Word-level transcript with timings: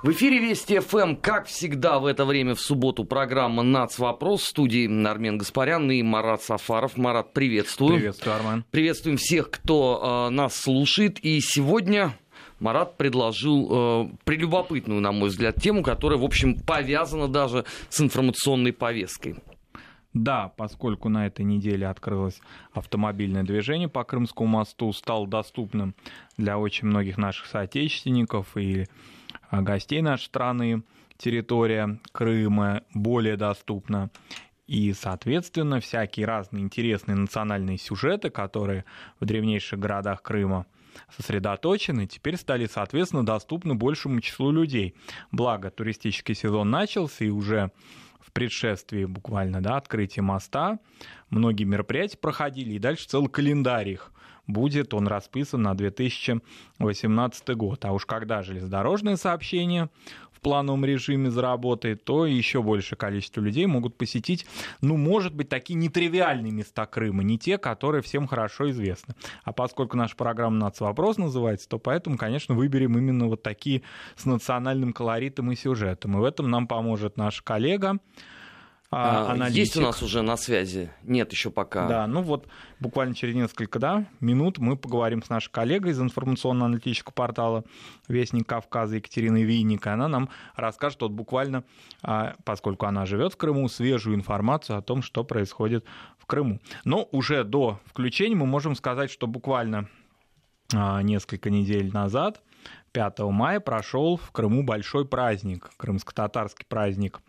В 0.00 0.10
эфире 0.12 0.38
Вести 0.38 0.78
ФМ, 0.78 1.16
как 1.16 1.46
всегда 1.46 1.98
в 1.98 2.06
это 2.06 2.24
время 2.24 2.54
в 2.54 2.60
субботу, 2.60 3.04
программа 3.04 3.64
«Нац. 3.64 3.98
Вопрос» 3.98 4.42
в 4.42 4.46
студии 4.46 4.86
Армен 5.04 5.38
Гаспарян 5.38 5.90
и 5.90 6.04
Марат 6.04 6.40
Сафаров. 6.40 6.96
Марат, 6.96 7.32
приветствую. 7.32 7.96
Приветствую, 7.96 8.36
Армен. 8.36 8.64
Приветствуем 8.70 9.16
всех, 9.16 9.50
кто 9.50 10.28
э, 10.28 10.32
нас 10.32 10.54
слушает. 10.54 11.18
И 11.24 11.40
сегодня 11.40 12.16
Марат 12.60 12.96
предложил 12.96 13.68
э, 13.70 14.08
прелюбопытную, 14.22 15.00
на 15.00 15.10
мой 15.10 15.30
взгляд, 15.30 15.56
тему, 15.56 15.82
которая, 15.82 16.20
в 16.20 16.24
общем, 16.24 16.54
повязана 16.60 17.26
даже 17.26 17.64
с 17.88 18.00
информационной 18.00 18.72
повесткой. 18.72 19.34
Да, 20.14 20.52
поскольку 20.56 21.08
на 21.08 21.26
этой 21.26 21.44
неделе 21.44 21.88
открылось 21.88 22.40
автомобильное 22.72 23.42
движение 23.42 23.88
по 23.88 24.04
Крымскому 24.04 24.48
мосту, 24.48 24.92
стал 24.92 25.26
доступным 25.26 25.96
для 26.36 26.56
очень 26.56 26.86
многих 26.86 27.18
наших 27.18 27.46
соотечественников 27.46 28.56
и 28.56 28.86
гостей 29.50 30.02
нашей 30.02 30.26
страны, 30.26 30.82
территория 31.16 31.98
Крыма 32.12 32.82
более 32.94 33.36
доступна. 33.36 34.10
И, 34.66 34.92
соответственно, 34.92 35.80
всякие 35.80 36.26
разные 36.26 36.62
интересные 36.62 37.16
национальные 37.16 37.78
сюжеты, 37.78 38.28
которые 38.28 38.84
в 39.18 39.24
древнейших 39.24 39.78
городах 39.78 40.22
Крыма 40.22 40.66
сосредоточены, 41.16 42.06
теперь 42.06 42.36
стали, 42.36 42.66
соответственно, 42.66 43.24
доступны 43.24 43.74
большему 43.74 44.20
числу 44.20 44.50
людей. 44.50 44.94
Благо, 45.32 45.70
туристический 45.70 46.34
сезон 46.34 46.70
начался, 46.70 47.24
и 47.24 47.30
уже 47.30 47.70
в 48.20 48.32
предшествии 48.32 49.06
буквально 49.06 49.62
да, 49.62 49.76
открытия 49.78 50.20
моста 50.20 50.78
многие 51.30 51.64
мероприятия 51.64 52.18
проходили, 52.18 52.74
и 52.74 52.78
дальше 52.78 53.08
целый 53.08 53.30
календарь 53.30 53.88
их 53.88 54.12
будет 54.48 54.94
он 54.94 55.06
расписан 55.06 55.62
на 55.62 55.74
2018 55.74 57.48
год. 57.50 57.84
А 57.84 57.92
уж 57.92 58.06
когда 58.06 58.42
железнодорожное 58.42 59.16
сообщение 59.16 59.90
в 60.32 60.40
плановом 60.40 60.84
режиме 60.84 61.30
заработает, 61.30 62.04
то 62.04 62.24
еще 62.24 62.62
большее 62.62 62.96
количество 62.96 63.40
людей 63.40 63.66
могут 63.66 63.96
посетить, 63.98 64.46
ну, 64.80 64.96
может 64.96 65.34
быть, 65.34 65.48
такие 65.48 65.74
нетривиальные 65.74 66.52
места 66.52 66.86
Крыма, 66.86 67.24
не 67.24 67.38
те, 67.38 67.58
которые 67.58 68.02
всем 68.02 68.28
хорошо 68.28 68.70
известны. 68.70 69.14
А 69.42 69.52
поскольку 69.52 69.96
наша 69.96 70.14
программа 70.14 70.56
«Нацвопрос» 70.56 71.18
называется, 71.18 71.68
то 71.68 71.80
поэтому, 71.80 72.16
конечно, 72.16 72.54
выберем 72.54 72.96
именно 72.96 73.26
вот 73.26 73.42
такие 73.42 73.82
с 74.16 74.26
национальным 74.26 74.92
колоритом 74.92 75.50
и 75.50 75.56
сюжетом. 75.56 76.16
И 76.16 76.20
в 76.20 76.24
этом 76.24 76.48
нам 76.48 76.68
поможет 76.68 77.16
наш 77.16 77.42
коллега, 77.42 77.98
а, 78.90 79.32
аналитик. 79.32 79.58
Есть 79.58 79.76
у 79.76 79.82
нас 79.82 80.02
уже 80.02 80.22
на 80.22 80.38
связи? 80.38 80.90
Нет, 81.02 81.30
еще 81.30 81.50
пока. 81.50 81.86
Да, 81.86 82.06
ну 82.06 82.22
вот 82.22 82.48
буквально 82.80 83.14
через 83.14 83.34
несколько 83.34 83.78
да, 83.78 84.06
минут 84.20 84.58
мы 84.58 84.78
поговорим 84.78 85.22
с 85.22 85.28
нашей 85.28 85.50
коллегой 85.50 85.92
из 85.92 86.00
информационно-аналитического 86.00 87.12
портала 87.12 87.64
«Вестник 88.08 88.46
Кавказа» 88.46 88.96
Екатериной 88.96 89.42
Винник. 89.42 89.86
Она 89.86 90.08
нам 90.08 90.30
расскажет 90.56 91.02
вот 91.02 91.12
буквально, 91.12 91.64
а, 92.02 92.36
поскольку 92.44 92.86
она 92.86 93.04
живет 93.04 93.34
в 93.34 93.36
Крыму, 93.36 93.68
свежую 93.68 94.16
информацию 94.16 94.78
о 94.78 94.82
том, 94.82 95.02
что 95.02 95.22
происходит 95.22 95.84
в 96.18 96.24
Крыму. 96.24 96.58
Но 96.84 97.06
уже 97.12 97.44
до 97.44 97.80
включения 97.84 98.36
мы 98.36 98.46
можем 98.46 98.74
сказать, 98.74 99.10
что 99.10 99.26
буквально 99.26 99.88
а, 100.74 101.02
несколько 101.02 101.50
недель 101.50 101.92
назад 101.92 102.40
5 102.92 103.18
мая 103.18 103.60
прошел 103.60 104.16
в 104.16 104.30
Крыму 104.32 104.62
большой 104.62 105.06
праздник, 105.06 105.70
крымско-татарский 105.76 106.64
праздник 106.66 107.20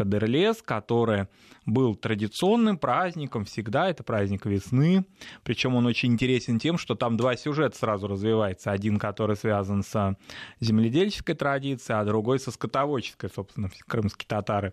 Хадерлес, 0.00 0.62
который 0.62 1.26
был 1.66 1.94
традиционным 1.94 2.78
праздником, 2.78 3.44
всегда 3.44 3.90
это 3.90 4.02
праздник 4.02 4.46
весны, 4.46 5.04
причем 5.44 5.74
он 5.74 5.84
очень 5.84 6.12
интересен 6.12 6.58
тем, 6.58 6.78
что 6.78 6.94
там 6.94 7.18
два 7.18 7.36
сюжета 7.36 7.76
сразу 7.76 8.08
развивается, 8.08 8.70
один, 8.70 8.98
который 8.98 9.36
связан 9.36 9.82
с 9.82 10.16
земледельческой 10.58 11.34
традицией, 11.34 12.00
а 12.00 12.04
другой 12.04 12.40
со 12.40 12.50
скотоводческой, 12.50 13.28
собственно, 13.28 13.70
крымские 13.86 14.26
татары 14.26 14.72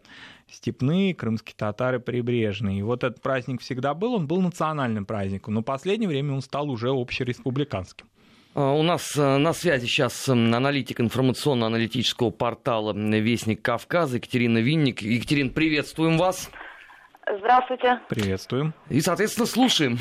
степные, 0.50 1.14
крымские 1.14 1.56
татары 1.58 2.00
прибрежные. 2.00 2.80
И 2.80 2.84
вот 2.84 3.04
этот 3.04 3.22
праздник 3.22 3.62
всегда 3.62 3.94
был, 3.94 4.14
он 4.14 4.28
был 4.28 4.42
национальным 4.42 5.06
праздником, 5.06 5.56
но 5.56 5.62
в 5.62 5.66
последнее 5.66 6.08
время 6.08 6.34
он 6.34 6.42
стал 6.42 6.70
уже 6.70 6.90
общереспубликанским. 6.90 8.08
А, 8.58 8.72
у 8.72 8.82
нас 8.82 9.16
э, 9.16 9.38
на 9.38 9.54
связи 9.54 9.86
сейчас 9.86 10.28
аналитик 10.28 11.00
информационно-аналитического 11.00 12.32
портала 12.32 12.92
«Вестник 12.92 13.62
Кавказа» 13.62 14.18
Екатерина 14.18 14.58
Винник. 14.58 15.04
Екатерин, 15.04 15.52
приветствуем 15.52 16.18
вас. 16.18 16.50
Здравствуйте. 17.38 18.00
Приветствуем. 18.10 18.74
И, 18.90 19.00
соответственно, 19.00 19.46
слушаем. 19.46 20.00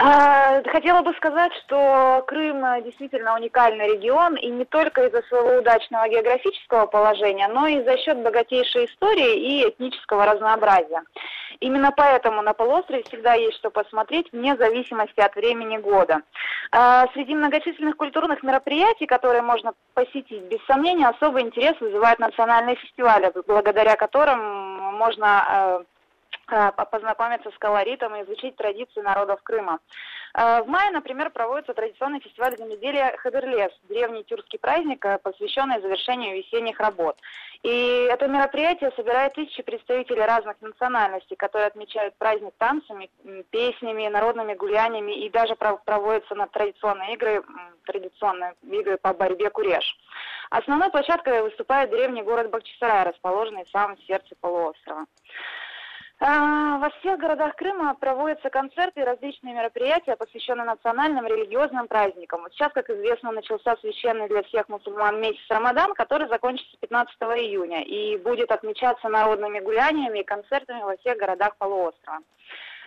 А, 0.00 0.62
хотела 0.62 1.02
бы 1.02 1.12
сказать, 1.14 1.52
что 1.64 2.22
Крым 2.26 2.64
действительно 2.84 3.34
уникальный 3.34 3.94
регион, 3.94 4.36
и 4.36 4.48
не 4.48 4.64
только 4.64 5.06
из-за 5.06 5.22
своего 5.22 5.58
удачного 5.58 6.08
географического 6.08 6.86
положения, 6.86 7.48
но 7.48 7.66
и 7.66 7.82
за 7.82 7.96
счет 7.98 8.22
богатейшей 8.22 8.86
истории 8.86 9.34
и 9.34 9.68
этнического 9.68 10.24
разнообразия. 10.24 11.02
Именно 11.60 11.90
поэтому 11.96 12.42
на 12.42 12.52
полуострове 12.52 13.02
всегда 13.02 13.34
есть 13.34 13.56
что 13.56 13.70
посмотреть, 13.70 14.32
вне 14.32 14.56
зависимости 14.56 15.18
от 15.18 15.34
времени 15.34 15.78
года. 15.78 16.18
А, 16.70 17.08
среди 17.14 17.34
многочисленных 17.34 17.96
культурных 17.96 18.44
мероприятий, 18.44 19.06
которые 19.06 19.42
можно 19.42 19.72
посетить, 19.94 20.42
без 20.44 20.64
сомнения, 20.66 21.08
особый 21.08 21.42
интерес 21.42 21.74
вызывают 21.80 22.20
национальные 22.20 22.76
фестивали, 22.76 23.32
благодаря 23.46 23.96
которым 23.96 24.38
можно 24.98 25.44
Э, 25.48 25.82
познакомиться 26.90 27.50
с 27.50 27.58
колоритом 27.58 28.16
и 28.16 28.22
изучить 28.22 28.56
традиции 28.56 29.00
народов 29.00 29.42
Крыма. 29.42 29.80
Э, 30.34 30.62
в 30.62 30.68
мае, 30.68 30.90
например, 30.90 31.30
проводится 31.30 31.74
традиционный 31.74 32.20
фестиваль 32.20 32.56
земледелия 32.56 33.16
Хадерлес, 33.18 33.72
древний 33.88 34.24
тюркский 34.24 34.58
праздник, 34.58 35.04
э, 35.04 35.18
посвященный 35.18 35.80
завершению 35.80 36.36
весенних 36.36 36.78
работ. 36.80 37.18
И 37.62 38.08
это 38.10 38.28
мероприятие 38.28 38.92
собирает 38.94 39.34
тысячи 39.34 39.62
представителей 39.62 40.22
разных 40.22 40.60
национальностей, 40.60 41.36
которые 41.36 41.66
отмечают 41.66 42.16
праздник 42.16 42.54
танцами, 42.58 43.10
песнями, 43.50 44.06
народными 44.08 44.54
гуляниями 44.54 45.12
и 45.12 45.30
даже 45.30 45.56
проводятся 45.56 46.34
на 46.34 46.46
традиционные 46.46 47.14
игры, 47.14 47.42
традиционные 47.84 48.54
игры 48.62 48.96
по 48.96 49.12
борьбе 49.12 49.50
куреш. 49.50 49.98
Основной 50.50 50.90
площадкой 50.90 51.42
выступает 51.42 51.90
древний 51.90 52.22
город 52.22 52.50
Бахчисарай, 52.50 53.04
расположенный 53.04 53.64
в 53.64 53.70
самом 53.70 53.98
сердце 54.06 54.34
полуострова. 54.40 55.06
А, 56.20 56.78
во 56.78 56.90
всех 56.90 57.20
городах 57.20 57.54
Крыма 57.54 57.94
проводятся 57.94 58.50
концерты 58.50 59.00
и 59.00 59.04
различные 59.04 59.54
мероприятия, 59.54 60.16
посвященные 60.16 60.64
национальным 60.64 61.24
религиозным 61.26 61.86
праздникам. 61.86 62.42
Вот 62.42 62.52
сейчас, 62.52 62.72
как 62.72 62.90
известно, 62.90 63.30
начался 63.30 63.76
священный 63.76 64.28
для 64.28 64.42
всех 64.42 64.68
мусульман 64.68 65.20
месяц 65.20 65.44
Рамадан, 65.48 65.94
который 65.94 66.28
закончится 66.28 66.76
15 66.80 67.14
июня 67.20 67.82
и 67.84 68.16
будет 68.16 68.50
отмечаться 68.50 69.08
народными 69.08 69.60
гуляниями 69.60 70.20
и 70.20 70.24
концертами 70.24 70.82
во 70.82 70.96
всех 70.96 71.18
городах 71.18 71.56
полуострова. 71.56 72.18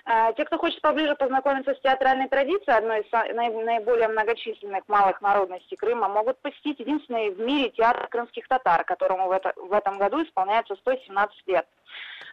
А, 0.04 0.34
те, 0.34 0.44
кто 0.44 0.58
хочет 0.58 0.82
поближе 0.82 1.16
познакомиться 1.16 1.74
с 1.74 1.80
театральной 1.80 2.28
традицией, 2.28 2.78
одной 2.78 3.02
из 3.02 3.66
наиболее 3.66 4.10
многочисленных 4.10 4.84
малых 4.90 5.22
народностей 5.22 5.78
Крыма, 5.78 6.10
могут 6.10 6.40
посетить 6.42 6.80
единственный 6.80 7.30
в 7.30 7.40
мире 7.40 7.70
театр 7.70 8.08
крымских 8.08 8.48
татар, 8.48 8.84
которому 8.84 9.28
в, 9.28 9.32
это, 9.32 9.54
в 9.56 9.72
этом 9.72 10.00
году 10.00 10.24
исполняется 10.24 10.76
117 10.76 11.48
лет. 11.48 11.68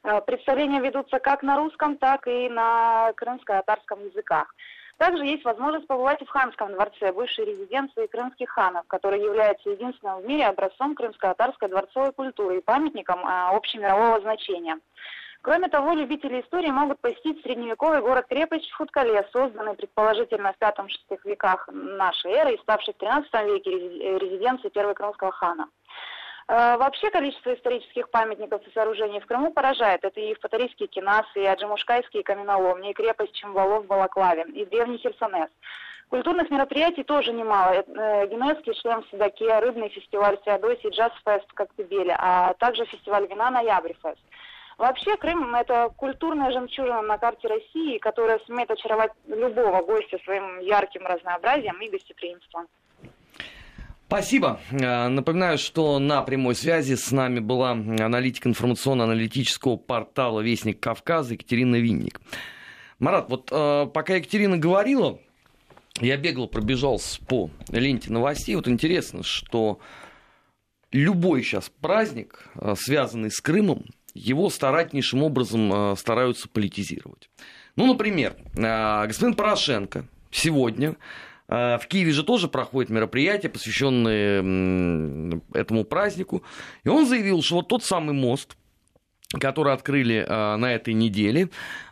Э, 0.04 0.20
представления 0.20 0.80
ведутся 0.80 1.18
как 1.18 1.42
на 1.42 1.56
русском, 1.56 1.96
так 1.96 2.26
и 2.26 2.48
на 2.48 3.12
крымско-татарском 3.14 4.04
языках. 4.04 4.54
Также 4.98 5.24
есть 5.24 5.44
возможность 5.44 5.86
побывать 5.86 6.20
и 6.20 6.24
в 6.24 6.28
Ханском 6.28 6.72
дворце, 6.72 7.12
бывшей 7.12 7.44
резиденции 7.44 8.08
крымских 8.08 8.50
ханов, 8.50 8.84
который 8.88 9.20
является 9.20 9.70
единственным 9.70 10.20
в 10.20 10.26
мире 10.26 10.46
образцом 10.46 10.96
крымско-татарской 10.96 11.68
дворцовой 11.68 12.12
культуры 12.12 12.58
и 12.58 12.62
памятником 12.62 13.24
а, 13.24 13.50
общемирового 13.50 14.20
значения. 14.20 14.78
Кроме 15.40 15.68
того, 15.68 15.92
любители 15.92 16.40
истории 16.40 16.70
могут 16.70 17.00
посетить 17.00 17.40
средневековый 17.42 18.00
город-крепость 18.00 18.70
Футкале, 18.72 19.24
созданный 19.32 19.74
предположительно 19.74 20.52
в 20.52 20.60
V-VI 20.60 21.18
веках 21.24 21.68
нашей 21.70 22.32
эры 22.32 22.54
и 22.54 22.58
ставший 22.58 22.92
в 22.94 23.00
XIII 23.00 23.46
веке 23.46 23.70
резиденцией 24.18 24.70
первого 24.70 24.94
крымского 24.94 25.30
хана. 25.30 25.68
Э, 26.48 26.78
вообще 26.78 27.10
количество 27.10 27.54
исторических 27.54 28.08
памятников 28.08 28.66
и 28.66 28.72
сооружений 28.72 29.20
в 29.20 29.26
Крыму 29.26 29.52
поражает. 29.52 30.02
Это 30.02 30.18
и 30.18 30.34
Фатарийские 30.34 30.88
кинасы, 30.88 31.42
и 31.42 31.46
Аджимушкайские 31.46 32.22
каменоломни, 32.22 32.90
и 32.90 32.94
крепость 32.94 33.34
Чемвалов 33.34 33.84
в 33.84 33.86
Балаклаве, 33.86 34.44
и 34.54 34.64
древний 34.64 34.96
Херсонес. 34.96 35.50
Культурных 36.08 36.50
мероприятий 36.50 37.04
тоже 37.04 37.34
немало. 37.34 37.72
Э, 37.74 38.26
Генуэзский 38.28 38.72
шлем 38.80 39.02
в 39.02 39.08
Судаке, 39.08 39.58
рыбный 39.58 39.90
фестиваль 39.90 40.38
в 40.38 40.44
Феодосии, 40.44 40.88
джаз-фест 40.88 41.46
в 41.48 41.52
Коктебеле, 41.52 42.16
а 42.18 42.54
также 42.54 42.86
фестиваль 42.86 43.26
вина 43.26 43.50
«Ноябрь-фест». 43.50 44.20
Вообще 44.78 45.18
Крым– 45.18 45.54
это 45.56 45.92
культурная 45.96 46.50
жемчужина 46.52 47.02
на 47.02 47.18
карте 47.18 47.48
России, 47.48 47.98
которая 47.98 48.38
сумеет 48.46 48.70
очаровать 48.70 49.12
любого 49.26 49.82
гостя 49.82 50.18
своим 50.24 50.60
ярким 50.60 51.04
разнообразием 51.04 51.78
и 51.82 51.90
гостеприимством. 51.90 52.68
Спасибо. 54.08 54.58
Э, 54.70 55.08
напоминаю, 55.08 55.58
что 55.58 55.98
на 55.98 56.22
прямой 56.22 56.54
связи 56.54 56.94
с 56.94 57.12
нами 57.12 57.40
была 57.40 57.72
аналитик 57.72 58.46
информационно-аналитического 58.46 59.76
портала 59.76 60.40
«Вестник 60.40 60.80
Кавказа» 60.80 61.34
Екатерина 61.34 61.76
Винник. 61.76 62.18
Марат, 62.98 63.28
вот 63.28 63.50
э, 63.52 63.86
пока 63.92 64.14
Екатерина 64.14 64.56
говорила, 64.56 65.18
я 66.00 66.16
бегал, 66.16 66.48
пробежался 66.48 67.22
по 67.26 67.50
ленте 67.68 68.10
новостей. 68.10 68.56
Вот 68.56 68.66
интересно, 68.66 69.22
что 69.22 69.78
любой 70.90 71.42
сейчас 71.42 71.70
праздник, 71.82 72.48
связанный 72.76 73.30
с 73.30 73.42
Крымом, 73.42 73.84
его 74.14 74.48
старательнейшим 74.48 75.22
образом 75.22 75.96
стараются 75.98 76.48
политизировать. 76.48 77.28
Ну, 77.76 77.86
например, 77.86 78.36
господин 78.54 79.34
Порошенко 79.34 80.06
сегодня 80.30 80.96
в 81.48 81.80
Киеве 81.88 82.12
же 82.12 82.22
тоже 82.22 82.46
проходит 82.48 82.90
мероприятие, 82.90 83.50
посвященное 83.50 85.40
этому 85.54 85.84
празднику. 85.84 86.42
И 86.84 86.88
он 86.88 87.06
заявил, 87.06 87.42
что 87.42 87.56
вот 87.56 87.68
тот 87.68 87.82
самый 87.82 88.14
мост, 88.14 88.56
который 89.40 89.72
открыли 89.72 90.26
на 90.28 90.72
этой 90.72 90.94
неделе, 90.94 91.48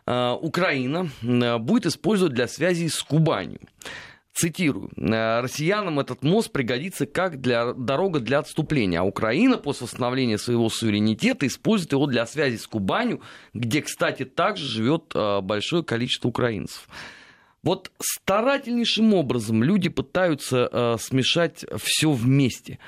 Украина 0.07 1.09
будет 1.23 1.87
использовать 1.87 2.35
для 2.35 2.49
связи 2.49 2.89
с 2.89 3.03
Кубанью. 3.03 3.61
Цитирую. 4.35 4.91
«Россиянам 4.97 5.99
этот 5.99 6.23
мост 6.23 6.53
пригодится 6.53 7.07
как 7.07 7.41
для, 7.41 7.73
дорога 7.73 8.21
для 8.21 8.41
отступления, 8.41 9.01
а 9.01 9.03
Украина 9.03 9.57
после 9.57 9.87
восстановления 9.87 10.37
своего 10.37 10.69
суверенитета 10.69 11.47
использует 11.47 11.93
его 11.93 12.07
для 12.07 12.27
связи 12.27 12.57
с 12.59 12.67
Кубанью, 12.67 13.23
где, 13.55 13.81
кстати, 13.81 14.27
также 14.27 14.67
живет 14.67 15.15
большое 15.15 15.83
количество 15.83 16.29
украинцев». 16.29 16.87
Вот 17.67 17.91
старательнейшим 18.01 19.13
образом 19.13 19.65
люди 19.65 19.89
пытаются 19.89 20.69
э, 20.71 20.97
смешать 21.01 21.65
все 21.83 22.13
вместе. 22.13 22.79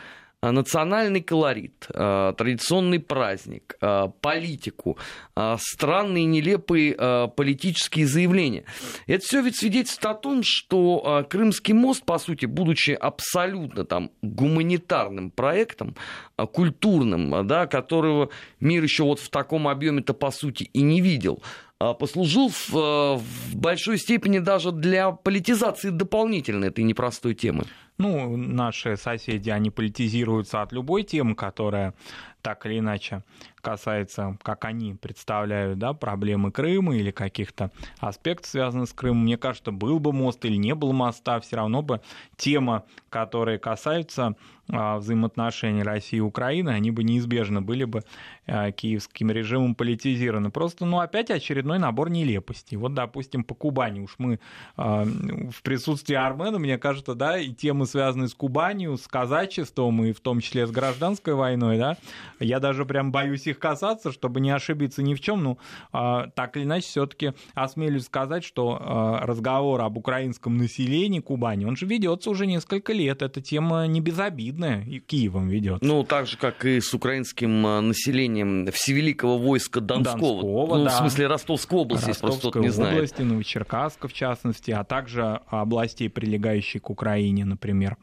А, 0.41 0.53
национальный 0.53 1.21
колорит, 1.21 1.89
э, 1.93 2.33
традиционный 2.39 3.01
праздник, 3.01 3.77
э, 3.81 4.05
политику, 4.21 4.97
э, 5.35 5.57
странные 5.59 6.27
нелепые 6.27 6.95
э, 6.97 7.27
политические 7.35 8.07
заявления. 8.07 8.63
Это 9.09 9.25
все 9.25 9.43
ведь 9.43 9.57
свидетельствует 9.57 10.17
о 10.17 10.21
том, 10.21 10.43
что 10.45 11.03
э, 11.05 11.29
Крымский 11.29 11.75
мост, 11.75 12.05
по 12.05 12.21
сути, 12.21 12.47
будучи 12.47 12.93
абсолютно 12.93 13.85
там 13.85 14.13
гуманитарным 14.23 15.33
проектом, 15.33 15.97
э, 16.37 16.47
культурным, 16.47 17.45
да, 17.49 17.67
которого 17.67 18.29
мир 18.61 18.85
еще 18.85 19.03
вот 19.03 19.19
в 19.19 19.29
таком 19.31 19.67
объеме-то 19.67 20.15
по 20.15 20.31
сути 20.31 20.71
и 20.73 20.83
не 20.83 21.01
видел, 21.01 21.43
послужил 21.79 22.49
в, 22.49 22.75
э, 22.75 23.17
в 23.17 23.57
большой 23.57 23.99
степени 23.99 24.41
даже 24.41 24.73
для 24.73 25.13
политизации 25.13 25.91
дополнительной 25.91 26.69
этой 26.69 26.83
непростой 26.85 27.35
темы. 27.35 27.65
Ну, 27.99 28.37
наши 28.37 28.97
соседи, 28.97 29.51
они 29.51 29.71
политизируются 29.71 30.63
от 30.63 30.73
любой 30.73 31.03
темы, 31.03 31.35
которая 31.35 31.95
так 32.43 32.65
или 32.67 32.79
иначе 32.79 33.25
касается, 33.61 34.39
как 34.43 34.65
они 34.65 34.95
представляют, 34.95 35.79
да, 35.79 35.93
проблемы 35.93 36.53
Крыма 36.53 36.97
или 36.97 37.11
каких-то 37.11 37.73
аспектов, 37.99 38.47
связанных 38.47 38.89
с 38.89 38.93
Крымом. 38.93 39.25
Мне 39.25 39.37
кажется, 39.37 39.73
был 39.73 39.99
бы 39.99 40.13
мост 40.13 40.45
или 40.45 40.57
не 40.57 40.75
был 40.77 40.93
моста, 40.93 41.41
все 41.41 41.57
равно 41.57 41.83
бы 41.83 42.01
тема, 42.37 42.85
которая 43.11 43.59
касается 43.59 44.27
а, 44.27 44.35
взаимоотношений 44.69 45.83
России 45.83 46.19
и 46.19 46.21
Украины, 46.21 46.71
они 46.71 46.91
бы 46.91 47.03
неизбежно 47.03 47.63
были 47.63 47.85
бы 47.85 48.05
а, 48.47 48.71
киевским 48.71 49.31
режимом 49.31 49.75
политизированы. 49.75 50.51
Просто, 50.51 50.85
ну, 50.85 51.01
опять 51.01 51.31
очередной 51.31 51.79
набор 51.79 52.11
нелепостей. 52.11 52.77
Вот, 52.77 52.95
допустим, 52.95 53.45
по 53.45 53.55
Кубани 53.55 54.01
уж 54.01 54.17
мы 54.19 54.41
а, 54.77 55.05
в 55.05 55.63
присутствии 55.63 56.15
Армена, 56.15 56.59
мне 56.59 56.79
кажется, 56.79 57.15
да, 57.15 57.39
и 57.39 57.53
темы, 57.53 57.87
связанные 57.87 58.29
с 58.29 58.35
Кубанью, 58.35 58.97
с 58.97 59.07
казачеством 59.07 60.05
и 60.05 60.13
в 60.13 60.21
том 60.21 60.41
числе 60.41 60.67
с 60.67 60.71
гражданской 60.71 61.35
войной, 61.35 61.79
да, 61.79 61.97
я 62.41 62.61
даже 62.61 62.85
прям 62.85 63.11
боюсь 63.11 63.47
их 63.47 63.59
касаться, 63.59 64.13
чтобы 64.13 64.41
не 64.41 64.51
ошибиться 64.51 65.03
ни 65.03 65.15
в 65.15 65.21
чем. 65.21 65.43
Ну, 65.43 65.59
так 65.93 66.57
или 66.57 66.65
иначе, 66.65 66.87
все-таки 66.87 67.33
осмелюсь 67.55 68.05
сказать, 68.05 68.45
что 68.45 69.19
разговор 69.23 69.81
об 69.81 69.97
украинском 69.99 70.57
населении 70.57 71.21
Кубани, 71.21 71.65
он 71.65 71.77
же 71.77 71.87
ведется 71.87 72.31
уже 72.31 72.47
несколько 72.47 72.93
лет. 72.93 73.23
Эта 73.23 73.41
тема 73.41 73.87
не 73.87 74.01
безобидна 74.01 74.58
видно, 74.59 74.83
и 74.87 74.99
Киевом 74.99 75.49
ведет. 75.49 75.83
Ну, 75.83 76.05
так 76.05 76.27
же, 76.27 76.37
как 76.37 76.65
и 76.65 76.81
с 76.81 76.93
украинским 76.93 77.67
а, 77.67 77.81
населением 77.81 78.71
Всевеликого 78.73 79.39
войска 79.39 79.81
Донского. 79.81 80.19
Донского 80.19 80.77
ну, 80.79 80.85
да. 80.85 80.91
в 80.91 80.95
смысле 80.99 81.27
Ростовской 81.27 81.79
области, 81.79 82.09
если 82.09 82.21
просто 82.21 82.59
не 82.59 82.69
знает. 82.69 82.95
области, 82.95 83.23
Новочеркасска, 83.23 84.09
в 84.09 84.13
частности, 84.13 84.71
а 84.71 84.85
также 84.85 85.41
областей, 85.47 86.09
прилегающих 86.09 86.83
к 86.83 86.91
Украине, 86.91 87.45
например. 87.45 87.97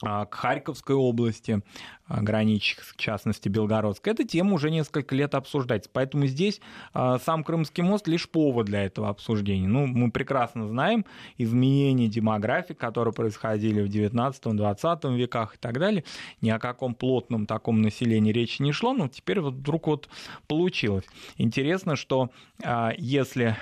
А, 0.00 0.26
к 0.26 0.34
Харьковской 0.34 0.94
области, 0.94 1.60
а, 2.06 2.22
граничащих, 2.22 2.84
в 2.84 2.96
частности, 2.96 3.48
Белгородской. 3.48 4.12
Эта 4.12 4.24
тема 4.24 4.54
уже 4.54 4.70
несколько 4.70 5.14
лет 5.16 5.34
обсуждается. 5.34 5.90
Поэтому 5.92 6.26
здесь 6.26 6.60
а, 6.94 7.18
сам 7.18 7.42
Крымский 7.42 7.82
мост 7.82 8.06
лишь 8.06 8.28
повод 8.28 8.66
для 8.66 8.84
этого 8.84 9.08
обсуждения. 9.08 9.66
Ну, 9.66 9.86
мы 9.88 10.12
прекрасно 10.12 10.68
знаем 10.68 11.04
изменения 11.36 12.06
демографии, 12.06 12.74
которые 12.74 13.12
происходили 13.12 13.82
в 13.82 13.88
19-20 13.88 15.16
веках 15.16 15.56
и 15.56 15.58
так 15.58 15.80
далее. 15.80 16.04
Ни 16.42 16.50
о 16.50 16.60
каком 16.60 16.94
плотном 16.94 17.46
таком 17.46 17.82
населении 17.82 18.32
речи 18.32 18.62
не 18.62 18.70
шло, 18.70 18.92
но 18.92 19.08
теперь 19.08 19.40
вот 19.40 19.54
вдруг 19.54 19.88
вот 19.88 20.08
получилось. 20.46 21.06
Интересно, 21.38 21.96
что 21.96 22.30
если 22.96 23.56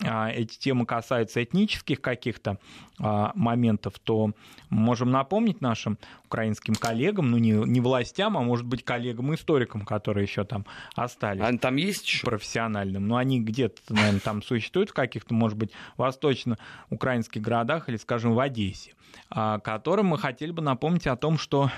эти 0.00 0.58
темы 0.58 0.86
касаются 0.86 1.42
этнических 1.42 2.00
каких-то 2.00 2.58
а, 3.00 3.32
моментов, 3.34 3.98
то 3.98 4.30
можем 4.70 5.10
напомнить 5.10 5.60
нашим 5.60 5.98
украинским 6.24 6.74
коллегам, 6.74 7.30
ну 7.30 7.38
не, 7.38 7.50
не 7.50 7.80
властям, 7.80 8.36
а 8.36 8.42
может 8.42 8.64
быть 8.64 8.84
коллегам-историкам, 8.84 9.84
которые 9.84 10.24
еще 10.24 10.44
там 10.44 10.66
остались. 10.94 11.42
Они 11.42 11.58
там 11.58 11.76
есть 11.76 12.06
еще? 12.06 12.26
Профессиональным. 12.26 13.08
Но 13.08 13.16
они 13.16 13.40
где-то, 13.40 13.80
наверное, 13.88 14.20
там 14.20 14.42
существуют 14.42 14.90
в 14.90 14.94
каких-то, 14.94 15.34
может 15.34 15.58
быть, 15.58 15.72
восточно-украинских 15.96 17.42
городах 17.42 17.88
или, 17.88 17.96
скажем, 17.96 18.34
в 18.34 18.40
Одессе, 18.40 18.94
а, 19.30 19.58
которым 19.58 20.06
мы 20.06 20.18
хотели 20.18 20.52
бы 20.52 20.62
напомнить 20.62 21.06
о 21.08 21.16
том, 21.16 21.38
что 21.38 21.70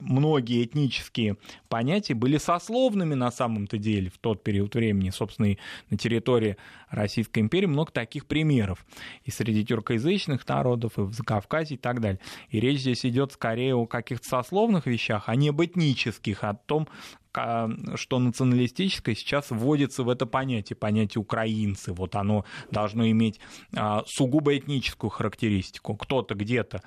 многие 0.00 0.64
этнические 0.64 1.36
понятия 1.68 2.14
были 2.14 2.38
сословными 2.38 3.14
на 3.14 3.30
самом-то 3.30 3.78
деле 3.78 4.10
в 4.10 4.18
тот 4.18 4.42
период 4.42 4.74
времени. 4.74 5.10
Собственно, 5.10 5.52
и 5.52 5.58
на 5.90 5.96
территории 5.96 6.56
Российской 6.90 7.40
империи 7.40 7.66
много 7.66 7.92
таких 7.92 8.26
примеров. 8.26 8.84
И 9.24 9.30
среди 9.30 9.64
тюркоязычных 9.64 10.46
народов, 10.48 10.98
и 10.98 11.02
в 11.02 11.12
Закавказье 11.12 11.76
и 11.76 11.80
так 11.80 12.00
далее. 12.00 12.20
И 12.50 12.60
речь 12.60 12.80
здесь 12.80 13.04
идет 13.04 13.32
скорее 13.32 13.74
о 13.74 13.86
каких-то 13.86 14.26
сословных 14.26 14.86
вещах, 14.86 15.24
а 15.26 15.36
не 15.36 15.50
об 15.50 15.62
этнических, 15.62 16.44
о 16.44 16.54
том, 16.54 16.88
что 17.32 18.18
националистическое 18.18 19.14
сейчас 19.14 19.50
вводится 19.50 20.02
в 20.02 20.08
это 20.08 20.26
понятие, 20.26 20.76
понятие 20.76 21.20
украинцы. 21.20 21.92
Вот 21.92 22.16
оно 22.16 22.44
должно 22.70 23.08
иметь 23.10 23.40
а, 23.76 24.02
сугубо 24.06 24.56
этническую 24.56 25.10
характеристику. 25.10 25.96
Кто-то 25.96 26.34
где-то 26.34 26.82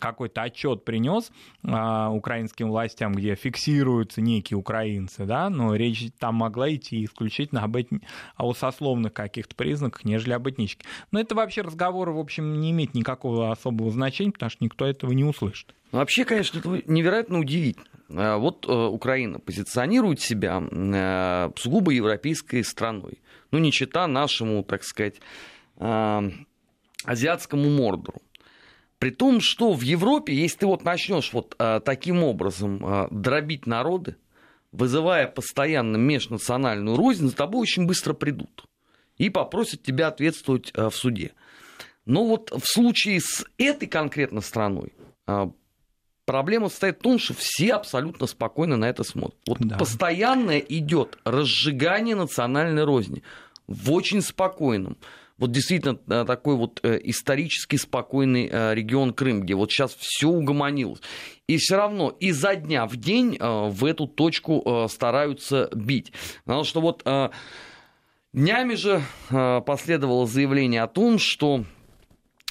какой-то 0.00 0.42
отчет 0.42 0.84
принес 0.84 1.30
а, 1.64 2.10
украинским 2.10 2.68
властям, 2.68 3.12
где 3.12 3.34
фиксируются 3.34 4.20
некие 4.20 4.56
украинцы, 4.56 5.24
да, 5.24 5.50
но 5.50 5.74
речь 5.74 6.10
там 6.18 6.36
могла 6.36 6.74
идти 6.74 7.04
исключительно 7.04 7.62
об 7.62 7.76
этни... 7.76 8.00
о 8.36 8.54
сословных 8.54 9.12
каких-то 9.12 9.54
признаках, 9.54 10.04
нежели 10.04 10.32
об 10.32 10.48
этнических. 10.48 10.86
Но 11.10 11.20
это 11.20 11.34
вообще 11.34 11.62
разговор, 11.62 12.10
в 12.10 12.18
общем, 12.18 12.60
не 12.60 12.70
имеет 12.70 12.94
никакого 12.94 13.50
особого 13.50 13.90
значения, 13.90 14.32
потому 14.32 14.50
что 14.50 14.64
никто 14.64 14.86
этого 14.86 15.12
не 15.12 15.24
услышит. 15.24 15.74
Вообще, 15.96 16.26
конечно, 16.26 16.58
это 16.58 16.82
невероятно 16.86 17.38
удивительно. 17.38 17.86
Э, 18.10 18.36
вот 18.36 18.66
э, 18.68 18.70
Украина 18.70 19.38
позиционирует 19.38 20.20
себя 20.20 20.62
э, 20.62 21.50
сугубо 21.56 21.90
европейской 21.90 22.62
страной. 22.62 23.22
Ну, 23.50 23.58
не 23.58 23.72
чита 23.72 24.06
нашему, 24.06 24.62
так 24.62 24.82
сказать, 24.84 25.16
азиатскому 27.04 27.70
мордору. 27.70 28.20
При 28.98 29.10
том, 29.10 29.40
что 29.40 29.72
в 29.72 29.82
Европе, 29.82 30.34
если 30.34 30.58
ты 30.58 30.66
вот 30.66 30.84
начнешь 30.84 31.32
вот 31.32 31.54
таким 31.84 32.24
образом 32.24 33.08
дробить 33.10 33.66
народы, 33.66 34.16
вызывая 34.72 35.28
постоянно 35.28 35.96
межнациональную 35.96 36.96
рознь, 36.96 37.28
за 37.28 37.36
тобой 37.36 37.60
очень 37.60 37.86
быстро 37.86 38.14
придут 38.14 38.64
и 39.16 39.30
попросят 39.30 39.82
тебя 39.82 40.08
ответствовать 40.08 40.72
в 40.74 40.90
суде. 40.92 41.32
Но 42.04 42.26
вот 42.26 42.50
в 42.50 42.64
случае 42.64 43.20
с 43.20 43.44
этой 43.58 43.86
конкретно 43.86 44.40
страной 44.40 44.92
Проблема 46.26 46.68
состоит 46.68 46.98
в 46.98 47.02
том, 47.02 47.18
что 47.20 47.34
все 47.34 47.72
абсолютно 47.74 48.26
спокойно 48.26 48.76
на 48.76 48.86
это 48.86 49.04
смотрят. 49.04 49.38
Вот 49.46 49.58
да. 49.60 49.76
постоянно 49.78 50.58
идет 50.58 51.18
разжигание 51.24 52.16
национальной 52.16 52.84
розни 52.84 53.22
в 53.68 53.92
очень 53.92 54.20
спокойном. 54.20 54.98
Вот 55.38 55.52
действительно 55.52 55.98
э, 56.08 56.24
такой 56.26 56.56
вот 56.56 56.80
э, 56.82 56.98
исторически 57.04 57.76
спокойный 57.76 58.48
э, 58.50 58.74
регион 58.74 59.12
Крым, 59.12 59.42
где 59.42 59.54
вот 59.54 59.70
сейчас 59.70 59.94
все 59.94 60.28
угомонилось. 60.28 61.00
И 61.46 61.58
все 61.58 61.76
равно 61.76 62.16
изо 62.18 62.56
дня 62.56 62.86
в 62.86 62.96
день 62.96 63.38
в 63.38 63.84
эту 63.84 64.08
точку 64.08 64.88
стараются 64.90 65.70
бить. 65.72 66.12
Потому 66.44 66.64
что 66.64 66.80
вот 66.80 67.04
днями 68.32 68.74
же 68.74 69.00
последовало 69.28 70.26
заявление 70.26 70.82
о 70.82 70.88
том, 70.88 71.20
что 71.20 71.64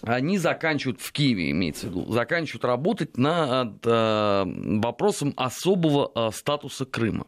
они 0.06 0.38
заканчивают, 0.38 1.02
в 1.02 1.12
Киеве 1.12 1.52
имеется 1.52 1.88
в 1.88 1.90
виду, 1.90 2.12
заканчивают 2.12 2.66
работать 2.66 3.18
над 3.18 3.86
э, 3.86 4.44
вопросом 4.46 5.34
особого 5.36 6.12
э, 6.14 6.32
статуса 6.34 6.86
Крыма. 6.86 7.28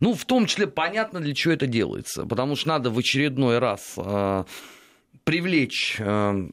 Ну, 0.00 0.14
в 0.14 0.24
том 0.24 0.46
числе 0.46 0.66
понятно, 0.66 1.20
для 1.20 1.34
чего 1.34 1.54
это 1.54 1.66
делается, 1.66 2.24
потому 2.24 2.56
что 2.56 2.68
надо 2.68 2.90
в 2.90 2.98
очередной 2.98 3.58
раз 3.58 3.94
э, 3.96 4.44
привлечь 5.28 5.96
э, 5.98 6.48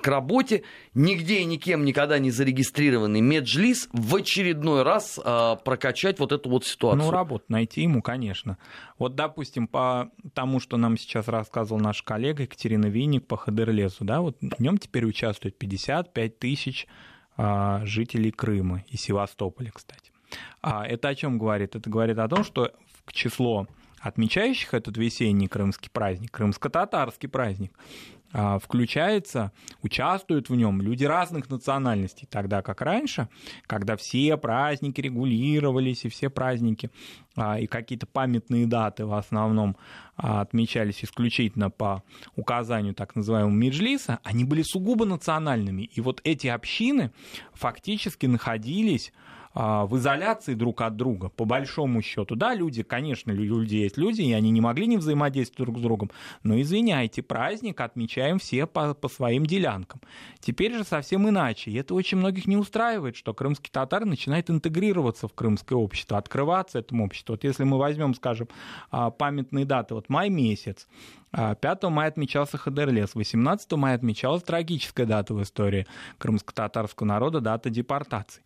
к 0.00 0.06
работе 0.06 0.62
нигде 0.94 1.40
и 1.40 1.44
никем 1.44 1.84
никогда 1.84 2.20
не 2.20 2.30
зарегистрированный 2.30 3.20
меджлис 3.20 3.88
в 3.92 4.14
очередной 4.14 4.84
раз 4.84 5.18
э, 5.18 5.56
прокачать 5.64 6.20
вот 6.20 6.30
эту 6.30 6.48
вот 6.48 6.64
ситуацию. 6.64 7.06
Ну, 7.06 7.10
работу 7.10 7.44
найти 7.48 7.82
ему, 7.82 8.02
конечно. 8.02 8.56
Вот, 9.00 9.16
допустим, 9.16 9.66
по 9.66 10.12
тому, 10.32 10.60
что 10.60 10.76
нам 10.76 10.96
сейчас 10.96 11.26
рассказывал 11.26 11.80
наш 11.80 12.02
коллега 12.02 12.44
Екатерина 12.44 12.86
Винник 12.86 13.26
по 13.26 13.36
Хадерлесу, 13.36 14.04
да, 14.04 14.20
вот 14.20 14.36
в 14.40 14.60
нем 14.60 14.78
теперь 14.78 15.06
участвует 15.06 15.58
55 15.58 16.38
тысяч 16.38 16.86
э, 17.36 17.80
жителей 17.82 18.30
Крыма 18.30 18.84
и 18.86 18.96
Севастополя, 18.96 19.72
кстати. 19.74 20.12
А 20.62 20.86
это 20.86 21.08
о 21.08 21.14
чем 21.16 21.36
говорит? 21.36 21.74
Это 21.74 21.90
говорит 21.90 22.18
о 22.18 22.28
том, 22.28 22.44
что 22.44 22.70
в 23.06 23.12
число 23.12 23.66
отмечающих 24.04 24.74
этот 24.74 24.96
весенний 24.98 25.48
крымский 25.48 25.90
праздник, 25.90 26.30
крымско-татарский 26.30 27.28
праздник, 27.28 27.72
а, 28.36 28.58
включается, 28.58 29.52
участвуют 29.80 30.50
в 30.50 30.54
нем 30.54 30.82
люди 30.82 31.04
разных 31.04 31.48
национальностей, 31.48 32.28
тогда 32.28 32.60
как 32.62 32.82
раньше, 32.82 33.28
когда 33.66 33.96
все 33.96 34.36
праздники 34.36 35.00
регулировались 35.00 36.04
и 36.04 36.10
все 36.10 36.28
праздники 36.28 36.90
а, 37.34 37.58
и 37.58 37.66
какие-то 37.66 38.06
памятные 38.06 38.66
даты 38.66 39.06
в 39.06 39.14
основном 39.14 39.76
а, 40.16 40.42
отмечались 40.42 41.02
исключительно 41.02 41.70
по 41.70 42.02
указанию 42.36 42.92
так 42.92 43.16
называемого 43.16 43.54
Меджлиса, 43.54 44.18
они 44.22 44.44
были 44.44 44.62
сугубо 44.62 45.06
национальными. 45.06 45.82
И 45.82 46.00
вот 46.02 46.20
эти 46.24 46.48
общины 46.48 47.10
фактически 47.54 48.26
находились 48.26 49.12
в 49.54 49.96
изоляции 49.96 50.54
друг 50.54 50.80
от 50.80 50.96
друга, 50.96 51.28
по 51.28 51.44
большому 51.44 52.02
счету. 52.02 52.34
Да, 52.34 52.54
люди, 52.54 52.82
конечно, 52.82 53.30
люди 53.30 53.76
есть 53.76 53.96
люди, 53.96 54.22
и 54.22 54.32
они 54.32 54.50
не 54.50 54.60
могли 54.60 54.86
не 54.86 54.96
взаимодействовать 54.96 55.66
друг 55.66 55.78
с 55.78 55.82
другом, 55.82 56.10
но 56.42 56.60
извиняйте, 56.60 57.22
праздник 57.22 57.80
отмечаем 57.80 58.38
все 58.38 58.66
по, 58.66 58.94
по 58.94 59.08
своим 59.08 59.46
делянкам. 59.46 60.00
Теперь 60.40 60.74
же 60.74 60.84
совсем 60.84 61.28
иначе, 61.28 61.70
и 61.70 61.74
это 61.74 61.94
очень 61.94 62.18
многих 62.18 62.46
не 62.46 62.56
устраивает, 62.56 63.16
что 63.16 63.32
крымский 63.32 63.70
татар 63.70 64.04
начинает 64.04 64.50
интегрироваться 64.50 65.28
в 65.28 65.34
крымское 65.34 65.78
общество, 65.78 66.18
открываться 66.18 66.78
этому 66.78 67.04
обществу. 67.04 67.34
Вот 67.34 67.44
если 67.44 67.64
мы 67.64 67.78
возьмем, 67.78 68.14
скажем, 68.14 68.48
а, 68.90 69.10
памятные 69.10 69.64
даты, 69.64 69.94
вот 69.94 70.08
май 70.08 70.30
месяц, 70.30 70.88
5 71.32 71.60
а, 71.62 71.90
мая 71.90 72.08
отмечался 72.08 72.58
Хадерлес, 72.58 73.14
18 73.14 73.72
мая 73.72 73.96
отмечалась 73.96 74.42
трагическая 74.42 75.06
дата 75.06 75.34
в 75.34 75.42
истории 75.42 75.86
крымско-татарского 76.18 77.06
народа, 77.06 77.40
дата 77.40 77.70
депортации. 77.70 78.42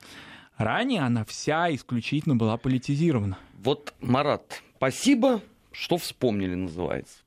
Ранее 0.59 1.03
она 1.03 1.25
вся 1.25 1.73
исключительно 1.73 2.35
была 2.35 2.57
политизирована. 2.57 3.38
Вот, 3.62 3.95
Марат, 4.00 4.62
спасибо, 4.77 5.41
что 5.71 5.97
вспомнили, 5.97 6.55
называется. 6.55 7.19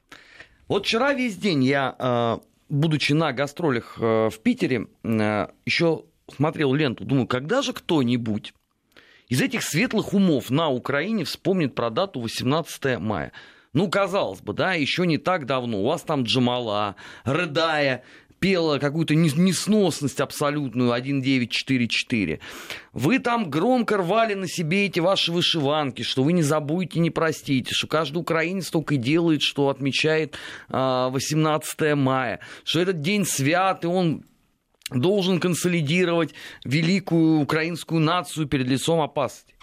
Вот 0.68 0.86
вчера 0.86 1.14
весь 1.14 1.38
день 1.38 1.64
я, 1.64 1.96
э, 1.98 2.38
будучи 2.68 3.14
на 3.14 3.32
гастролях 3.32 3.98
э, 4.00 4.30
в 4.30 4.38
Питере, 4.40 4.88
э, 5.04 5.48
еще 5.66 6.04
смотрел 6.28 6.74
ленту, 6.74 7.06
думаю, 7.06 7.26
когда 7.26 7.62
же 7.62 7.72
кто-нибудь 7.72 8.54
из 9.30 9.42
этих 9.42 9.64
светлых 9.64 10.14
умов 10.14 10.50
на 10.50 10.68
Украине 10.68 11.24
вспомнит 11.24 11.74
про 11.74 11.90
дату 11.90 12.20
18 12.20 13.00
мая. 13.00 13.32
Ну, 13.74 13.90
казалось 13.90 14.42
бы, 14.42 14.52
да, 14.52 14.74
еще 14.74 15.08
не 15.08 15.18
так 15.18 15.46
давно. 15.46 15.80
У 15.80 15.86
вас 15.86 16.02
там 16.02 16.24
Джамала, 16.24 16.98
рыдая, 17.24 18.04
пела 18.42 18.80
какую-то 18.80 19.14
несносность 19.14 20.20
абсолютную 20.20 20.92
1944. 20.92 22.40
Вы 22.92 23.20
там 23.20 23.50
громко 23.52 23.98
рвали 23.98 24.34
на 24.34 24.48
себе 24.48 24.88
эти 24.88 25.00
ваши 25.00 25.32
вышиванки, 25.32 26.02
что 26.02 26.24
вы 26.24 26.34
не 26.34 26.42
забудете, 26.42 27.00
не 27.00 27.12
простите, 27.12 27.74
что 27.74 27.88
каждый 27.88 28.18
украинец 28.18 28.72
только 28.72 28.96
и 28.96 28.98
делает, 28.98 29.44
что 29.44 29.70
отмечает 29.70 30.38
18 30.70 31.82
а, 31.82 31.96
мая, 31.96 32.40
что 32.64 32.80
этот 32.80 33.02
день 33.02 33.26
свят, 33.26 33.84
и 33.84 33.88
он 33.88 34.26
должен 34.90 35.40
консолидировать 35.40 36.34
великую 36.66 37.42
украинскую 37.42 38.02
нацию 38.02 38.48
перед 38.48 38.68
лицом 38.68 39.02
опасности. 39.02 39.54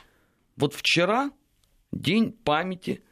Вот 0.57 0.73
вчера 0.73 1.33
день 1.91 2.31
памяти 2.31 3.03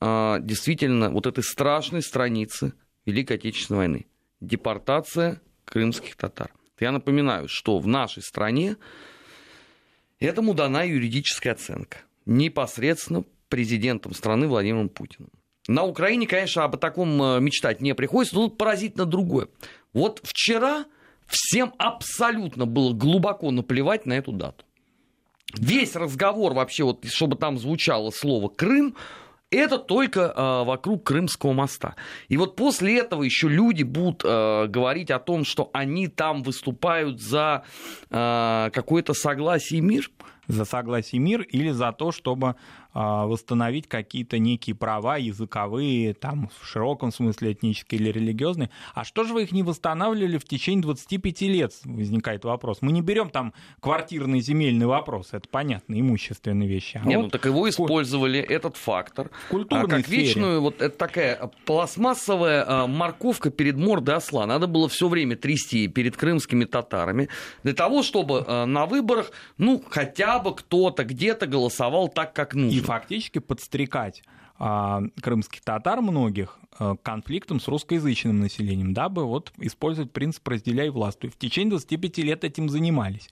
а, 0.00 0.38
действительно 0.38 1.08
вот 1.08 1.26
этой 1.26 1.42
страшной 1.42 2.02
страницы 2.02 2.74
Великой 3.06 3.38
Отечественной 3.38 3.78
войны 3.78 4.06
депортация 4.46 5.40
крымских 5.64 6.16
татар. 6.16 6.50
Я 6.80 6.92
напоминаю, 6.92 7.48
что 7.48 7.78
в 7.78 7.86
нашей 7.86 8.22
стране 8.22 8.76
этому 10.20 10.54
дана 10.54 10.82
юридическая 10.82 11.52
оценка 11.52 11.98
непосредственно 12.26 13.24
президентом 13.48 14.14
страны 14.14 14.48
Владимиром 14.48 14.88
Путиным. 14.88 15.30
На 15.66 15.84
Украине, 15.84 16.26
конечно, 16.26 16.64
об 16.64 16.76
таком 16.76 17.22
э, 17.22 17.40
мечтать 17.40 17.80
не 17.80 17.94
приходится, 17.94 18.34
но 18.34 18.48
тут 18.48 18.58
поразительно 18.58 19.06
другое. 19.06 19.48
Вот 19.92 20.20
вчера 20.22 20.84
всем 21.26 21.72
абсолютно 21.78 22.66
было 22.66 22.92
глубоко 22.92 23.50
наплевать 23.50 24.04
на 24.04 24.14
эту 24.14 24.32
дату. 24.32 24.64
Весь 25.56 25.94
разговор 25.94 26.52
вообще, 26.52 26.84
вот, 26.84 27.06
чтобы 27.06 27.36
там 27.36 27.58
звучало 27.58 28.10
слово 28.10 28.48
«Крым», 28.48 28.96
это 29.54 29.78
только 29.78 30.20
э, 30.20 30.64
вокруг 30.64 31.04
Крымского 31.04 31.52
моста. 31.52 31.94
И 32.28 32.36
вот 32.36 32.56
после 32.56 32.98
этого 32.98 33.22
еще 33.22 33.48
люди 33.48 33.82
будут 33.82 34.22
э, 34.24 34.66
говорить 34.68 35.10
о 35.10 35.18
том, 35.18 35.44
что 35.44 35.70
они 35.72 36.08
там 36.08 36.42
выступают 36.42 37.20
за 37.20 37.64
э, 38.10 38.70
какое-то 38.72 39.14
согласие 39.14 39.78
и 39.78 39.82
мир. 39.82 40.10
За 40.46 40.66
согласие 40.66 41.20
и 41.20 41.22
мир 41.22 41.40
или 41.40 41.70
за 41.70 41.92
то, 41.92 42.12
чтобы 42.12 42.56
восстановить 42.94 43.88
какие-то 43.88 44.38
некие 44.38 44.76
права 44.76 45.16
языковые, 45.16 46.14
там, 46.14 46.50
в 46.60 46.66
широком 46.66 47.12
смысле 47.12 47.52
этнические 47.52 48.00
или 48.00 48.10
религиозные. 48.10 48.70
А 48.94 49.04
что 49.04 49.24
же 49.24 49.34
вы 49.34 49.42
их 49.42 49.52
не 49.52 49.62
восстанавливали 49.62 50.38
в 50.38 50.44
течение 50.44 50.82
25 50.82 51.40
лет, 51.42 51.72
возникает 51.84 52.44
вопрос. 52.44 52.78
Мы 52.80 52.92
не 52.92 53.02
берем 53.02 53.30
там 53.30 53.52
квартирный 53.80 54.40
земельный 54.40 54.86
вопрос, 54.86 55.28
это 55.32 55.48
понятно, 55.48 55.98
имущественные 55.98 56.68
вещи. 56.68 57.00
А 57.02 57.06
Нет, 57.06 57.16
вот 57.16 57.24
ну 57.24 57.30
так 57.30 57.44
его 57.46 57.68
использовали, 57.68 58.38
этот 58.40 58.76
фактор, 58.76 59.30
культурной 59.50 59.86
а, 59.86 59.88
как 59.88 60.06
сфере. 60.06 60.22
вечную, 60.22 60.60
вот 60.60 60.80
это 60.80 60.96
такая 60.96 61.50
пластмассовая 61.64 62.64
а, 62.66 62.86
морковка 62.86 63.50
перед 63.50 63.76
мордой 63.76 64.16
осла. 64.16 64.46
Надо 64.46 64.66
было 64.66 64.88
все 64.88 65.08
время 65.08 65.36
трясти 65.36 65.88
перед 65.88 66.16
крымскими 66.16 66.64
татарами, 66.64 67.28
для 67.62 67.72
того, 67.72 68.02
чтобы 68.02 68.44
а, 68.46 68.66
на 68.66 68.86
выборах, 68.86 69.30
ну, 69.58 69.82
хотя 69.88 70.38
бы 70.38 70.54
кто-то 70.54 71.04
где-то 71.04 71.46
голосовал 71.46 72.08
так, 72.08 72.32
как 72.32 72.54
нужно. 72.54 72.76
И 72.76 72.80
фактически 72.86 73.38
подстрекать 73.38 74.22
крымских 74.56 75.62
татар 75.62 76.00
многих 76.00 76.58
а, 76.76 76.96
конфликтом 76.96 77.60
с 77.60 77.68
русскоязычным 77.68 78.40
населением, 78.40 78.94
дабы 78.94 79.24
вот 79.24 79.52
использовать 79.58 80.12
принцип 80.12 80.46
«разделяй 80.48 80.90
власть». 80.90 81.20
В 81.22 81.38
течение 81.38 81.70
25 81.70 82.18
лет 82.18 82.42
этим 82.42 82.68
занимались. 82.68 83.28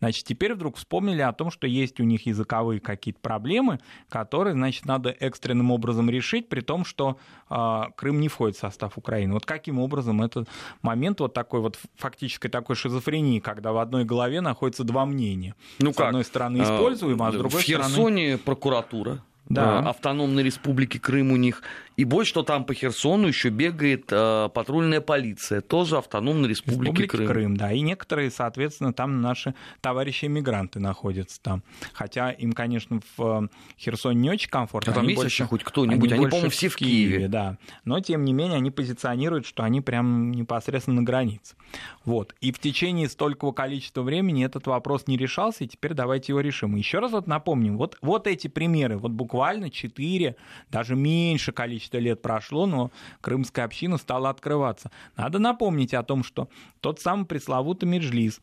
Значит, 0.00 0.24
теперь 0.24 0.54
вдруг 0.54 0.76
вспомнили 0.76 1.20
о 1.20 1.32
том, 1.32 1.50
что 1.50 1.66
есть 1.66 2.00
у 2.00 2.04
них 2.04 2.26
языковые 2.26 2.80
какие-то 2.80 3.20
проблемы, 3.20 3.78
которые, 4.08 4.54
значит, 4.54 4.86
надо 4.86 5.10
экстренным 5.10 5.70
образом 5.70 6.10
решить, 6.10 6.48
при 6.48 6.62
том, 6.62 6.84
что 6.84 7.18
э, 7.48 7.82
Крым 7.96 8.18
не 8.18 8.28
входит 8.28 8.56
в 8.56 8.60
состав 8.60 8.96
Украины. 8.96 9.34
Вот 9.34 9.46
каким 9.46 9.78
образом 9.78 10.22
этот 10.22 10.48
момент 10.82 11.20
вот 11.20 11.34
такой 11.34 11.60
вот 11.60 11.78
фактической 11.96 12.48
такой 12.48 12.76
шизофрении, 12.76 13.40
когда 13.40 13.72
в 13.72 13.78
одной 13.78 14.04
голове 14.04 14.40
находится 14.40 14.82
два 14.84 15.04
мнения. 15.04 15.54
Ну 15.78 15.92
с 15.92 15.96
как? 15.96 16.08
одной 16.08 16.24
стороны 16.24 16.62
используем, 16.62 17.22
а 17.22 17.30
с 17.30 17.34
другой 17.34 17.60
в 17.60 17.64
Херсоне 17.64 18.36
стороны... 18.36 18.38
прокуратура 18.38 19.22
да. 19.50 19.80
Э, 19.80 19.88
автономной 19.88 20.42
республики 20.42 20.98
Крым 20.98 21.32
у 21.32 21.36
них. 21.36 21.62
И 21.96 22.04
больше, 22.04 22.30
что 22.30 22.42
там 22.42 22.64
по 22.64 22.72
Херсону 22.72 23.26
еще 23.26 23.50
бегает 23.50 24.06
э, 24.10 24.48
патрульная 24.54 25.00
полиция, 25.02 25.60
тоже 25.60 25.98
автономной 25.98 26.48
республики, 26.48 27.02
республики 27.02 27.10
Крым. 27.10 27.26
Крым. 27.26 27.56
Да, 27.56 27.72
и 27.72 27.80
некоторые, 27.80 28.30
соответственно, 28.30 28.92
там 28.94 29.20
наши 29.20 29.54
товарищи-иммигранты 29.82 30.78
находятся 30.78 31.42
там. 31.42 31.62
Хотя 31.92 32.30
им, 32.30 32.52
конечно, 32.52 33.00
в 33.16 33.44
э, 33.44 33.48
Херсоне 33.78 34.20
не 34.20 34.30
очень 34.30 34.48
комфортно. 34.48 34.92
А 34.92 34.94
там 34.94 35.02
они 35.02 35.10
есть 35.10 35.22
больше, 35.22 35.42
вообще 35.42 35.50
хоть 35.50 35.64
кто-нибудь? 35.64 36.12
Они, 36.12 36.20
они 36.20 36.30
по-моему, 36.30 36.50
все 36.50 36.68
в 36.68 36.76
Киеве. 36.76 37.08
Киеве. 37.10 37.28
Да. 37.28 37.58
Но, 37.84 37.98
тем 38.00 38.24
не 38.24 38.32
менее, 38.32 38.58
они 38.58 38.70
позиционируют, 38.70 39.46
что 39.46 39.64
они 39.64 39.80
прям 39.80 40.30
непосредственно 40.30 41.00
на 41.00 41.02
границе. 41.02 41.56
Вот. 42.04 42.34
И 42.40 42.52
в 42.52 42.60
течение 42.60 43.08
столького 43.08 43.52
количества 43.52 44.02
времени 44.02 44.44
этот 44.44 44.68
вопрос 44.68 45.08
не 45.08 45.16
решался, 45.16 45.64
и 45.64 45.66
теперь 45.66 45.94
давайте 45.94 46.32
его 46.32 46.40
решим. 46.40 46.76
еще 46.76 47.00
раз 47.00 47.10
вот 47.10 47.26
напомним, 47.26 47.76
вот, 47.76 47.98
вот 48.00 48.26
эти 48.28 48.46
примеры, 48.46 48.96
вот 48.96 49.10
буквально 49.10 49.39
4, 49.70 50.36
даже 50.70 50.96
меньше 50.96 51.52
количества 51.52 51.98
лет 51.98 52.22
прошло, 52.22 52.66
но 52.66 52.90
крымская 53.20 53.64
община 53.64 53.98
стала 53.98 54.30
открываться. 54.30 54.90
Надо 55.16 55.38
напомнить 55.38 55.94
о 55.94 56.02
том, 56.02 56.24
что 56.24 56.48
тот 56.80 57.00
самый 57.00 57.26
пресловутый 57.26 57.88
Меджлис 57.88 58.40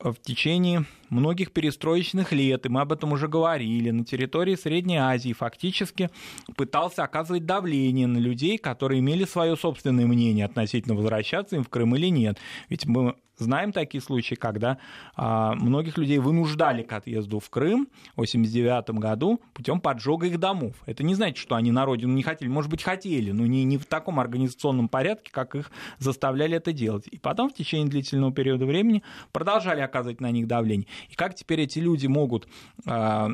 в 0.00 0.14
течение 0.14 0.84
многих 1.10 1.52
перестроечных 1.52 2.32
лет, 2.32 2.66
и 2.66 2.68
мы 2.68 2.80
об 2.80 2.92
этом 2.92 3.12
уже 3.12 3.28
говорили, 3.28 3.90
на 3.90 4.04
территории 4.04 4.54
Средней 4.54 4.98
Азии 4.98 5.32
фактически 5.32 6.10
пытался 6.56 7.04
оказывать 7.04 7.46
давление 7.46 8.06
на 8.06 8.18
людей, 8.18 8.58
которые 8.58 9.00
имели 9.00 9.24
свое 9.24 9.56
собственное 9.56 10.06
мнение 10.06 10.44
относительно 10.44 10.94
возвращаться 10.94 11.56
им 11.56 11.64
в 11.64 11.68
Крым 11.68 11.94
или 11.96 12.08
нет. 12.08 12.38
Ведь 12.68 12.86
мы 12.86 13.16
знаем 13.38 13.72
такие 13.72 14.00
случаи, 14.00 14.34
когда 14.34 14.78
а, 15.16 15.54
многих 15.54 15.96
людей 15.98 16.18
вынуждали 16.18 16.82
к 16.82 16.92
отъезду 16.92 17.40
в 17.40 17.48
Крым 17.50 17.88
в 18.16 18.20
1989 18.20 18.90
году 19.00 19.40
путем 19.54 19.80
поджога 19.80 20.26
их 20.26 20.38
домов. 20.38 20.74
Это 20.86 21.02
не 21.04 21.14
значит, 21.14 21.38
что 21.38 21.54
они 21.54 21.70
на 21.70 21.84
родину 21.84 22.14
не 22.14 22.22
хотели. 22.22 22.48
Может 22.48 22.70
быть, 22.70 22.82
хотели, 22.82 23.30
но 23.30 23.46
не, 23.46 23.64
не 23.64 23.78
в 23.78 23.86
таком 23.86 24.20
организационном 24.20 24.88
порядке, 24.88 25.30
как 25.32 25.54
их 25.54 25.70
заставляли 25.98 26.56
это 26.56 26.72
делать. 26.72 27.06
И 27.10 27.18
потом 27.18 27.50
в 27.50 27.54
течение 27.54 27.88
длительного 27.88 28.32
периода 28.32 28.66
времени 28.66 29.02
продолжали 29.32 29.80
оказывать 29.80 30.20
на 30.20 30.30
них 30.30 30.46
давление. 30.46 30.86
И 31.10 31.14
как 31.14 31.34
теперь 31.34 31.60
эти 31.60 31.78
люди 31.78 32.06
могут 32.06 32.48
а, 32.86 33.30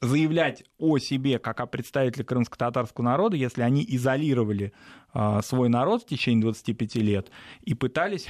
заявлять 0.00 0.64
о 0.78 0.98
себе 0.98 1.38
как 1.38 1.60
о 1.60 1.66
представителе 1.66 2.24
крымско-татарского 2.24 3.04
народа, 3.04 3.36
если 3.36 3.62
они 3.62 3.84
изолировали 3.88 4.72
а, 5.12 5.42
свой 5.42 5.68
народ 5.68 6.02
в 6.02 6.06
течение 6.06 6.42
25 6.42 6.94
лет 6.96 7.30
и 7.62 7.74
пытались 7.74 8.28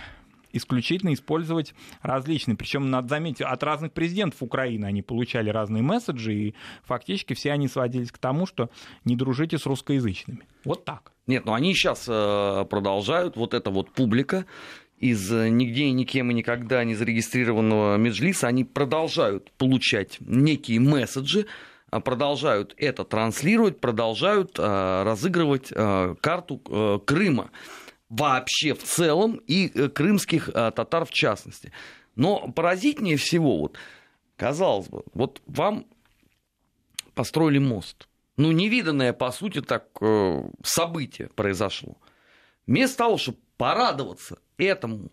исключительно 0.52 1.12
использовать 1.14 1.74
различные. 2.02 2.56
Причем, 2.56 2.90
надо 2.90 3.08
заметить, 3.08 3.40
от 3.40 3.62
разных 3.62 3.92
президентов 3.92 4.42
Украины 4.42 4.84
они 4.84 5.02
получали 5.02 5.50
разные 5.50 5.82
месседжи, 5.82 6.34
и 6.34 6.54
фактически 6.84 7.34
все 7.34 7.52
они 7.52 7.68
сводились 7.68 8.12
к 8.12 8.18
тому, 8.18 8.46
что 8.46 8.70
не 9.04 9.16
дружите 9.16 9.58
с 9.58 9.66
русскоязычными. 9.66 10.46
Вот 10.64 10.84
так. 10.84 11.12
Нет, 11.26 11.46
ну 11.46 11.54
они 11.54 11.72
сейчас 11.74 12.06
э, 12.08 12.64
продолжают, 12.68 13.36
вот 13.36 13.54
эта 13.54 13.70
вот 13.70 13.92
публика, 13.92 14.44
из 15.02 15.30
э, 15.30 15.48
нигде 15.50 15.84
и 15.84 15.92
никем 15.92 16.30
и 16.30 16.34
никогда 16.34 16.84
не 16.84 16.94
зарегистрированного 16.94 17.96
Меджлиса, 17.96 18.48
они 18.48 18.64
продолжают 18.64 19.50
получать 19.52 20.16
некие 20.20 20.80
месседжи, 20.80 21.46
э, 21.90 22.00
продолжают 22.00 22.74
это 22.78 23.04
транслировать, 23.04 23.80
продолжают 23.80 24.58
разыгрывать 24.58 25.68
карту 25.68 27.02
Крыма 27.04 27.50
вообще 28.12 28.74
в 28.74 28.82
целом 28.82 29.40
и 29.46 29.70
э, 29.74 29.88
крымских 29.88 30.50
э, 30.50 30.70
татар 30.70 31.06
в 31.06 31.10
частности. 31.10 31.72
Но 32.14 32.52
поразительнее 32.52 33.16
всего, 33.16 33.58
вот, 33.58 33.78
казалось 34.36 34.88
бы, 34.88 35.02
вот 35.14 35.40
вам 35.46 35.86
построили 37.14 37.58
мост. 37.58 38.06
Ну, 38.36 38.52
невиданное, 38.52 39.14
по 39.14 39.30
сути, 39.30 39.62
так 39.62 39.86
э, 40.02 40.42
событие 40.62 41.30
произошло. 41.34 41.96
Вместо 42.66 42.98
того, 42.98 43.16
чтобы 43.16 43.38
порадоваться 43.56 44.38
этому 44.64 45.10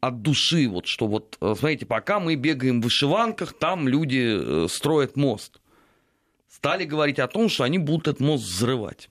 от 0.00 0.22
души, 0.22 0.68
вот 0.68 0.86
что 0.86 1.06
вот, 1.06 1.36
смотрите, 1.40 1.86
пока 1.86 2.20
мы 2.20 2.34
бегаем 2.34 2.80
в 2.80 2.84
вышиванках, 2.84 3.52
там 3.52 3.86
люди 3.86 4.66
строят 4.68 5.16
мост. 5.16 5.60
Стали 6.48 6.84
говорить 6.84 7.18
о 7.18 7.28
том, 7.28 7.48
что 7.48 7.64
они 7.64 7.78
будут 7.78 8.08
этот 8.08 8.20
мост 8.20 8.44
взрывать. 8.44 9.10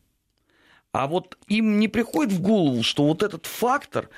А 0.92 1.06
вот 1.08 1.38
им 1.48 1.80
не 1.80 1.88
приходит 1.88 2.34
в 2.34 2.42
голову, 2.42 2.82
что 2.82 3.06
вот 3.06 3.22
этот 3.22 3.46
фактор, 3.46 4.10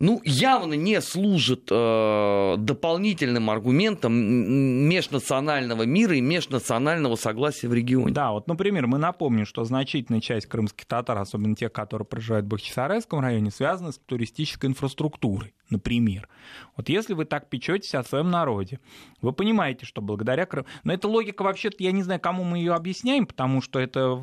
ну, 0.00 0.20
явно 0.24 0.74
не 0.74 1.00
служит 1.00 1.68
э, 1.70 2.54
дополнительным 2.58 3.50
аргументом 3.50 4.12
межнационального 4.14 5.82
мира 5.82 6.16
и 6.16 6.20
межнационального 6.20 7.16
согласия 7.16 7.68
в 7.68 7.74
регионе. 7.74 8.12
Да, 8.12 8.32
вот, 8.32 8.46
например, 8.46 8.86
мы 8.86 8.98
напомним, 8.98 9.46
что 9.46 9.64
значительная 9.64 10.20
часть 10.20 10.46
крымских 10.46 10.86
татар, 10.86 11.18
особенно 11.18 11.56
тех, 11.56 11.72
которые 11.72 12.06
проживают 12.06 12.46
в 12.46 12.48
Бахчисарайском 12.48 13.20
районе, 13.20 13.50
связана 13.50 13.92
с 13.92 13.98
туристической 13.98 14.70
инфраструктурой 14.70 15.54
например. 15.70 16.28
Вот 16.76 16.88
если 16.88 17.14
вы 17.14 17.24
так 17.24 17.48
печетесь 17.48 17.94
о 17.94 18.04
своем 18.04 18.30
народе, 18.30 18.78
вы 19.20 19.32
понимаете, 19.32 19.84
что 19.84 20.00
благодаря 20.00 20.46
Крыму... 20.46 20.66
Но 20.84 20.92
эта 20.92 21.08
логика 21.08 21.42
вообще-то, 21.42 21.76
я 21.80 21.92
не 21.92 22.02
знаю, 22.02 22.20
кому 22.20 22.44
мы 22.44 22.58
ее 22.58 22.74
объясняем, 22.74 23.26
потому 23.26 23.60
что 23.60 23.78
это, 23.80 24.20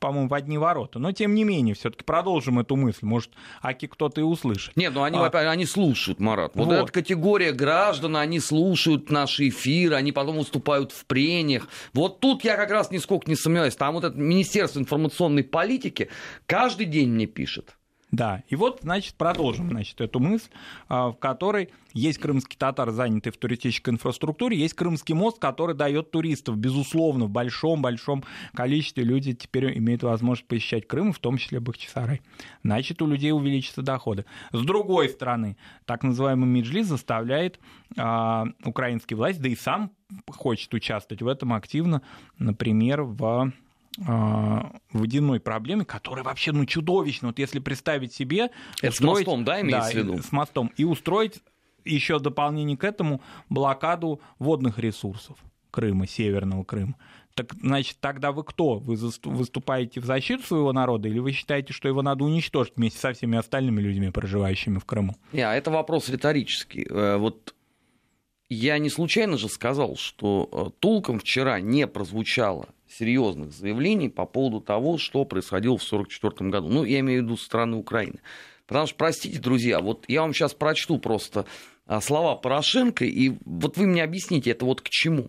по-моему, 0.00 0.28
в 0.28 0.34
одни 0.34 0.58
ворота. 0.58 0.98
Но, 0.98 1.12
тем 1.12 1.34
не 1.34 1.44
менее, 1.44 1.74
все 1.74 1.90
таки 1.90 2.04
продолжим 2.04 2.58
эту 2.58 2.76
мысль. 2.76 3.04
Может, 3.06 3.32
Аки 3.60 3.86
кто-то 3.86 4.20
и 4.20 4.24
услышит. 4.24 4.76
Нет, 4.76 4.94
ну 4.94 5.02
они, 5.02 5.18
а... 5.18 5.28
они 5.50 5.66
слушают, 5.66 6.20
Марат. 6.20 6.52
Вот, 6.54 6.66
вот 6.66 6.72
эта 6.72 6.92
категория 6.92 7.52
граждан, 7.52 8.16
они 8.16 8.40
слушают 8.40 9.10
наши 9.10 9.48
эфиры, 9.48 9.94
они 9.94 10.12
потом 10.12 10.38
выступают 10.38 10.92
в 10.92 11.04
прениях. 11.06 11.68
Вот 11.92 12.20
тут 12.20 12.44
я 12.44 12.56
как 12.56 12.70
раз 12.70 12.90
нисколько 12.90 13.28
не 13.28 13.36
сомневаюсь. 13.36 13.76
Там 13.76 13.94
вот 13.94 14.04
это 14.04 14.16
Министерство 14.16 14.80
информационной 14.80 15.44
политики 15.44 16.08
каждый 16.46 16.86
день 16.86 17.10
мне 17.10 17.26
пишет 17.26 17.76
да, 18.14 18.44
и 18.48 18.54
вот, 18.54 18.80
значит, 18.82 19.16
продолжим, 19.16 19.70
значит, 19.70 20.00
эту 20.00 20.20
мысль, 20.20 20.48
а, 20.88 21.08
в 21.08 21.14
которой 21.14 21.70
есть 21.92 22.18
крымский 22.18 22.56
татар, 22.56 22.90
занятый 22.92 23.30
в 23.30 23.36
туристической 23.36 23.92
инфраструктуре, 23.92 24.56
есть 24.56 24.74
крымский 24.74 25.16
мост, 25.16 25.40
который 25.40 25.74
дает 25.74 26.12
туристов, 26.12 26.56
безусловно, 26.56 27.24
в 27.24 27.30
большом-большом 27.30 28.22
количестве 28.54 29.02
люди 29.02 29.32
теперь 29.32 29.76
имеют 29.78 30.04
возможность 30.04 30.46
посещать 30.46 30.86
Крым, 30.86 31.12
в 31.12 31.18
том 31.18 31.38
числе 31.38 31.58
Бахчисарай. 31.58 32.22
Значит, 32.62 33.02
у 33.02 33.08
людей 33.08 33.32
увеличатся 33.32 33.82
доходы. 33.82 34.26
С 34.52 34.62
другой 34.62 35.08
стороны, 35.08 35.56
так 35.84 36.04
называемый 36.04 36.48
Меджлис 36.48 36.86
заставляет 36.86 37.58
а, 37.96 38.46
украинские 38.64 39.16
власти, 39.16 39.40
да 39.40 39.48
и 39.48 39.56
сам 39.56 39.90
хочет 40.30 40.72
участвовать 40.72 41.22
в 41.22 41.26
этом 41.26 41.52
активно, 41.52 42.02
например, 42.38 43.02
в 43.02 43.52
водяной 43.96 45.40
проблемы, 45.40 45.84
которая 45.84 46.24
вообще 46.24 46.52
ну, 46.52 46.64
чудовищна. 46.66 47.28
Вот 47.28 47.38
если 47.38 47.58
представить 47.58 48.12
себе... 48.12 48.50
Это 48.78 48.88
устроить, 48.88 49.24
с 49.24 49.26
мостом, 49.26 49.44
да, 49.44 49.60
имеется 49.60 49.94
да, 49.94 50.00
в 50.00 50.02
виду? 50.02 50.22
с 50.22 50.32
мостом. 50.32 50.72
И 50.76 50.84
устроить 50.84 51.42
еще 51.84 52.18
дополнение 52.18 52.76
к 52.76 52.84
этому 52.84 53.20
блокаду 53.48 54.20
водных 54.38 54.78
ресурсов 54.78 55.36
Крыма, 55.70 56.06
Северного 56.06 56.64
Крыма. 56.64 56.96
Так, 57.34 57.52
значит, 57.60 57.96
тогда 58.00 58.30
вы 58.30 58.44
кто? 58.44 58.78
Вы 58.78 58.96
выступаете 59.24 60.00
в 60.00 60.04
защиту 60.04 60.44
своего 60.44 60.72
народа 60.72 61.08
или 61.08 61.18
вы 61.18 61.32
считаете, 61.32 61.72
что 61.72 61.88
его 61.88 62.00
надо 62.00 62.24
уничтожить 62.24 62.74
вместе 62.76 63.00
со 63.00 63.12
всеми 63.12 63.36
остальными 63.36 63.80
людьми, 63.80 64.10
проживающими 64.10 64.78
в 64.78 64.84
Крыму? 64.84 65.16
Не, 65.32 65.42
а 65.42 65.52
это 65.54 65.72
вопрос 65.72 66.08
риторический. 66.08 66.86
Э, 66.88 67.16
вот 67.16 67.54
я 68.48 68.78
не 68.78 68.90
случайно 68.90 69.36
же 69.36 69.48
сказал, 69.48 69.96
что 69.96 70.48
э, 70.50 70.78
толком 70.80 71.18
вчера 71.18 71.60
не 71.60 71.86
прозвучало 71.86 72.68
серьезных 72.88 73.52
заявлений 73.52 74.08
по 74.08 74.26
поводу 74.26 74.60
того, 74.60 74.98
что 74.98 75.24
происходило 75.24 75.78
в 75.78 75.84
1944 75.84 76.50
году. 76.50 76.68
Ну, 76.68 76.84
я 76.84 77.00
имею 77.00 77.22
в 77.22 77.24
виду 77.24 77.36
со 77.36 77.46
стороны 77.46 77.76
Украины. 77.76 78.20
Потому 78.66 78.86
что, 78.86 78.96
простите, 78.96 79.38
друзья, 79.38 79.80
вот 79.80 80.04
я 80.08 80.22
вам 80.22 80.32
сейчас 80.32 80.54
прочту 80.54 80.98
просто 80.98 81.46
а, 81.86 82.00
слова 82.00 82.36
Порошенко, 82.36 83.04
и 83.04 83.32
вот 83.44 83.76
вы 83.76 83.86
мне 83.86 84.02
объясните, 84.02 84.50
это 84.50 84.64
вот 84.64 84.80
к 84.80 84.88
чему. 84.88 85.28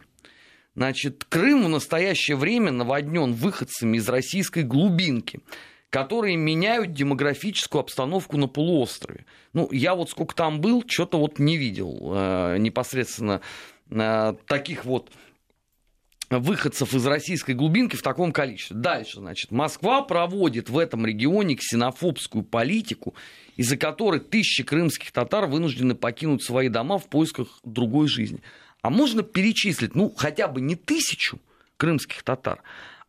Значит, 0.75 1.25
Крым 1.27 1.65
в 1.65 1.69
настоящее 1.69 2.37
время 2.37 2.71
наводнен 2.71 3.33
выходцами 3.33 3.97
из 3.97 4.07
российской 4.09 4.63
глубинки, 4.63 5.39
которые 5.95 6.35
меняют 6.35 6.91
демографическую 6.91 7.79
обстановку 7.79 8.35
на 8.35 8.49
полуострове. 8.49 9.23
Ну, 9.53 9.69
я 9.71 9.95
вот 9.95 10.09
сколько 10.09 10.35
там 10.35 10.59
был, 10.59 10.83
что-то 10.85 11.17
вот 11.17 11.39
не 11.39 11.55
видел 11.55 12.11
э, 12.13 12.57
непосредственно 12.59 13.39
э, 13.89 14.33
таких 14.45 14.83
вот 14.83 15.09
выходцев 16.29 16.93
из 16.93 17.05
российской 17.05 17.53
глубинки 17.53 17.95
в 17.95 18.01
таком 18.01 18.33
количестве. 18.33 18.75
Дальше, 18.75 19.19
значит, 19.19 19.51
Москва 19.51 20.01
проводит 20.01 20.69
в 20.69 20.77
этом 20.77 21.05
регионе 21.05 21.55
ксенофобскую 21.55 22.43
политику, 22.43 23.15
из-за 23.55 23.77
которой 23.77 24.19
тысячи 24.19 24.63
крымских 24.63 25.13
татар 25.13 25.45
вынуждены 25.45 25.95
покинуть 25.95 26.43
свои 26.43 26.67
дома 26.67 26.97
в 26.97 27.07
поисках 27.07 27.61
другой 27.63 28.09
жизни. 28.09 28.41
А 28.81 28.89
можно 28.89 29.23
перечислить, 29.23 29.95
ну, 29.95 30.13
хотя 30.13 30.49
бы 30.49 30.59
не 30.59 30.75
тысячу 30.75 31.39
крымских 31.77 32.21
татар, 32.23 32.61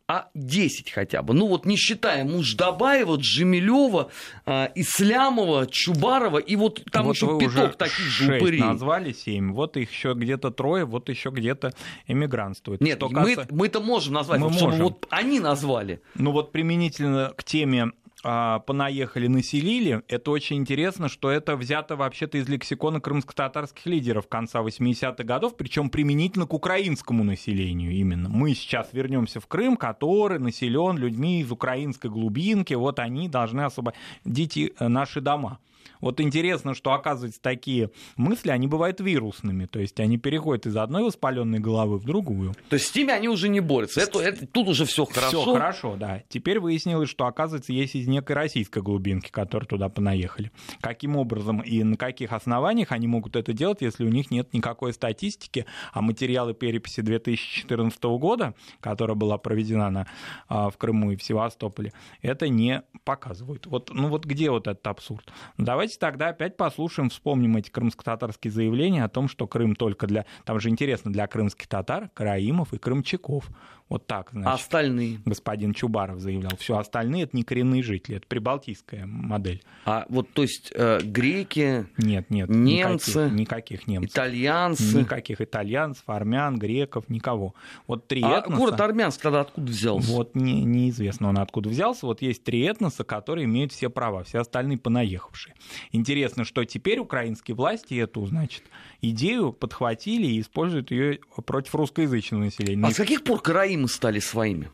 а 0.07 0.29
10 0.33 0.91
хотя 0.91 1.21
бы. 1.21 1.33
Ну 1.33 1.47
вот 1.47 1.65
не 1.65 1.75
считая 1.75 2.23
Муждабаева, 2.23 3.17
Джемилева, 3.17 4.09
э, 4.45 4.67
Ислямова, 4.75 5.67
Чубарова 5.67 6.37
и 6.37 6.55
вот 6.55 6.81
там 6.91 7.07
вот 7.07 7.15
еще 7.15 7.37
пяток 7.37 7.75
таких 7.75 8.05
же 8.05 8.37
упырей. 8.37 8.61
назвали 8.61 9.11
7, 9.11 9.51
вот 9.51 9.75
их 9.75 9.91
еще 9.91 10.13
где-то 10.13 10.51
трое, 10.51 10.85
вот 10.85 11.09
еще 11.09 11.29
где-то 11.29 11.73
эмигрантствуют. 12.07 12.79
Нет, 12.79 12.97
Что 12.97 13.09
мы, 13.09 13.29
касается... 13.31 13.53
мы 13.53 13.67
это 13.67 13.79
можем 13.81 14.13
назвать, 14.13 14.39
мы 14.39 14.49
можем. 14.49 14.79
вот 14.79 15.07
они 15.09 15.41
назвали. 15.41 16.01
Ну 16.15 16.31
вот 16.31 16.53
применительно 16.53 17.33
к 17.35 17.43
теме 17.43 17.91
понаехали, 18.23 19.27
населили, 19.27 20.01
это 20.07 20.31
очень 20.31 20.57
интересно, 20.57 21.07
что 21.07 21.29
это 21.29 21.55
взято 21.55 21.95
вообще-то 21.95 22.39
из 22.39 22.49
лексикона 22.49 22.99
крымско-татарских 22.99 23.85
лидеров 23.85 24.27
конца 24.27 24.61
80-х 24.61 25.23
годов, 25.23 25.55
причем 25.55 25.89
применительно 25.89 26.47
к 26.47 26.53
украинскому 26.53 27.23
населению 27.23 27.91
именно. 27.91 28.27
Мы 28.29 28.55
сейчас 28.55 28.89
вернемся 28.91 29.39
в 29.39 29.47
Крым, 29.47 29.77
который 29.77 30.39
населен 30.39 30.97
людьми 30.97 31.41
из 31.41 31.51
украинской 31.51 32.09
глубинки, 32.09 32.73
вот 32.73 32.99
они 32.99 33.29
должны 33.29 33.61
освободить 33.61 34.57
э, 34.57 34.87
наши 34.87 35.21
дома. 35.21 35.59
Вот 36.01 36.19
интересно, 36.19 36.73
что, 36.73 36.93
оказывается, 36.93 37.41
такие 37.41 37.91
мысли, 38.15 38.49
они 38.49 38.67
бывают 38.67 38.99
вирусными, 38.99 39.65
то 39.65 39.79
есть 39.79 39.99
они 39.99 40.17
переходят 40.17 40.65
из 40.65 40.77
одной 40.77 41.03
воспаленной 41.03 41.59
головы 41.59 41.97
в 41.97 42.05
другую. 42.05 42.53
То 42.69 42.75
есть 42.75 42.87
с 42.87 42.95
ними 42.95 43.11
они 43.11 43.29
уже 43.29 43.49
не 43.49 43.59
борются, 43.59 44.01
это, 44.01 44.19
это, 44.19 44.45
тут 44.47 44.67
уже 44.67 44.85
все 44.85 45.05
хорошо. 45.05 45.41
Все 45.41 45.53
хорошо, 45.53 45.95
да. 45.95 46.23
Теперь 46.29 46.59
выяснилось, 46.59 47.09
что, 47.09 47.25
оказывается, 47.25 47.73
есть 47.73 47.95
из 47.95 48.07
некой 48.07 48.35
российской 48.35 48.81
глубинки, 48.81 49.29
которые 49.31 49.67
туда 49.67 49.89
понаехали. 49.89 50.51
Каким 50.81 51.15
образом 51.15 51.61
и 51.61 51.83
на 51.83 51.97
каких 51.97 52.33
основаниях 52.33 52.91
они 52.91 53.07
могут 53.07 53.35
это 53.35 53.53
делать, 53.53 53.81
если 53.81 54.05
у 54.05 54.09
них 54.09 54.31
нет 54.31 54.53
никакой 54.53 54.93
статистики, 54.93 55.65
а 55.93 56.01
материалы 56.01 56.53
переписи 56.53 57.01
2014 57.01 58.03
года, 58.19 58.53
которая 58.79 59.15
была 59.15 59.37
проведена 59.37 59.89
на, 59.89 60.07
а, 60.47 60.69
в 60.69 60.77
Крыму 60.77 61.11
и 61.11 61.15
в 61.15 61.23
Севастополе, 61.23 61.93
это 62.21 62.49
не 62.49 62.83
показывают. 63.03 63.65
Вот, 63.67 63.91
ну 63.93 64.09
вот 64.09 64.25
где 64.25 64.49
вот 64.49 64.67
этот 64.67 64.85
абсурд? 64.87 65.31
Давайте 65.57 65.76
Давайте 65.77 65.99
тогда 65.99 66.29
опять 66.29 66.57
послушаем, 66.57 67.11
вспомним 67.11 67.55
эти 67.57 67.69
крымско-татарские 67.69 68.49
заявления 68.49 69.03
о 69.03 69.09
том, 69.09 69.29
что 69.29 69.45
Крым 69.45 69.75
только 69.75 70.07
для... 70.07 70.25
Там 70.43 70.59
же 70.59 70.69
интересно, 70.69 71.13
для 71.13 71.27
крымских 71.27 71.67
татар, 71.67 72.09
караимов 72.15 72.73
и 72.73 72.79
крымчаков. 72.79 73.47
Вот 73.89 74.05
так, 74.05 74.31
значит. 74.31 74.59
остальные? 74.59 75.21
Господин 75.23 75.73
Чубаров 75.73 76.19
заявлял. 76.19 76.51
Все 76.59 76.77
остальные 76.77 77.23
это 77.23 77.37
не 77.37 77.43
коренные 77.43 77.81
жители, 77.81 78.17
это 78.17 78.27
прибалтийская 78.27 79.05
модель. 79.05 79.63
А 79.85 80.05
вот, 80.09 80.29
то 80.33 80.41
есть, 80.41 80.73
э, 80.75 80.99
греки, 81.01 81.87
нет, 81.97 82.29
нет, 82.29 82.49
немцы, 82.49 83.29
никаких, 83.31 83.39
никаких 83.39 83.87
немцев. 83.87 84.11
Итальянцы? 84.11 84.97
Никаких 84.97 85.39
итальянцев, 85.39 86.03
армян, 86.07 86.59
греков, 86.59 87.07
никого. 87.07 87.55
Вот 87.87 88.07
три 88.07 88.21
а 88.23 88.39
этноса... 88.39 88.59
город 88.59 88.81
Армянск 88.81 89.21
тогда 89.21 89.41
откуда 89.41 89.71
взялся? 89.71 90.11
Вот 90.11 90.35
не, 90.35 90.65
неизвестно 90.65 91.29
он 91.29 91.37
откуда 91.37 91.69
взялся. 91.69 92.05
Вот 92.05 92.21
есть 92.21 92.43
три 92.43 92.61
этноса, 92.63 93.05
которые 93.05 93.45
имеют 93.45 93.71
все 93.71 93.89
права, 93.89 94.23
все 94.23 94.39
остальные 94.39 94.79
понаехавшие. 94.79 95.55
Интересно, 95.91 96.43
что 96.43 96.63
теперь 96.65 96.99
украинские 96.99 97.55
власти 97.55 97.95
эту, 97.95 98.25
значит, 98.25 98.63
идею 99.01 99.53
подхватили 99.53 100.27
и 100.27 100.41
используют 100.41 100.91
ее 100.91 101.19
против 101.45 101.75
русскоязычного 101.75 102.43
населения. 102.43 102.85
А 102.85 102.91
с 102.91 102.95
каких 102.95 103.23
пор 103.23 103.41
караимы 103.41 103.87
стали 103.87 104.19
своими? 104.19 104.69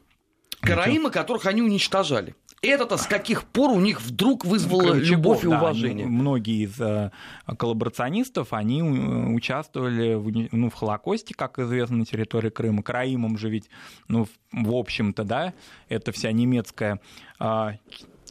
Караимы, 0.61 1.11
которых 1.11 1.45
они 1.45 1.61
уничтожали. 1.61 2.35
Это-то 2.63 2.95
с 2.95 3.05
каких 3.05 3.43
пор 3.43 3.71
у 3.71 3.79
них 3.81 4.01
вдруг 4.01 4.45
вызвало 4.45 4.91
Крымчаков, 4.91 5.09
любовь 5.09 5.43
и 5.43 5.49
да, 5.49 5.57
уважение? 5.57 6.07
Многие 6.07 6.63
из 6.63 6.79
э, 6.79 7.11
коллаборационистов, 7.57 8.53
они 8.53 8.79
э, 8.79 9.33
участвовали 9.33 10.13
в, 10.13 10.31
ну, 10.55 10.69
в 10.69 10.73
Холокосте, 10.73 11.33
как 11.33 11.59
известно, 11.59 11.97
на 11.97 12.05
территории 12.05 12.49
Крыма. 12.49 12.81
Караимам 12.81 13.37
же 13.37 13.49
ведь, 13.49 13.69
ну, 14.07 14.29
в, 14.53 14.73
общем-то, 14.73 15.25
да, 15.25 15.53
это 15.89 16.13
вся 16.13 16.31
немецкая 16.31 17.01
э, 17.37 17.71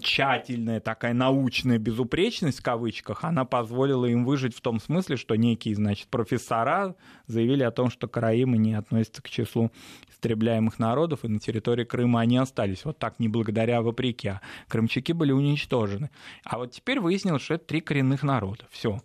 тщательная 0.03 0.81
такая 0.81 1.15
научная 1.15 1.79
безупречность 1.79 2.61
в 2.61 2.63
кавычках, 2.63 3.25
она 3.25 3.45
позволила 3.45 4.07
им 4.07 4.25
выжить 4.25 4.55
в 4.55 4.61
том 4.61 4.81
смысле, 4.81 5.17
что 5.17 5.37
некие, 5.37 5.75
значит, 5.75 6.09
профессора 6.09 6.95
заявили 7.27 7.63
о 7.63 7.71
том, 7.71 7.91
что 7.91 8.09
караимы 8.09 8.59
не 8.59 8.75
относятся 8.75 9.23
к 9.23 9.31
числу 9.31 9.71
истребляемых 10.11 10.79
народов, 10.79 11.25
и 11.25 11.29
на 11.29 11.39
территории 11.39 11.85
Крыма 11.85 12.21
они 12.21 12.37
остались. 12.37 12.85
Вот 12.85 12.99
так, 12.99 13.19
не 13.19 13.29
благодаря, 13.29 13.79
а 13.79 13.83
вопреки. 13.83 14.29
А 14.29 14.41
крымчаки 14.69 15.13
были 15.13 15.33
уничтожены. 15.33 16.11
А 16.45 16.59
вот 16.59 16.73
теперь 16.73 17.01
выяснилось, 17.01 17.43
что 17.43 17.55
это 17.55 17.65
три 17.65 17.81
коренных 17.81 18.23
народа. 18.23 18.65
Все 18.71 19.01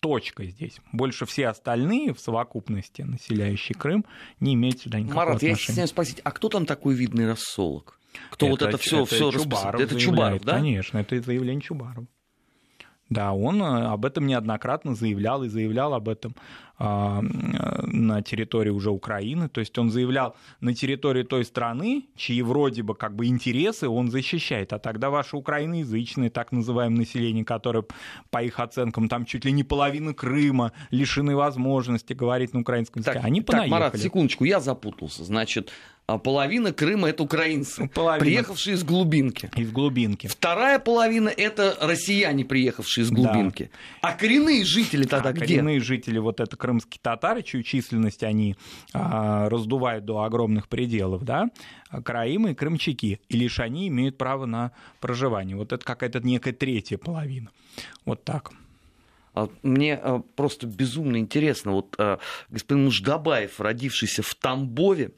точка 0.00 0.44
здесь. 0.44 0.80
Больше 0.92 1.24
все 1.24 1.48
остальные 1.48 2.12
в 2.12 2.20
совокупности, 2.20 3.00
населяющие 3.00 3.74
Крым, 3.74 4.04
не 4.38 4.52
имеют 4.52 4.80
сюда 4.80 5.00
никакого 5.00 5.20
Марат, 5.20 5.36
отношения. 5.36 5.52
я 5.52 5.64
стесняюсь 5.64 5.90
спросить, 5.90 6.20
а 6.22 6.30
кто 6.30 6.50
там 6.50 6.66
такой 6.66 6.94
видный 6.94 7.26
рассолок? 7.26 7.98
Кто 8.30 8.46
это, 8.46 8.50
вот 8.52 8.62
это 8.62 8.78
все, 8.78 9.02
это 9.02 9.14
все 9.14 9.30
Чубаров 9.30 9.80
Это 9.80 9.98
Чубаров, 9.98 10.42
да? 10.42 10.54
Конечно, 10.54 10.98
это 10.98 11.20
заявление 11.20 11.62
Чубарова. 11.62 12.06
Да, 13.10 13.32
он 13.32 13.62
э, 13.62 13.86
об 13.86 14.04
этом 14.06 14.26
неоднократно 14.26 14.94
заявлял 14.94 15.44
и 15.44 15.48
заявлял 15.48 15.94
об 15.94 16.08
этом 16.08 16.34
на 16.78 18.22
территории 18.22 18.70
уже 18.70 18.90
Украины. 18.90 19.48
То 19.48 19.60
есть 19.60 19.78
он 19.78 19.90
заявлял 19.90 20.34
на 20.60 20.74
территории 20.74 21.22
той 21.22 21.44
страны, 21.44 22.06
чьи 22.16 22.42
вроде 22.42 22.82
бы 22.82 22.94
как 22.94 23.14
бы 23.14 23.26
интересы 23.26 23.88
он 23.88 24.10
защищает. 24.10 24.72
А 24.72 24.78
тогда 24.78 25.10
ваше 25.10 25.36
украиноязычное 25.36 26.30
так 26.30 26.52
называемое 26.52 26.98
население, 26.98 27.44
которое, 27.44 27.84
по 28.30 28.42
их 28.42 28.58
оценкам, 28.58 29.08
там 29.08 29.24
чуть 29.24 29.44
ли 29.44 29.52
не 29.52 29.62
половина 29.62 30.14
Крыма, 30.14 30.72
лишены 30.90 31.36
возможности 31.36 32.12
говорить 32.12 32.54
на 32.54 32.60
украинском 32.60 33.00
языке. 33.00 33.18
Так, 33.18 33.24
Они 33.24 33.40
так, 33.40 33.46
понаехали. 33.46 33.70
Марат, 33.70 33.98
секундочку, 33.98 34.44
я 34.44 34.60
запутался. 34.60 35.24
Значит, 35.24 35.70
а 36.06 36.18
половина 36.18 36.72
Крыма 36.72 37.08
это 37.08 37.22
украинцы, 37.22 37.88
половина. 37.88 38.24
приехавшие 38.24 38.74
из 38.74 38.84
глубинки. 38.84 39.50
Из 39.56 39.72
глубинки. 39.72 40.26
Вторая 40.26 40.78
половина 40.78 41.30
это 41.30 41.78
россияне, 41.80 42.44
приехавшие 42.44 43.04
из 43.04 43.10
глубинки. 43.10 43.70
Да. 44.02 44.10
А 44.10 44.12
коренные 44.12 44.64
жители 44.66 45.04
тогда 45.04 45.30
а 45.30 45.32
где? 45.32 45.46
Коренные 45.46 45.80
жители, 45.80 46.18
вот 46.18 46.40
это 46.40 46.58
крымские 46.64 46.98
татары, 47.02 47.42
чью 47.42 47.62
численность 47.62 48.22
они 48.22 48.56
а, 48.94 49.50
раздувают 49.50 50.06
до 50.06 50.22
огромных 50.22 50.66
пределов, 50.68 51.22
да, 51.22 51.50
краимы 52.02 52.52
и 52.52 52.54
крымчаки. 52.54 53.20
И 53.28 53.36
лишь 53.36 53.60
они 53.60 53.88
имеют 53.88 54.16
право 54.16 54.46
на 54.46 54.72
проживание. 54.98 55.58
Вот 55.58 55.74
это 55.74 55.84
какая-то 55.84 56.20
некая 56.20 56.54
третья 56.54 56.96
половина. 56.96 57.50
Вот 58.06 58.24
так. 58.24 58.52
А 59.34 59.50
мне 59.62 59.96
а, 59.96 60.22
просто 60.36 60.66
безумно 60.66 61.18
интересно, 61.18 61.72
вот 61.72 61.98
господин 62.48 62.84
Муждабаев, 62.84 63.60
родившийся 63.60 64.22
в 64.22 64.34
Тамбове, 64.34 65.10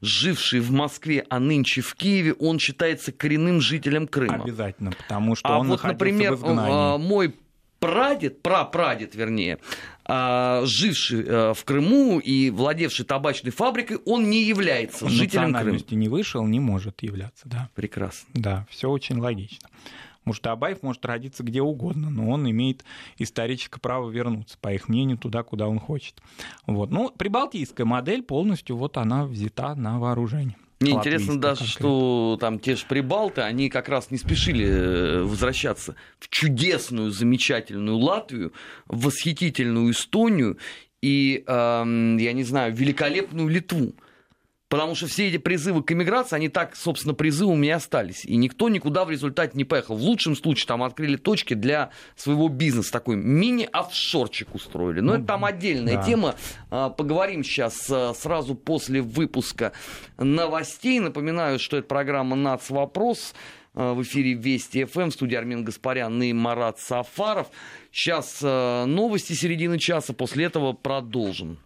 живший 0.00 0.60
в 0.60 0.70
Москве, 0.70 1.26
а 1.28 1.40
нынче 1.40 1.80
в 1.80 1.96
Киеве, 1.96 2.34
он 2.34 2.60
считается 2.60 3.10
коренным 3.10 3.60
жителем 3.60 4.06
Крыма. 4.06 4.44
Обязательно, 4.44 4.92
потому 4.92 5.34
что 5.34 5.48
а 5.48 5.58
он 5.58 5.66
вот, 5.66 5.82
например, 5.82 6.34
в 6.34 6.38
изгнании. 6.38 7.04
Мой 7.04 7.34
прадед, 7.82 8.42
прапрадед, 8.42 9.16
вернее, 9.16 9.58
живший 10.64 11.24
э, 11.24 11.54
в 11.54 11.64
Крыму 11.64 12.18
и 12.18 12.50
владевший 12.50 13.04
табачной 13.04 13.52
фабрикой, 13.52 13.98
он 14.04 14.28
не 14.30 14.42
является 14.42 15.04
он 15.04 15.10
жителем 15.10 15.54
Крыма. 15.54 15.78
не 15.90 16.08
вышел, 16.08 16.46
не 16.46 16.60
может 16.60 17.02
являться, 17.02 17.48
да. 17.48 17.68
Прекрасно. 17.74 18.28
Да, 18.34 18.66
все 18.70 18.90
очень 18.90 19.18
логично. 19.18 19.68
Муштабаев 20.24 20.82
может 20.82 21.04
родиться 21.04 21.42
где 21.42 21.62
угодно, 21.62 22.10
но 22.10 22.28
он 22.30 22.48
имеет 22.48 22.84
историческое 23.18 23.80
право 23.80 24.08
вернуться, 24.08 24.56
по 24.60 24.72
их 24.72 24.88
мнению, 24.88 25.18
туда, 25.18 25.42
куда 25.42 25.68
он 25.68 25.80
хочет. 25.80 26.22
Вот. 26.66 26.90
Ну, 26.90 27.10
прибалтийская 27.10 27.86
модель 27.86 28.22
полностью 28.22 28.76
вот 28.76 28.96
она 28.96 29.24
взята 29.24 29.74
на 29.74 29.98
вооружение. 29.98 30.56
Мне 30.82 30.92
интересно 30.92 31.40
даже, 31.40 31.60
конкретно. 31.60 31.80
что 31.80 32.38
там 32.40 32.58
те 32.58 32.76
же 32.76 32.84
прибалты, 32.88 33.40
они 33.42 33.68
как 33.70 33.88
раз 33.88 34.10
не 34.10 34.18
спешили 34.18 34.66
э, 34.66 35.22
возвращаться 35.22 35.96
в 36.18 36.28
чудесную, 36.28 37.10
замечательную 37.10 37.98
Латвию, 37.98 38.52
в 38.86 39.06
восхитительную 39.06 39.92
Эстонию 39.92 40.58
и, 41.00 41.44
э, 41.46 42.16
я 42.20 42.32
не 42.32 42.44
знаю, 42.44 42.74
великолепную 42.74 43.48
Литву. 43.48 43.94
Потому 44.72 44.94
что 44.94 45.06
все 45.06 45.28
эти 45.28 45.36
призывы 45.36 45.82
к 45.82 45.92
эмиграции, 45.92 46.34
они 46.34 46.48
так, 46.48 46.76
собственно, 46.76 47.12
призывами 47.12 47.66
и 47.66 47.70
остались. 47.70 48.24
И 48.24 48.36
никто 48.36 48.70
никуда 48.70 49.04
в 49.04 49.10
результате 49.10 49.52
не 49.58 49.64
поехал. 49.64 49.96
В 49.96 50.00
лучшем 50.00 50.34
случае 50.34 50.66
там 50.66 50.82
открыли 50.82 51.16
точки 51.16 51.52
для 51.52 51.90
своего 52.16 52.48
бизнеса. 52.48 52.90
Такой 52.90 53.16
мини-офшорчик 53.16 54.54
устроили. 54.54 55.00
Но 55.00 55.12
ну, 55.12 55.18
это 55.18 55.26
там 55.26 55.44
отдельная 55.44 55.96
да. 55.96 56.02
тема. 56.02 56.36
А, 56.70 56.88
поговорим 56.88 57.44
сейчас 57.44 57.86
а, 57.90 58.14
сразу 58.14 58.54
после 58.54 59.02
выпуска 59.02 59.72
новостей. 60.16 61.00
Напоминаю, 61.00 61.58
что 61.58 61.76
это 61.76 61.86
программа 61.86 62.34
«Нац. 62.34 62.70
Вопрос». 62.70 63.34
А, 63.74 63.92
в 63.92 64.00
эфире 64.00 64.32
Вести 64.32 64.86
ФМ, 64.86 65.10
в 65.10 65.12
студии 65.12 65.36
Армин 65.36 65.64
Гаспарян 65.64 66.22
и 66.22 66.32
Марат 66.32 66.80
Сафаров. 66.80 67.48
Сейчас 67.90 68.40
новости 68.40 69.34
середины 69.34 69.78
часа, 69.78 70.14
после 70.14 70.46
этого 70.46 70.72
продолжим. 70.72 71.58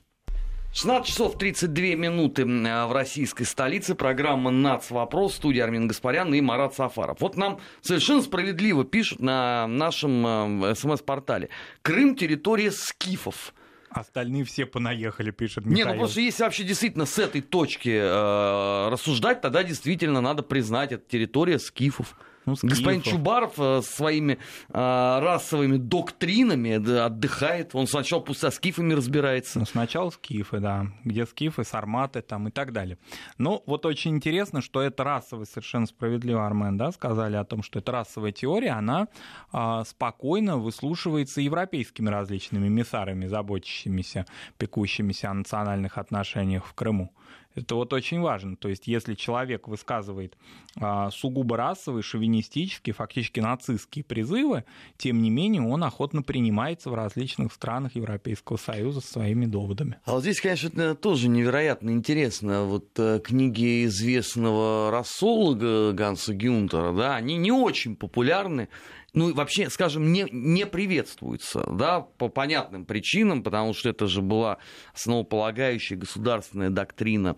16 0.76 1.06
часов 1.06 1.38
32 1.38 1.94
минуты 1.94 2.44
в 2.44 2.92
российской 2.92 3.44
столице. 3.44 3.94
Программа 3.94 4.50
«Нац. 4.50 4.90
Вопрос». 4.90 5.36
Студия 5.36 5.64
Армин 5.64 5.88
Гаспарян 5.88 6.34
и 6.34 6.40
Марат 6.42 6.74
Сафаров. 6.74 7.18
Вот 7.20 7.34
нам 7.34 7.60
совершенно 7.80 8.20
справедливо 8.20 8.84
пишут 8.84 9.20
на 9.20 9.66
нашем 9.68 10.64
э, 10.66 10.74
смс-портале. 10.74 11.48
Крым– 11.80 12.14
территория 12.16 12.70
скифов. 12.70 13.54
Остальные 13.88 14.44
все 14.44 14.66
понаехали, 14.66 15.30
пишет 15.30 15.64
Михаил. 15.64 15.86
Не, 15.86 15.92
ну 15.94 15.98
просто 15.98 16.20
если 16.20 16.42
вообще 16.42 16.62
действительно 16.62 17.06
с 17.06 17.18
этой 17.18 17.40
точки 17.40 17.98
э, 17.98 18.88
рассуждать, 18.90 19.40
тогда 19.40 19.62
действительно 19.64 20.20
надо 20.20 20.42
признать, 20.42 20.92
это 20.92 21.08
территория 21.08 21.58
скифов. 21.58 22.14
Ну, 22.46 22.54
Господин 22.62 23.02
Чубаров 23.02 23.54
э, 23.58 23.82
своими 23.82 24.34
э, 24.34 24.38
расовыми 24.72 25.78
доктринами 25.78 26.78
да, 26.78 27.06
отдыхает. 27.06 27.70
Он 27.74 27.88
сначала 27.88 28.20
пусть 28.20 28.40
со 28.40 28.50
скифами 28.50 28.94
разбирается. 28.94 29.58
Ну, 29.58 29.66
сначала 29.66 30.10
скифы, 30.10 30.60
да. 30.60 30.86
Где 31.04 31.26
скифы, 31.26 31.64
сарматы 31.64 32.22
там 32.22 32.46
и 32.46 32.50
так 32.52 32.72
далее. 32.72 32.98
Но 33.36 33.64
вот 33.66 33.84
очень 33.84 34.12
интересно, 34.12 34.62
что 34.62 34.80
это 34.80 35.02
расовая, 35.02 35.46
совершенно 35.46 35.86
справедливо, 35.86 36.46
Армен, 36.46 36.76
да, 36.76 36.92
сказали 36.92 37.34
о 37.34 37.44
том, 37.44 37.64
что 37.64 37.80
это 37.80 37.90
расовая 37.90 38.30
теория, 38.30 38.70
она 38.70 39.08
э, 39.52 39.82
спокойно 39.84 40.56
выслушивается 40.56 41.40
европейскими 41.40 42.08
различными 42.08 42.68
миссарами, 42.68 43.26
заботящимися, 43.26 44.24
пекущимися 44.56 45.30
о 45.30 45.34
национальных 45.34 45.98
отношениях 45.98 46.64
в 46.64 46.74
Крыму. 46.74 47.12
Это 47.56 47.74
вот 47.74 47.92
очень 47.92 48.20
важно. 48.20 48.54
То 48.56 48.68
есть, 48.68 48.86
если 48.86 49.14
человек 49.14 49.66
высказывает 49.66 50.36
а, 50.78 51.10
сугубо 51.10 51.56
расовые, 51.56 52.02
шовинистические, 52.02 52.92
фактически 52.92 53.40
нацистские 53.40 54.04
призывы, 54.04 54.64
тем 54.98 55.22
не 55.22 55.30
менее 55.30 55.62
он 55.62 55.82
охотно 55.82 56.22
принимается 56.22 56.90
в 56.90 56.94
различных 56.94 57.52
странах 57.52 57.96
Европейского 57.96 58.58
Союза 58.58 59.00
своими 59.00 59.46
доводами. 59.46 59.96
А 60.04 60.12
вот 60.12 60.20
здесь, 60.20 60.40
конечно, 60.40 60.94
тоже 60.94 61.28
невероятно 61.28 61.90
интересно. 61.90 62.64
Вот 62.64 62.90
э, 62.98 63.20
книги 63.24 63.86
известного 63.86 64.90
рассолога 64.90 65.92
Ганса 65.92 66.34
Гюнтера, 66.34 66.92
да, 66.92 67.16
они 67.16 67.36
не 67.36 67.52
очень 67.52 67.96
популярны 67.96 68.68
ну, 69.16 69.32
вообще, 69.32 69.70
скажем, 69.70 70.12
не, 70.12 70.26
не 70.30 70.66
приветствуется, 70.66 71.64
да, 71.72 72.02
по 72.02 72.28
понятным 72.28 72.84
причинам, 72.84 73.42
потому 73.42 73.72
что 73.72 73.88
это 73.88 74.06
же 74.08 74.20
была 74.20 74.58
основополагающая 74.92 75.96
государственная 75.96 76.68
доктрина 76.68 77.36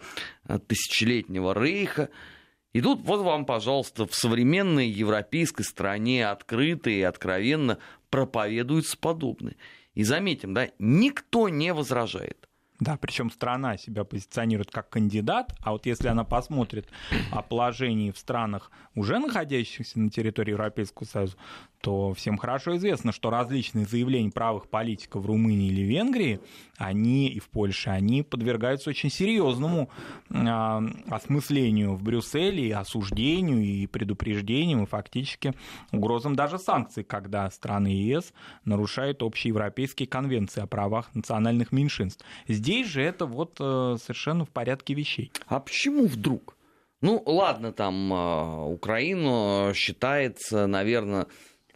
э, 0.48 0.58
тысячелетнего 0.58 1.54
рейха. 1.54 2.10
И 2.72 2.80
тут 2.80 3.02
вот 3.02 3.20
вам, 3.20 3.46
пожалуйста, 3.46 4.06
в 4.06 4.14
современной 4.14 4.88
европейской 4.88 5.62
стране 5.62 6.28
открыто 6.28 6.90
и 6.90 7.00
откровенно 7.00 7.78
проповедуется 8.10 8.98
подобное. 8.98 9.54
И 9.94 10.02
заметим, 10.02 10.54
да, 10.54 10.70
никто 10.80 11.48
не 11.48 11.72
возражает. 11.72 12.47
Да, 12.80 12.96
причем 12.96 13.30
страна 13.30 13.76
себя 13.76 14.04
позиционирует 14.04 14.70
как 14.70 14.88
кандидат, 14.88 15.52
а 15.62 15.72
вот 15.72 15.86
если 15.86 16.06
она 16.06 16.22
посмотрит 16.22 16.88
о 17.32 17.42
положении 17.42 18.12
в 18.12 18.18
странах, 18.18 18.70
уже 18.94 19.18
находящихся 19.18 19.98
на 19.98 20.10
территории 20.10 20.52
Европейского 20.52 21.04
Союза, 21.04 21.36
то 21.80 22.12
всем 22.14 22.36
хорошо 22.38 22.76
известно, 22.76 23.12
что 23.12 23.30
различные 23.30 23.86
заявления 23.86 24.30
правых 24.30 24.68
политиков 24.68 25.22
в 25.22 25.26
Румынии 25.26 25.68
или 25.68 25.82
Венгрии, 25.82 26.40
они 26.76 27.28
и 27.28 27.38
в 27.38 27.48
Польше, 27.48 27.90
они 27.90 28.22
подвергаются 28.22 28.90
очень 28.90 29.10
серьезному 29.10 29.88
э, 30.30 30.34
осмыслению 31.08 31.94
в 31.94 32.02
Брюсселе, 32.02 32.68
и 32.68 32.72
осуждению, 32.72 33.62
и 33.62 33.86
предупреждениям, 33.86 34.82
и 34.82 34.86
фактически 34.86 35.54
угрозам 35.92 36.34
даже 36.34 36.58
санкций, 36.58 37.04
когда 37.04 37.50
страны 37.50 37.88
ЕС 37.88 38.32
нарушают 38.64 39.22
общеевропейские 39.22 40.08
конвенции 40.08 40.62
о 40.62 40.66
правах 40.66 41.14
национальных 41.14 41.72
меньшинств. 41.72 42.24
Здесь 42.48 42.88
же 42.88 43.02
это 43.02 43.26
вот 43.26 43.56
э, 43.60 43.96
совершенно 44.02 44.44
в 44.44 44.50
порядке 44.50 44.94
вещей. 44.94 45.30
А 45.46 45.60
почему 45.60 46.06
вдруг? 46.06 46.56
Ну, 47.00 47.22
ладно, 47.26 47.72
там 47.72 48.12
э, 48.12 48.64
Украину 48.72 49.72
считается, 49.74 50.66
наверное, 50.66 51.26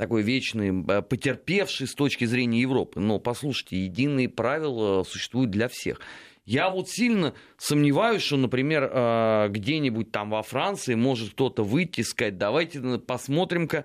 такой 0.02 0.22
вечный, 0.22 0.84
э, 0.88 1.00
потерпевший 1.02 1.86
с 1.86 1.94
точки 1.94 2.24
зрения 2.24 2.60
Европы. 2.60 2.98
Но 2.98 3.20
послушайте, 3.20 3.84
единые 3.84 4.28
правила 4.28 5.04
существуют 5.04 5.50
для 5.52 5.68
всех. 5.68 6.00
Я 6.44 6.70
вот 6.70 6.88
сильно 6.88 7.34
сомневаюсь, 7.56 8.22
что, 8.22 8.36
например, 8.36 8.90
э, 8.92 9.46
где-нибудь 9.50 10.10
там 10.10 10.30
во 10.30 10.42
Франции 10.42 10.96
может 10.96 11.34
кто-то 11.34 11.62
выйти 11.62 12.00
и 12.00 12.02
сказать, 12.02 12.36
давайте 12.36 12.80
посмотрим-ка 12.98 13.84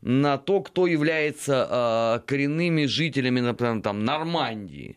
на 0.00 0.38
то, 0.38 0.62
кто 0.62 0.86
является 0.86 2.18
э, 2.22 2.26
коренными 2.26 2.86
жителями, 2.86 3.40
например, 3.40 3.82
там, 3.82 4.06
Нормандии. 4.06 4.96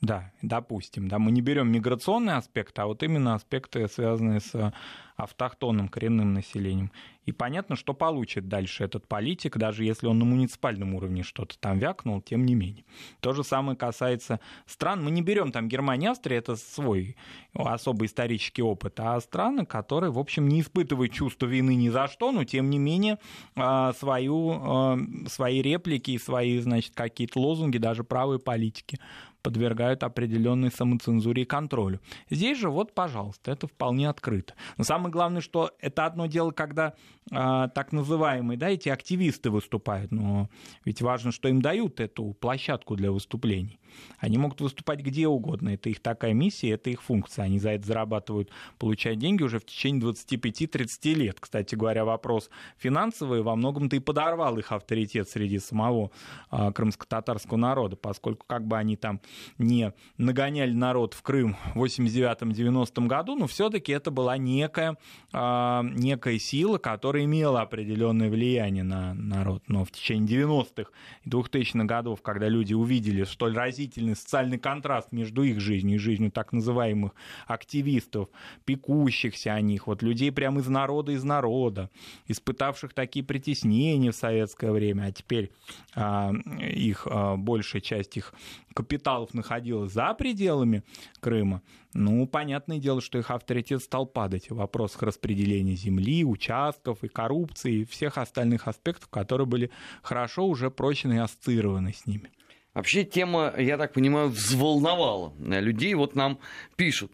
Да, 0.00 0.32
допустим, 0.42 1.08
да, 1.08 1.18
мы 1.18 1.30
не 1.30 1.40
берем 1.40 1.70
миграционный 1.70 2.34
аспект, 2.34 2.78
а 2.78 2.86
вот 2.86 3.02
именно 3.02 3.34
аспекты, 3.34 3.86
связанные 3.88 4.40
с 4.40 4.72
автохтонным 5.16 5.88
коренным 5.88 6.32
населением. 6.32 6.90
И 7.26 7.32
понятно, 7.32 7.76
что 7.76 7.94
получит 7.94 8.48
дальше 8.48 8.84
этот 8.84 9.06
политик, 9.06 9.56
даже 9.56 9.84
если 9.84 10.06
он 10.06 10.18
на 10.18 10.24
муниципальном 10.24 10.94
уровне 10.94 11.22
что-то 11.22 11.58
там 11.58 11.78
вякнул, 11.78 12.20
тем 12.22 12.44
не 12.44 12.54
менее. 12.54 12.84
То 13.20 13.32
же 13.34 13.44
самое 13.44 13.76
касается 13.76 14.40
стран. 14.66 15.04
Мы 15.04 15.10
не 15.10 15.22
берем 15.22 15.52
там 15.52 15.68
Германию, 15.68 16.12
Австрию, 16.12 16.38
это 16.38 16.56
свой 16.56 17.16
особый 17.54 18.06
исторический 18.06 18.62
опыт, 18.62 18.98
а 18.98 19.20
страны, 19.20 19.66
которые, 19.66 20.10
в 20.10 20.18
общем, 20.18 20.48
не 20.48 20.62
испытывают 20.62 21.12
чувство 21.12 21.46
вины 21.46 21.74
ни 21.74 21.90
за 21.90 22.08
что, 22.08 22.32
но 22.32 22.44
тем 22.44 22.70
не 22.70 22.78
менее 22.78 23.18
а, 23.54 23.92
свою, 23.92 24.52
а, 24.52 24.98
свои 25.28 25.60
реплики, 25.62 26.16
свои, 26.18 26.58
значит, 26.58 26.94
какие-то 26.94 27.38
лозунги, 27.38 27.78
даже 27.78 28.02
правые 28.02 28.40
политики 28.40 28.98
подвергают 29.42 30.02
определенной 30.30 30.70
самоцензуре 30.70 31.42
и 31.42 31.44
контролю. 31.44 32.00
Здесь 32.30 32.58
же 32.58 32.70
вот, 32.70 32.94
пожалуйста, 32.94 33.50
это 33.50 33.66
вполне 33.66 34.08
открыто. 34.08 34.54
Но 34.76 34.84
самое 34.84 35.10
главное, 35.10 35.40
что 35.40 35.72
это 35.80 36.06
одно 36.06 36.26
дело, 36.26 36.52
когда 36.52 36.94
э, 37.30 37.68
так 37.74 37.92
называемые, 37.92 38.56
да, 38.56 38.70
эти 38.70 38.88
активисты 38.88 39.50
выступают, 39.50 40.12
но 40.12 40.48
ведь 40.84 41.02
важно, 41.02 41.32
что 41.32 41.48
им 41.48 41.60
дают 41.60 42.00
эту 42.00 42.32
площадку 42.34 42.94
для 42.94 43.10
выступлений. 43.10 43.79
Они 44.18 44.38
могут 44.38 44.60
выступать 44.60 45.00
где 45.00 45.26
угодно, 45.26 45.70
это 45.70 45.88
их 45.88 46.00
такая 46.00 46.32
миссия, 46.32 46.70
это 46.70 46.90
их 46.90 47.02
функция. 47.02 47.44
Они 47.44 47.58
за 47.58 47.70
это 47.70 47.86
зарабатывают, 47.86 48.50
получают 48.78 49.18
деньги 49.18 49.42
уже 49.42 49.58
в 49.58 49.66
течение 49.66 50.02
25-30 50.02 51.14
лет. 51.14 51.40
Кстати 51.40 51.74
говоря, 51.74 52.04
вопрос 52.04 52.50
финансовый 52.78 53.42
во 53.42 53.56
многом-то 53.56 53.96
и 53.96 54.00
подорвал 54.00 54.58
их 54.58 54.72
авторитет 54.72 55.28
среди 55.28 55.58
самого 55.58 56.10
э, 56.50 56.72
крымско-татарского 56.72 57.56
народа, 57.56 57.96
поскольку 57.96 58.46
как 58.46 58.66
бы 58.66 58.76
они 58.76 58.96
там 58.96 59.20
не 59.58 59.92
нагоняли 60.16 60.72
народ 60.72 61.14
в 61.14 61.22
Крым 61.22 61.56
в 61.74 61.84
89-90 61.84 63.06
году, 63.06 63.36
но 63.36 63.46
все-таки 63.46 63.92
это 63.92 64.10
была 64.10 64.36
некая, 64.36 64.96
э, 65.32 65.80
некая 65.82 66.38
сила, 66.38 66.78
которая 66.78 67.24
имела 67.24 67.62
определенное 67.62 68.30
влияние 68.30 68.84
на 68.84 69.14
народ. 69.14 69.62
Но 69.68 69.84
в 69.84 69.90
течение 69.90 70.44
90-х 70.44 70.90
и 71.24 71.28
2000-х 71.28 71.84
годов, 71.84 72.22
когда 72.22 72.48
люди 72.48 72.74
увидели 72.74 73.24
столь 73.24 73.54
разительный 73.80 74.14
социальный 74.14 74.58
контраст 74.58 75.10
между 75.10 75.42
их 75.42 75.58
жизнью 75.58 75.96
и 75.96 75.98
жизнью 75.98 76.30
так 76.30 76.52
называемых 76.52 77.12
активистов, 77.46 78.28
пекущихся 78.66 79.54
о 79.54 79.60
них, 79.62 79.86
вот 79.86 80.02
людей 80.02 80.30
прямо 80.30 80.60
из 80.60 80.68
народа, 80.68 81.12
из 81.12 81.24
народа, 81.24 81.88
испытавших 82.28 82.92
такие 82.92 83.24
притеснения 83.24 84.10
в 84.10 84.16
советское 84.16 84.70
время, 84.70 85.04
а 85.04 85.12
теперь 85.12 85.50
а, 85.94 86.32
их, 86.60 87.06
а, 87.10 87.36
большая 87.36 87.80
часть 87.80 88.18
их 88.18 88.34
капиталов 88.74 89.32
находилась 89.32 89.92
за 89.92 90.12
пределами 90.14 90.82
Крыма, 91.20 91.62
ну, 91.94 92.26
понятное 92.26 92.78
дело, 92.78 93.00
что 93.00 93.18
их 93.18 93.30
авторитет 93.30 93.82
стал 93.82 94.06
падать 94.06 94.50
в 94.50 94.56
вопросах 94.56 95.02
распределения 95.02 95.74
земли, 95.74 96.24
участков 96.24 97.02
и 97.02 97.08
коррупции, 97.08 97.80
и 97.80 97.84
всех 97.84 98.18
остальных 98.18 98.68
аспектов, 98.68 99.08
которые 99.08 99.46
были 99.46 99.70
хорошо 100.02 100.46
уже 100.46 100.70
прочно 100.70 101.12
и 101.14 101.16
ассоциированы 101.16 101.92
с 101.92 102.06
ними. 102.06 102.30
Вообще 102.74 103.04
тема, 103.04 103.52
я 103.58 103.76
так 103.76 103.92
понимаю, 103.92 104.28
взволновала 104.28 105.32
людей. 105.38 105.94
Вот 105.94 106.14
нам 106.14 106.38
пишут. 106.76 107.12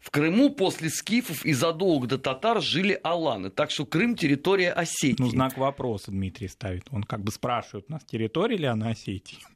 В 0.00 0.10
Крыму 0.10 0.50
после 0.50 0.90
скифов 0.90 1.44
и 1.44 1.52
задолго 1.52 2.06
до 2.06 2.18
татар 2.18 2.62
жили 2.62 2.98
аланы, 3.02 3.50
так 3.50 3.70
что 3.70 3.84
Крым 3.84 4.16
территория 4.16 4.72
Осетии. 4.72 5.22
Ну, 5.22 5.28
знак 5.28 5.58
вопроса 5.58 6.10
Дмитрий 6.10 6.48
ставит. 6.48 6.86
Он 6.90 7.02
как 7.02 7.22
бы 7.22 7.30
спрашивает, 7.30 7.88
нас 7.88 8.04
территория 8.04 8.56
или 8.56 8.66
она 8.66 8.90
Осетии? 8.90 9.38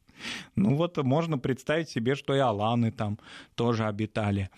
Ну 0.55 0.75
вот 0.75 0.95
можно 0.97 1.37
представить 1.37 1.89
себе, 1.89 2.15
что 2.15 2.33
и 2.35 2.39
аланы 2.39 2.91
там 2.91 3.19
тоже 3.55 3.85
обитали. 3.85 4.49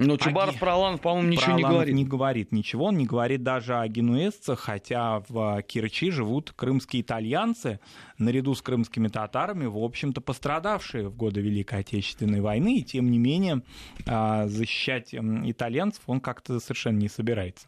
Но 0.00 0.16
Чубаров 0.16 0.56
а 0.56 0.58
про 0.58 0.72
Аланов, 0.74 1.00
по-моему, 1.02 1.28
ничего 1.28 1.44
про 1.44 1.56
не 1.56 1.62
Аланов 1.62 1.76
говорит. 1.76 1.94
не 1.94 2.04
говорит 2.06 2.52
ничего, 2.52 2.86
он 2.86 2.96
не 2.96 3.04
говорит 3.04 3.42
даже 3.42 3.76
о 3.76 3.86
генуэзцах, 3.86 4.58
хотя 4.58 5.22
в 5.28 5.62
Керчи 5.62 6.10
живут 6.10 6.52
крымские 6.56 7.02
итальянцы, 7.02 7.80
наряду 8.16 8.54
с 8.54 8.62
крымскими 8.62 9.08
татарами, 9.08 9.66
в 9.66 9.76
общем-то, 9.76 10.22
пострадавшие 10.22 11.08
в 11.08 11.16
годы 11.16 11.42
Великой 11.42 11.80
Отечественной 11.80 12.40
войны, 12.40 12.78
и 12.78 12.82
тем 12.82 13.10
не 13.10 13.18
менее 13.18 13.62
а, 14.06 14.48
защищать 14.48 15.14
итальянцев 15.14 16.02
он 16.06 16.20
как-то 16.20 16.60
совершенно 16.60 16.96
не 16.96 17.08
собирается 17.08 17.66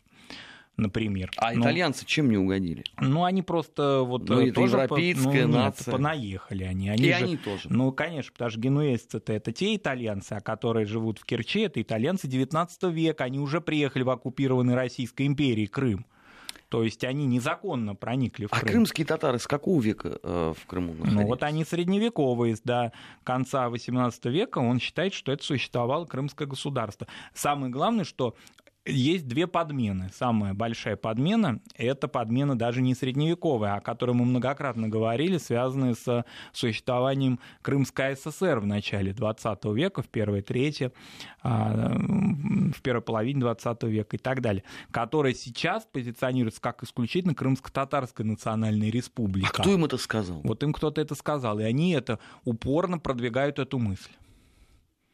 например. 0.77 1.31
А 1.37 1.53
но, 1.53 1.63
итальянцы 1.63 2.07
чем 2.07 2.31
не 2.31 2.37
угодили? 2.37 2.85
Ну, 3.01 3.25
они 3.25 3.43
просто 3.43 4.03
вот 4.03 4.29
ну, 4.29 4.41
это 4.41 4.55
тоже 4.55 4.77
европейская 4.77 5.43
по, 5.43 5.49
ну, 5.49 5.59
нация. 5.59 5.85
Нет, 5.85 5.93
понаехали 5.93 6.65
они. 6.65 6.89
они 6.89 7.05
И 7.05 7.13
же, 7.13 7.15
они 7.15 7.37
тоже. 7.37 7.69
Ну, 7.71 7.93
конечно, 7.93 8.33
потому 8.33 8.51
что 8.51 8.61
генуэзцы 8.61 9.23
это, 9.27 9.53
те 9.53 9.77
итальянцы, 9.77 10.33
а 10.33 10.41
которые 10.41 10.87
живут 10.87 11.19
в 11.19 11.25
Керчи, 11.25 11.61
это 11.61 11.81
итальянцы 11.81 12.27
19 12.27 12.83
века, 12.85 13.25
они 13.25 13.39
уже 13.39 13.61
приехали 13.61 14.03
в 14.03 14.11
оккупированный 14.11 14.75
Российской 14.75 15.27
империей 15.27 15.67
Крым. 15.67 16.07
То 16.73 16.83
есть 16.83 17.05
они 17.05 17.27
незаконно 17.27 17.95
проникли 17.95 18.47
в 18.47 18.53
а 18.55 18.57
Крым. 18.57 18.69
А 18.69 18.73
крымские 18.73 19.07
татары 19.07 19.39
с 19.39 19.47
какого 19.47 19.79
века 19.83 20.19
э, 20.23 20.55
в 20.59 20.67
Крыму 20.67 20.95
находились? 20.95 21.21
Ну 21.21 21.27
вот 21.27 21.43
они 21.43 21.67
средневековые, 21.67 22.57
до 22.65 22.93
конца 23.25 23.67
XVIII 23.67 24.31
века 24.31 24.57
он 24.57 24.81
считает, 24.81 25.13
что 25.13 25.33
это 25.33 25.45
существовало 25.45 26.07
крымское 26.07 26.49
государство. 26.49 27.07
Самое 27.35 27.71
главное, 27.71 28.07
что 28.07 28.37
есть 28.85 29.29
две 29.29 29.47
подмены. 29.47 30.11
Самая 30.14 30.55
большая 30.55 30.97
подмена– 30.97 31.61
это 31.77 32.09
подмена 32.09 32.59
даже 32.59 32.83
не 32.83 32.95
средневековая, 32.95 33.77
о 33.77 33.81
которой 33.81 34.12
мы 34.12 34.25
многократно 34.25 34.88
говорили, 34.88 35.38
связанная 35.38 35.95
с 35.95 36.25
существованием 36.53 37.38
Крымской 37.62 38.16
ССР 38.16 38.59
в 38.61 38.66
начале 38.66 39.12
20 39.12 39.64
века, 39.66 40.03
в 40.03 40.09
первой 40.09 40.42
трети, 40.42 40.92
а, 41.42 41.97
в 41.97 42.83
первой 42.83 43.03
половине 43.03 43.40
20 43.40 43.85
века 43.85 44.16
и 44.16 44.18
так 44.18 44.40
далее, 44.40 44.64
которая 44.90 45.35
сейчас 45.35 45.87
позиционируется 45.90 46.61
как 46.61 46.83
исключительно 46.83 47.35
Крымско-Татарская 47.35 48.25
национальная 48.25 48.90
республика. 48.90 49.49
А 49.49 49.62
кто 49.62 49.73
им 49.73 49.85
это 49.85 49.97
сказал? 49.97 50.40
Вот 50.42 50.62
им 50.62 50.73
кто-то 50.73 51.01
это 51.01 51.14
сказал, 51.14 51.61
и 51.61 51.62
они 51.62 51.92
это 51.92 52.18
упорно 52.45 52.99
продвигают 52.99 53.59
эту 53.59 53.79
мысль. 53.79 54.11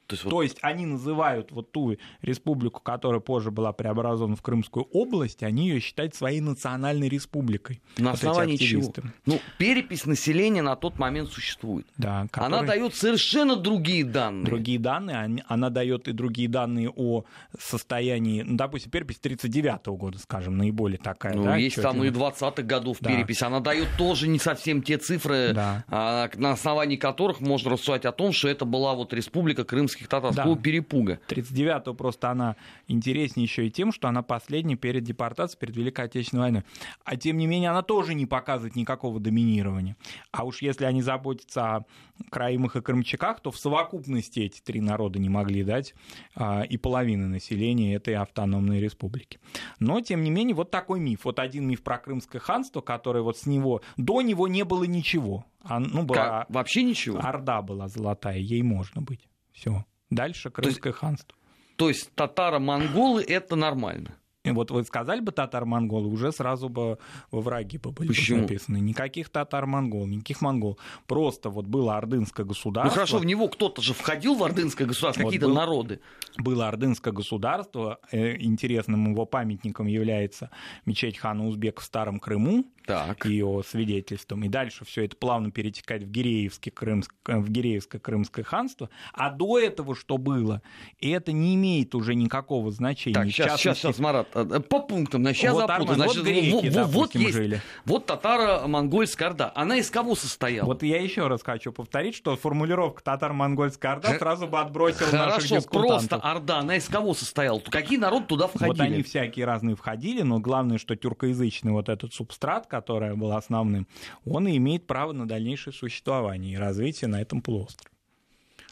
То 0.08 0.14
есть, 0.14 0.24
вот... 0.24 0.30
То 0.30 0.42
есть 0.42 0.58
они 0.62 0.86
называют 0.86 1.52
вот 1.52 1.70
ту 1.70 1.96
республику, 2.22 2.80
которая 2.80 3.20
позже 3.20 3.50
была 3.50 3.74
преобразована 3.74 4.36
в 4.36 4.42
Крымскую 4.42 4.86
область, 4.90 5.42
они 5.42 5.68
ее 5.68 5.80
считают 5.80 6.14
своей 6.14 6.40
национальной 6.40 7.10
республикой. 7.10 7.82
На 7.98 8.12
вот 8.12 8.14
основании 8.14 8.56
чего? 8.56 8.90
Ну, 9.26 9.38
перепись 9.58 10.06
населения 10.06 10.62
на 10.62 10.76
тот 10.76 10.98
момент 10.98 11.30
существует. 11.30 11.86
Да, 11.98 12.26
который... 12.30 12.46
Она 12.46 12.62
дает 12.62 12.94
совершенно 12.94 13.54
другие 13.54 14.02
данные. 14.02 14.46
Другие 14.46 14.78
данные, 14.78 15.44
она 15.46 15.68
дает 15.68 16.08
и 16.08 16.12
другие 16.12 16.48
данные 16.48 16.88
о 16.88 17.24
состоянии, 17.58 18.40
ну, 18.40 18.56
допустим, 18.56 18.90
перепись 18.90 19.18
39 19.18 19.88
-го 19.88 19.96
года, 19.96 20.18
скажем, 20.18 20.56
наиболее 20.56 20.98
такая. 20.98 21.34
Ну, 21.34 21.44
да, 21.44 21.56
есть 21.56 21.80
там 21.82 22.02
и 22.02 22.08
20-х 22.08 22.62
годов 22.62 22.96
да. 23.00 23.10
перепись. 23.10 23.42
Она 23.42 23.60
дает 23.60 23.88
тоже 23.98 24.26
не 24.26 24.38
совсем 24.38 24.82
те 24.82 24.96
цифры, 24.96 25.52
да. 25.52 25.84
а, 25.88 26.30
на 26.34 26.52
основании 26.52 26.96
которых 26.96 27.40
можно 27.40 27.72
рассуждать 27.72 28.06
о 28.06 28.12
том, 28.12 28.32
что 28.32 28.48
это 28.48 28.64
была 28.64 28.94
вот 28.94 29.12
республика 29.12 29.64
Крымских 29.98 30.08
татарского 30.08 30.56
да. 30.56 30.62
перепуга. 30.62 31.20
39-го 31.28 31.94
просто 31.94 32.30
она 32.30 32.56
интереснее 32.86 33.44
еще 33.44 33.66
и 33.66 33.70
тем, 33.70 33.92
что 33.92 34.08
она 34.08 34.22
последняя 34.22 34.76
перед 34.76 35.02
депортацией, 35.04 35.58
перед 35.60 35.76
Великой 35.76 36.06
Отечественной 36.06 36.42
войной. 36.42 36.62
А 37.04 37.16
тем 37.16 37.36
не 37.36 37.46
менее 37.46 37.70
она 37.70 37.82
тоже 37.82 38.14
не 38.14 38.26
показывает 38.26 38.76
никакого 38.76 39.20
доминирования. 39.20 39.96
А 40.30 40.44
уж 40.44 40.62
если 40.62 40.84
они 40.84 41.02
заботятся 41.02 41.76
о 41.76 41.84
Краимах 42.30 42.76
и 42.76 42.80
Крымчаках, 42.80 43.40
то 43.40 43.50
в 43.50 43.58
совокупности 43.58 44.40
эти 44.40 44.60
три 44.60 44.80
народа 44.80 45.18
не 45.18 45.28
могли 45.28 45.64
дать 45.64 45.94
а, 46.34 46.62
и 46.62 46.76
половины 46.76 47.26
населения 47.26 47.94
этой 47.94 48.14
автономной 48.14 48.80
республики. 48.80 49.38
Но, 49.78 50.00
тем 50.00 50.22
не 50.22 50.30
менее, 50.30 50.54
вот 50.54 50.70
такой 50.70 51.00
миф. 51.00 51.24
Вот 51.24 51.38
один 51.38 51.66
миф 51.66 51.82
про 51.82 51.98
Крымское 51.98 52.40
ханство, 52.40 52.80
который 52.80 53.22
вот 53.22 53.38
с 53.38 53.46
него, 53.46 53.82
до 53.96 54.22
него 54.22 54.48
не 54.48 54.64
было 54.64 54.84
ничего. 54.84 55.44
А, 55.62 55.80
ну, 55.80 56.02
была, 56.02 56.16
как? 56.16 56.50
Вообще 56.50 56.82
ничего? 56.82 57.18
Орда 57.20 57.62
была 57.62 57.88
золотая, 57.88 58.38
ей 58.38 58.62
можно 58.62 59.02
быть. 59.02 59.28
Все. 59.58 59.84
Дальше 60.10 60.50
Крымское 60.50 60.92
то 60.92 60.98
ханство. 60.98 61.38
То 61.76 61.88
есть 61.88 62.10
татаро-монголы 62.14 63.22
это 63.22 63.56
нормально? 63.56 64.14
Вот 64.44 64.70
вы 64.70 64.82
сказали 64.84 65.20
бы 65.20 65.30
татар-монголы, 65.30 66.08
уже 66.08 66.32
сразу 66.32 66.70
бы 66.70 66.98
во 67.30 67.40
враги 67.42 67.76
бы 67.76 67.90
были 67.90 68.08
Почему? 68.08 68.42
написаны. 68.42 68.78
Никаких 68.78 69.28
татар-монгол, 69.28 70.06
никаких 70.06 70.40
монгол. 70.40 70.78
Просто 71.06 71.50
вот 71.50 71.66
было 71.66 71.98
ордынское 71.98 72.46
государство. 72.46 72.88
Ну 72.88 72.94
хорошо, 72.94 73.18
в 73.18 73.26
него 73.26 73.48
кто-то 73.48 73.82
же 73.82 73.92
входил 73.92 74.36
в 74.36 74.42
ордынское 74.42 74.86
государство, 74.86 75.24
вот 75.24 75.28
какие-то 75.28 75.48
был, 75.48 75.54
народы. 75.54 76.00
Было 76.38 76.68
ордынское 76.68 77.12
государство, 77.12 77.98
э, 78.10 78.38
интересным 78.38 79.12
его 79.12 79.26
памятником 79.26 79.86
является 79.86 80.50
мечеть 80.86 81.18
хана 81.18 81.46
Узбека 81.46 81.82
в 81.82 81.84
Старом 81.84 82.18
Крыму, 82.18 82.64
так. 82.88 83.26
ее 83.26 83.62
свидетельством. 83.66 84.44
И 84.44 84.48
дальше 84.48 84.84
все 84.84 85.04
это 85.04 85.16
плавно 85.16 85.50
перетекает 85.50 86.02
в, 86.02 86.10
Гиреевский, 86.10 86.72
Крымск, 86.72 87.14
в 87.24 87.48
Гиреевское 87.50 88.00
Крымское 88.00 88.44
ханство. 88.44 88.90
А 89.12 89.30
до 89.30 89.58
этого 89.58 89.94
что 89.94 90.18
было, 90.18 90.62
и 90.98 91.10
это 91.10 91.32
не 91.32 91.54
имеет 91.54 91.94
уже 91.94 92.14
никакого 92.14 92.70
значения. 92.70 93.14
Так, 93.14 93.26
сейчас, 93.26 93.60
частности... 93.60 93.62
сейчас, 93.62 93.78
сейчас, 93.78 93.98
Марат, 93.98 94.28
э, 94.34 94.46
э, 94.50 94.60
по 94.60 94.80
пунктам, 94.80 95.22
значит, 95.22 95.42
я 95.42 95.52
вот 95.52 95.66
запутал. 95.66 95.94
Значит, 95.94 96.16
вот, 96.16 96.26
греки, 96.26 96.50
вот, 96.50 96.64
допустим, 96.64 96.92
вот 96.94 97.14
есть, 97.14 97.32
жили. 97.34 97.62
вот 97.84 98.06
татаро-монгольская 98.06 99.28
орда. 99.28 99.52
Она 99.54 99.76
из 99.76 99.90
кого 99.90 100.14
состояла? 100.14 100.66
Вот 100.66 100.82
я 100.82 101.00
еще 101.00 101.26
раз 101.28 101.42
хочу 101.42 101.72
повторить, 101.72 102.14
что 102.14 102.36
формулировка 102.36 103.02
татаро-монгольская 103.02 103.92
орда 103.92 104.18
сразу 104.18 104.46
бы 104.46 104.60
отбросила 104.60 105.08
Хорошо, 105.08 105.34
наших 105.34 105.50
дискутантов. 105.50 106.08
просто 106.08 106.16
орда, 106.16 106.58
она 106.58 106.76
из 106.76 106.88
кого 106.88 107.14
состояла? 107.14 107.60
Какие 107.60 107.98
народы 107.98 108.26
туда 108.26 108.46
входили? 108.46 108.68
Вот 108.68 108.80
они 108.80 109.02
всякие 109.02 109.44
разные 109.44 109.76
входили, 109.76 110.22
но 110.22 110.38
главное, 110.38 110.78
что 110.78 110.96
тюркоязычный 110.96 111.72
вот 111.72 111.88
этот 111.88 112.14
субстрат, 112.14 112.66
которое 112.78 113.14
было 113.14 113.36
основным, 113.36 113.86
он 114.24 114.46
и 114.46 114.56
имеет 114.56 114.86
право 114.86 115.12
на 115.12 115.26
дальнейшее 115.26 115.74
существование 115.74 116.54
и 116.54 116.56
развитие 116.56 117.08
на 117.08 117.20
этом 117.20 117.42
полуострове. 117.42 117.90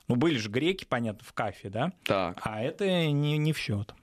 Ну, 0.09 0.15
были 0.15 0.39
же 0.39 0.49
греки, 0.49 0.85
понятно, 0.85 1.25
в 1.27 1.33
Кафе, 1.33 1.69
да? 1.69 1.93
Так. 2.05 2.39
А 2.43 2.63
это 2.63 3.07
не, 3.07 3.37
не 3.39 3.53
в 3.53 3.59
счет. 3.59 3.95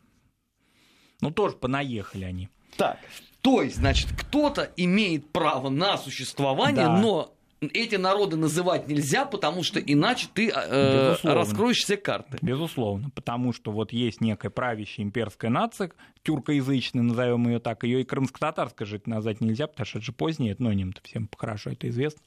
Ну, 1.22 1.32
тоже 1.32 1.56
понаехали 1.56 2.26
они. 2.26 2.50
Так, 2.76 3.00
то 3.42 3.62
есть, 3.62 3.78
значит, 3.78 4.10
кто-то 4.12 4.70
имеет 4.76 5.32
право 5.32 5.70
на 5.70 5.98
существование, 5.98 6.86
да. 6.86 6.98
но 6.98 7.34
эти 7.62 7.96
народы 7.96 8.36
называть 8.36 8.88
нельзя, 8.88 9.26
потому 9.26 9.64
что 9.64 9.80
иначе 9.80 10.28
ты 10.34 10.50
э, 10.50 11.16
раскроешь 11.24 11.84
все 11.84 11.98
карты. 11.98 12.38
Безусловно, 12.42 13.10
потому 13.12 13.54
что 13.54 13.72
вот 13.72 13.94
есть 13.94 14.22
некая 14.22 14.50
правящая 14.50 15.06
имперская 15.06 15.50
нация, 15.50 15.92
тюркоязычная, 16.24 17.04
назовем 17.04 17.48
ее 17.48 17.60
так, 17.60 17.84
ее 17.84 18.02
и 18.02 18.04
крымско-татарской 18.06 18.88
жить 18.88 19.08
назвать 19.08 19.42
нельзя, 19.42 19.68
потому 19.68 19.86
что 19.86 19.98
это 20.00 20.06
же 20.06 20.14
позднее 20.14 20.54
этноним, 20.54 20.94
всем 21.04 21.30
хорошо 21.36 21.72
это 21.72 21.90
известно. 21.90 22.22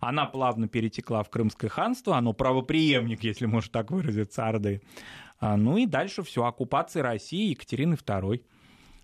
Она 0.00 0.26
плавно 0.26 0.68
перетекла 0.68 1.22
в 1.22 1.30
Крымское 1.30 1.70
ханство, 1.70 2.16
оно 2.16 2.32
правоприемник, 2.32 3.22
если 3.24 3.46
можно 3.46 3.72
так 3.72 3.90
выразиться, 3.90 4.46
Орды. 4.46 4.82
А, 5.40 5.56
ну 5.56 5.78
и 5.78 5.86
дальше 5.86 6.22
все, 6.22 6.44
оккупация 6.44 7.02
России 7.02 7.50
Екатерины 7.50 7.94
II. 7.94 8.42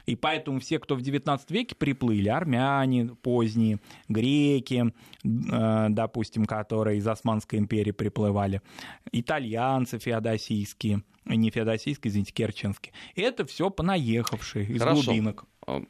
И 0.05 0.15
поэтому 0.15 0.61
все, 0.61 0.79
кто 0.79 0.95
в 0.95 1.01
XIX 1.01 1.41
веке 1.49 1.75
приплыли, 1.75 2.29
армяне 2.29 3.07
поздние, 3.23 3.81
греки, 4.09 4.93
э, 5.25 5.87
допустим, 5.89 6.45
которые 6.45 6.99
из 6.99 7.09
Османской 7.09 7.59
империи 7.59 7.91
приплывали, 7.91 8.63
итальянцы 9.11 9.99
феодосийские, 9.99 11.03
не 11.35 11.51
феодосийские, 11.51 12.11
извините, 12.11 12.33
керченские. 12.33 12.93
Это 13.15 13.45
все 13.45 13.71
понаехавшие 13.71 14.67
из 14.67 14.81
Хорошо. 14.81 15.03
глубинок 15.03 15.45
а, 15.67 15.83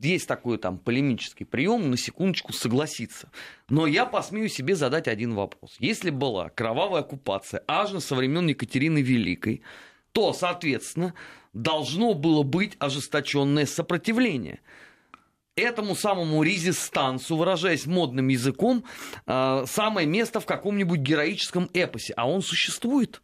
есть 0.00 0.28
такой 0.28 0.58
там 0.58 0.78
полемический 0.78 1.46
прием, 1.46 1.90
на 1.90 1.96
секундочку 1.96 2.52
согласиться. 2.52 3.30
Но 3.68 3.86
я 3.86 4.06
посмею 4.06 4.48
себе 4.48 4.76
задать 4.76 5.08
один 5.08 5.34
вопрос. 5.34 5.76
Если 5.78 6.10
была 6.10 6.50
кровавая 6.50 7.00
оккупация 7.00 7.62
аж 7.66 7.92
на 7.92 8.00
со 8.00 8.14
времен 8.14 8.46
Екатерины 8.46 9.02
Великой, 9.02 9.62
то, 10.12 10.32
соответственно, 10.32 11.14
должно 11.52 12.14
было 12.14 12.42
быть 12.42 12.76
ожесточенное 12.78 13.66
сопротивление. 13.66 14.60
Этому 15.56 15.94
самому 15.94 16.42
резистансу, 16.42 17.36
выражаясь 17.36 17.86
модным 17.86 18.28
языком, 18.28 18.84
а, 19.26 19.64
самое 19.66 20.06
место 20.06 20.40
в 20.40 20.46
каком-нибудь 20.46 21.00
героическом 21.00 21.70
эпосе. 21.72 22.12
А 22.16 22.28
он 22.28 22.42
существует. 22.42 23.22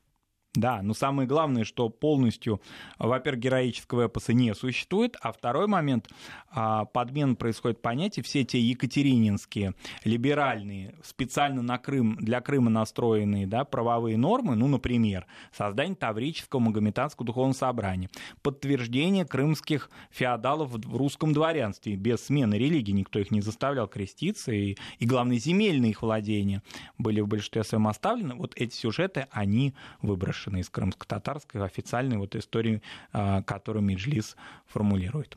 Да, 0.55 0.83
но 0.83 0.95
самое 0.95 1.29
главное, 1.29 1.63
что 1.63 1.89
полностью, 1.91 2.61
во-первых, 2.99 3.41
героического 3.41 4.07
эпоса 4.07 4.33
не 4.33 4.53
существует, 4.53 5.17
а 5.23 5.31
второй 5.31 5.69
момент, 5.69 6.09
а, 6.51 6.87
подмен 6.87 7.37
происходит 7.37 7.81
понятие, 7.81 8.25
все 8.25 8.43
те 8.43 8.59
екатерининские, 8.59 9.75
либеральные, 10.03 10.97
специально 11.05 11.63
на 11.63 11.79
Крым, 11.79 12.17
для 12.17 12.41
Крыма 12.41 12.69
настроенные 12.69 13.47
да, 13.47 13.65
правовые 13.65 14.17
нормы, 14.17 14.57
ну, 14.57 14.67
например, 14.67 15.27
создание 15.57 15.95
Таврического 15.95 16.59
Магометанского 16.59 17.25
духовного 17.25 17.55
собрания, 17.55 18.11
подтверждение 18.43 19.25
крымских 19.25 19.89
феодалов 20.11 20.73
в 20.73 20.97
русском 20.97 21.33
дворянстве, 21.33 21.95
без 21.95 22.25
смены 22.25 22.57
религии, 22.57 22.91
никто 22.91 23.21
их 23.21 23.31
не 23.31 23.41
заставлял 23.41 23.87
креститься, 23.87 24.51
и, 24.51 24.77
и 24.99 25.07
главное, 25.07 25.39
земельные 25.39 25.93
их 25.93 26.03
владения 26.03 26.65
были 26.99 27.21
в 27.21 27.29
большинстве 27.29 27.63
своем 27.63 27.87
оставлены, 27.87 28.35
вот 28.35 28.55
эти 28.57 28.75
сюжеты, 28.75 29.29
они 29.31 29.75
выброшены 30.03 30.40
выброшены 30.41 30.61
из 30.61 30.71
крымско-татарской 30.71 31.63
официальной 31.65 32.17
вот 32.17 32.35
истории, 32.35 32.83
а, 33.13 33.43
которую 33.43 33.83
Меджлис 33.83 34.37
формулирует. 34.67 35.37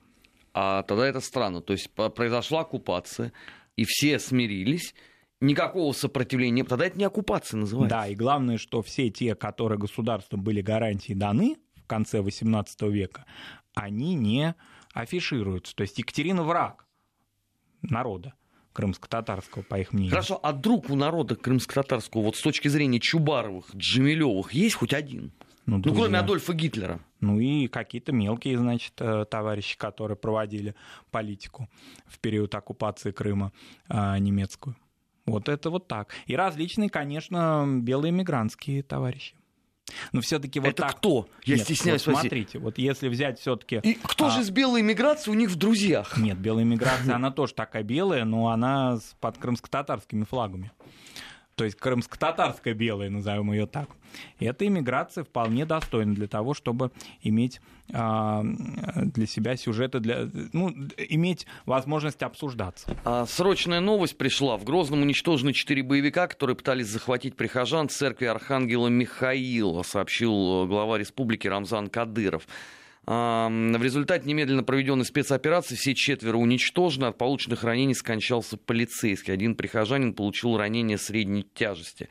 А 0.54 0.84
тогда 0.84 1.08
это 1.08 1.20
странно. 1.20 1.62
То 1.62 1.74
есть 1.74 1.92
произошла 1.92 2.62
оккупация, 2.62 3.34
и 3.76 3.86
все 3.86 4.20
смирились, 4.20 4.94
никакого 5.42 5.94
сопротивления, 5.94 6.64
тогда 6.64 6.86
это 6.86 6.98
не 6.98 7.06
оккупация 7.06 7.58
называется. 7.60 7.98
Да, 7.98 8.08
и 8.08 8.16
главное, 8.16 8.58
что 8.58 8.82
все 8.82 9.10
те, 9.10 9.36
которые 9.36 9.80
государством 9.80 10.44
были 10.44 10.62
гарантии 10.62 11.14
даны 11.14 11.58
в 11.76 11.88
конце 11.88 12.20
XVIII 12.20 12.90
века, 12.92 13.26
они 13.74 14.14
не 14.14 14.56
афишируются. 14.94 15.76
То 15.76 15.82
есть 15.82 15.98
Екатерина 15.98 16.44
враг 16.44 16.86
народа 17.82 18.34
крымско-татарского, 18.74 19.64
по 19.64 19.80
их 19.80 19.94
мнению. 19.94 20.12
Хорошо, 20.12 20.40
а 20.42 20.52
друг 20.52 20.90
у 20.90 20.96
народа 20.96 21.36
крымско-татарского, 21.36 22.24
вот 22.24 22.36
с 22.36 22.42
точки 22.42 22.68
зрения 22.68 23.00
Чубаровых, 23.00 23.66
Джемилевых, 23.76 24.54
есть 24.54 24.76
хоть 24.76 24.94
один? 24.94 25.32
Ну, 25.66 25.82
ну 25.84 25.96
кроме 25.96 26.20
Адольфа 26.20 26.54
Гитлера. 26.54 27.00
Ну 27.22 27.40
и 27.40 27.68
какие-то 27.68 28.12
мелкие, 28.12 28.58
значит, 28.58 28.94
э, 29.00 29.26
товарищи, 29.30 29.78
которые 29.78 30.18
проводили 30.18 30.76
политику 31.10 31.70
в 32.06 32.20
период 32.20 32.54
оккупации 32.54 33.12
Крыма 33.12 33.54
а, 33.88 34.20
немецкую. 34.20 34.76
Вот 35.26 35.48
это 35.48 35.70
вот 35.70 35.88
так. 35.88 36.10
И 36.26 36.36
различные, 36.36 36.90
конечно, 36.90 37.66
белые 37.66 38.12
мигрантские 38.12 38.84
товарищи. 38.84 39.36
Но 40.12 40.22
все-таки 40.22 40.60
вот 40.60 40.70
это 40.70 40.84
так... 40.84 40.98
кто? 40.98 41.28
Я 41.44 41.56
Нет, 41.56 41.66
стесняюсь 41.66 42.06
вот 42.08 42.20
смотрите, 42.20 42.60
вот 42.60 42.78
если 42.78 43.10
взять 43.10 43.40
все-таки. 43.40 43.78
И 43.84 43.94
кто 43.96 44.28
а... 44.28 44.30
же 44.30 44.42
из 44.42 44.50
белой 44.50 44.82
иммиграции 44.82 45.32
у 45.32 45.34
них 45.34 45.50
в 45.50 45.56
друзьях? 45.56 46.18
Нет, 46.18 46.38
белая 46.38 46.64
иммиграция, 46.64 47.16
она 47.16 47.32
тоже 47.32 47.54
такая 47.54 47.84
белая, 47.84 48.26
но 48.26 48.50
она 48.50 49.00
под 49.20 49.38
крымско-татарскими 49.38 50.24
флагами. 50.24 50.72
То 51.56 51.66
есть 51.66 51.78
крымско-татарская 51.78 52.74
белая, 52.74 53.10
назовем 53.10 53.52
ее 53.52 53.68
так. 53.68 53.90
И 54.40 54.46
эта 54.46 54.66
иммиграция 54.68 55.24
вполне 55.24 55.66
достойна 55.66 56.14
для 56.14 56.28
того, 56.28 56.54
чтобы 56.54 56.92
иметь 57.22 57.62
а, 57.92 58.44
для 58.44 59.26
себя 59.28 59.58
сюжеты, 59.58 60.00
для, 60.00 60.30
ну, 60.54 60.70
иметь 60.98 61.46
возможность 61.66 62.24
обсуждаться. 62.24 62.96
А, 63.06 63.26
срочная 63.26 63.80
новость 63.80 64.18
пришла. 64.18 64.58
В 64.58 64.64
Грозном 64.64 65.02
уничтожены 65.02 65.54
четыре 65.54 65.84
боевика, 65.84 66.28
которые 66.28 66.56
пытались 66.56 66.88
захватить 66.88 67.36
прихожан 67.36 67.90
церкви 67.90 68.26
Архангела 68.26 68.88
Михаила, 68.88 69.84
сообщил 69.84 70.66
глава 70.68 70.98
республики 70.98 71.48
Рамзан 71.48 71.90
Кадыров. 71.90 72.48
В 73.06 73.80
результате 73.82 74.28
немедленно 74.30 74.64
проведенной 74.64 75.04
спецоперации 75.04 75.76
все 75.76 75.94
четверо 75.94 76.38
уничтожены. 76.38 77.06
От 77.06 77.18
полученных 77.18 77.64
ранений 77.64 77.96
скончался 77.96 78.56
полицейский. 78.56 79.34
Один 79.34 79.56
прихожанин 79.56 80.14
получил 80.14 80.56
ранение 80.58 80.98
средней 80.98 81.46
тяжести. 81.54 82.08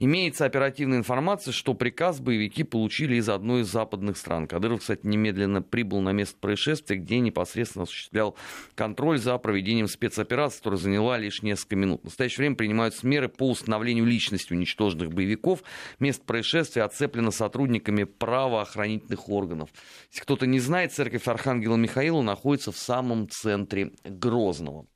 Имеется 0.00 0.44
оперативная 0.44 0.98
информация, 0.98 1.50
что 1.50 1.74
приказ 1.74 2.20
боевики 2.20 2.62
получили 2.62 3.16
из 3.16 3.28
одной 3.28 3.62
из 3.62 3.66
западных 3.66 4.16
стран. 4.16 4.46
Кадыров, 4.46 4.78
кстати, 4.78 5.00
немедленно 5.02 5.60
прибыл 5.60 6.00
на 6.00 6.12
место 6.12 6.36
происшествия, 6.38 6.98
где 6.98 7.18
непосредственно 7.18 7.82
осуществлял 7.82 8.36
контроль 8.76 9.18
за 9.18 9.36
проведением 9.38 9.88
спецоперации, 9.88 10.58
которая 10.58 10.78
заняла 10.78 11.18
лишь 11.18 11.42
несколько 11.42 11.74
минут. 11.74 12.02
В 12.02 12.04
настоящее 12.04 12.38
время 12.38 12.54
принимаются 12.54 13.04
меры 13.08 13.28
по 13.28 13.50
установлению 13.50 14.04
личности 14.04 14.52
уничтоженных 14.52 15.12
боевиков. 15.12 15.64
Место 15.98 16.24
происшествия 16.24 16.82
оцеплено 16.82 17.32
сотрудниками 17.32 18.04
правоохранительных 18.04 19.28
органов. 19.28 19.70
Если 20.12 20.22
кто-то 20.22 20.46
не 20.46 20.60
знает, 20.60 20.92
церковь 20.92 21.26
Архангела 21.26 21.74
Михаила 21.74 22.22
находится 22.22 22.70
в 22.70 22.76
самом 22.76 23.28
центре 23.28 23.90
Грозного. 24.04 24.86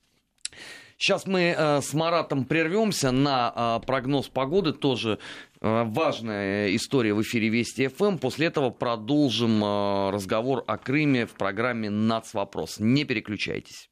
Сейчас 1.02 1.26
мы 1.26 1.52
э, 1.58 1.80
с 1.80 1.94
Маратом 1.94 2.44
прервемся 2.44 3.10
на 3.10 3.80
э, 3.82 3.84
прогноз 3.84 4.28
погоды, 4.28 4.72
тоже 4.72 5.18
э, 5.60 5.82
важная 5.84 6.76
история 6.76 7.12
в 7.12 7.20
эфире 7.22 7.48
Вести 7.48 7.88
ФМ. 7.88 8.18
После 8.18 8.46
этого 8.46 8.70
продолжим 8.70 9.64
разговор 10.12 10.62
о 10.68 10.78
Крыме 10.78 11.26
в 11.26 11.32
программе 11.32 11.90
«Нацвопрос». 11.90 12.76
Не 12.78 13.04
переключайтесь. 13.04 13.90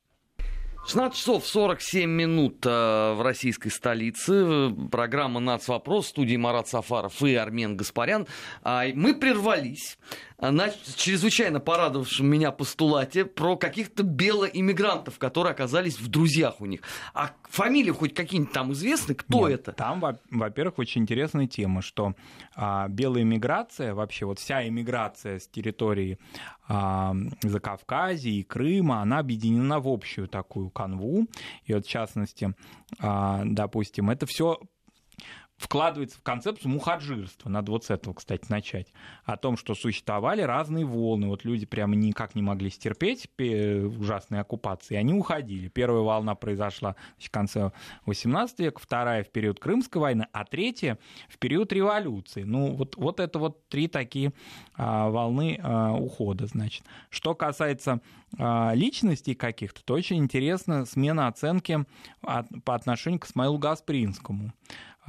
16 0.87 1.19
часов 1.19 1.47
47 1.47 2.09
минут 2.09 2.65
в 2.65 3.21
российской 3.23 3.71
столице. 3.71 4.71
Программа 4.93 5.41
«Нацвопрос», 5.41 6.09
студии 6.09 6.37
Марат 6.37 6.69
Сафаров 6.69 7.21
и 7.23 7.35
Армен 7.35 7.77
Гаспарян. 7.77 8.29
А, 8.63 8.85
мы 8.95 9.15
прервались 9.15 9.99
на 10.41 10.70
чрезвычайно 10.97 11.61
порадовавшем 11.61 12.26
меня 12.26 12.51
постулате 12.51 13.24
про 13.24 13.57
каких-то 13.57 14.03
белоиммигрантов, 14.03 15.18
которые 15.18 15.53
оказались 15.53 16.01
в 16.01 16.09
друзьях 16.09 16.61
у 16.61 16.66
них. 16.66 16.80
А 17.14 17.32
фамилии 17.49 17.91
хоть 17.91 18.14
какие-нибудь 18.14 18.53
там 18.53 18.72
известны? 18.72 19.14
Кто 19.14 19.49
Нет, 19.49 19.61
это? 19.61 19.72
Там, 19.72 20.03
во-первых, 20.30 20.78
очень 20.78 21.03
интересная 21.03 21.47
тема, 21.47 21.82
что 21.82 22.14
а, 22.55 22.88
белая 22.88 23.22
иммиграция, 23.22 23.95
вообще 23.95 24.24
вот 24.24 24.38
вся 24.38 24.66
иммиграция 24.66 25.38
с 25.38 25.49
территории 25.49 26.18
а, 26.68 27.14
Закавказья 27.43 28.30
и 28.30 28.43
Крыма, 28.43 29.03
она 29.03 29.18
объединена 29.18 29.80
в 29.80 29.88
общую 29.88 30.28
такую 30.28 30.70
канву. 30.70 31.26
И 31.64 31.74
вот 31.74 31.84
в 31.84 31.88
частности, 31.88 32.55
а, 32.99 33.43
допустим, 33.45 34.11
это 34.11 34.26
все 34.26 34.59
вкладывается 35.61 36.19
в 36.19 36.23
концепцию 36.23 36.71
мухаджирства. 36.73 37.51
Надо 37.51 37.71
вот 37.71 37.85
с 37.85 37.91
этого, 37.91 38.15
кстати, 38.15 38.47
начать. 38.49 38.89
О 39.25 39.37
том, 39.37 39.59
что 39.59 39.75
существовали 39.75 40.41
разные 40.41 40.87
волны. 40.87 41.29
Вот 41.29 41.45
люди 41.45 41.67
прямо 41.67 41.95
никак 41.95 42.35
не 42.35 42.41
могли 42.41 42.71
стерпеть 42.71 43.29
ужасной 43.39 44.41
оккупации, 44.41 44.95
и 44.95 44.97
они 44.97 45.13
уходили. 45.13 45.69
Первая 45.69 46.01
волна 46.01 46.35
произошла 46.35 46.97
в 47.19 47.31
конце 47.31 47.73
XVIII 48.07 48.55
века, 48.57 48.81
вторая 48.81 49.23
в 49.23 49.29
период 49.29 49.61
Крымской 49.61 50.01
войны, 50.01 50.27
а 50.33 50.47
третья 50.47 50.99
в 51.29 51.37
период 51.37 51.75
революции. 51.75 52.43
Ну, 52.43 52.75
вот, 52.75 52.97
вот 52.97 53.21
это 53.21 53.39
вот 53.39 53.69
три 53.69 53.87
такие 53.87 54.33
а, 54.77 55.11
волны 55.11 55.61
а, 55.63 55.93
ухода, 55.93 56.47
значит. 56.47 56.85
Что 57.11 57.35
касается 57.35 58.01
а, 58.39 58.73
личностей 58.73 59.35
каких-то, 59.35 59.85
то 59.85 59.93
очень 59.93 60.17
интересна 60.17 60.87
смена 60.87 61.29
оценки 61.29 61.85
по 62.23 62.75
отношению 62.75 63.21
к 63.21 63.27
Исмаилу 63.27 63.59
Гаспринскому. 63.59 64.53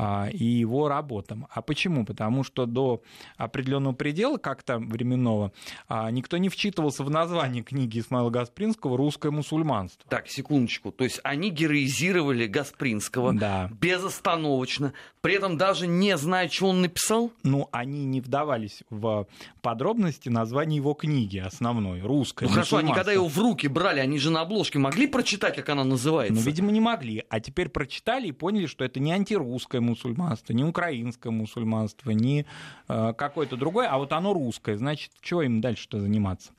А, 0.03 0.29
и 0.31 0.43
его 0.43 0.87
работам. 0.87 1.45
А 1.51 1.61
почему? 1.61 2.05
Потому 2.05 2.43
что 2.43 2.65
до 2.65 3.03
определенного 3.37 3.93
предела 3.93 4.37
как-то 4.37 4.79
временного 4.79 5.51
а, 5.87 6.09
никто 6.09 6.37
не 6.37 6.49
вчитывался 6.49 7.03
в 7.03 7.11
название 7.11 7.61
книги 7.61 7.99
Исмаила 7.99 8.31
Гаспринского 8.31 8.97
«Русское 8.97 9.29
мусульманство». 9.29 10.09
Так, 10.09 10.27
секундочку. 10.27 10.91
То 10.91 11.03
есть 11.03 11.19
они 11.23 11.51
героизировали 11.51 12.47
Гаспринского 12.47 13.31
да. 13.33 13.69
безостановочно, 13.79 14.93
при 15.21 15.35
этом 15.35 15.55
даже 15.55 15.85
не 15.85 16.17
зная, 16.17 16.49
что 16.49 16.67
он 16.67 16.81
написал? 16.81 17.31
Ну, 17.43 17.69
они 17.71 18.05
не 18.05 18.21
вдавались 18.21 18.81
в 18.89 19.27
подробности 19.61 20.29
названия 20.29 20.77
его 20.77 20.95
книги 20.95 21.37
основной, 21.37 22.01
«Русское 22.01 22.47
Ну 22.47 22.51
хорошо, 22.51 22.77
они 22.77 22.91
когда 22.91 23.11
его 23.11 23.27
в 23.27 23.37
руки 23.37 23.67
брали, 23.67 23.99
они 23.99 24.17
же 24.17 24.31
на 24.31 24.41
обложке 24.41 24.79
могли 24.79 25.05
прочитать, 25.05 25.55
как 25.55 25.69
она 25.69 25.83
называется? 25.83 26.33
Ну, 26.33 26.41
видимо, 26.41 26.71
не 26.71 26.79
могли. 26.79 27.23
А 27.29 27.39
теперь 27.39 27.69
прочитали 27.69 28.27
и 28.27 28.31
поняли, 28.31 28.65
что 28.65 28.83
это 28.83 28.99
не 28.99 29.11
антирусское 29.11 29.79
мусульманство, 29.79 30.53
не 30.53 30.63
украинское 30.63 31.31
мусульманство, 31.31 32.09
не 32.11 32.47
э, 32.87 33.13
какое-то 33.15 33.57
другое, 33.57 33.87
а 33.89 33.99
вот 33.99 34.13
оно 34.13 34.33
русское. 34.33 34.75
Значит, 34.75 35.11
чего 35.21 35.43
им 35.43 35.61
дальше-то 35.61 35.99
заниматься? 35.99 36.51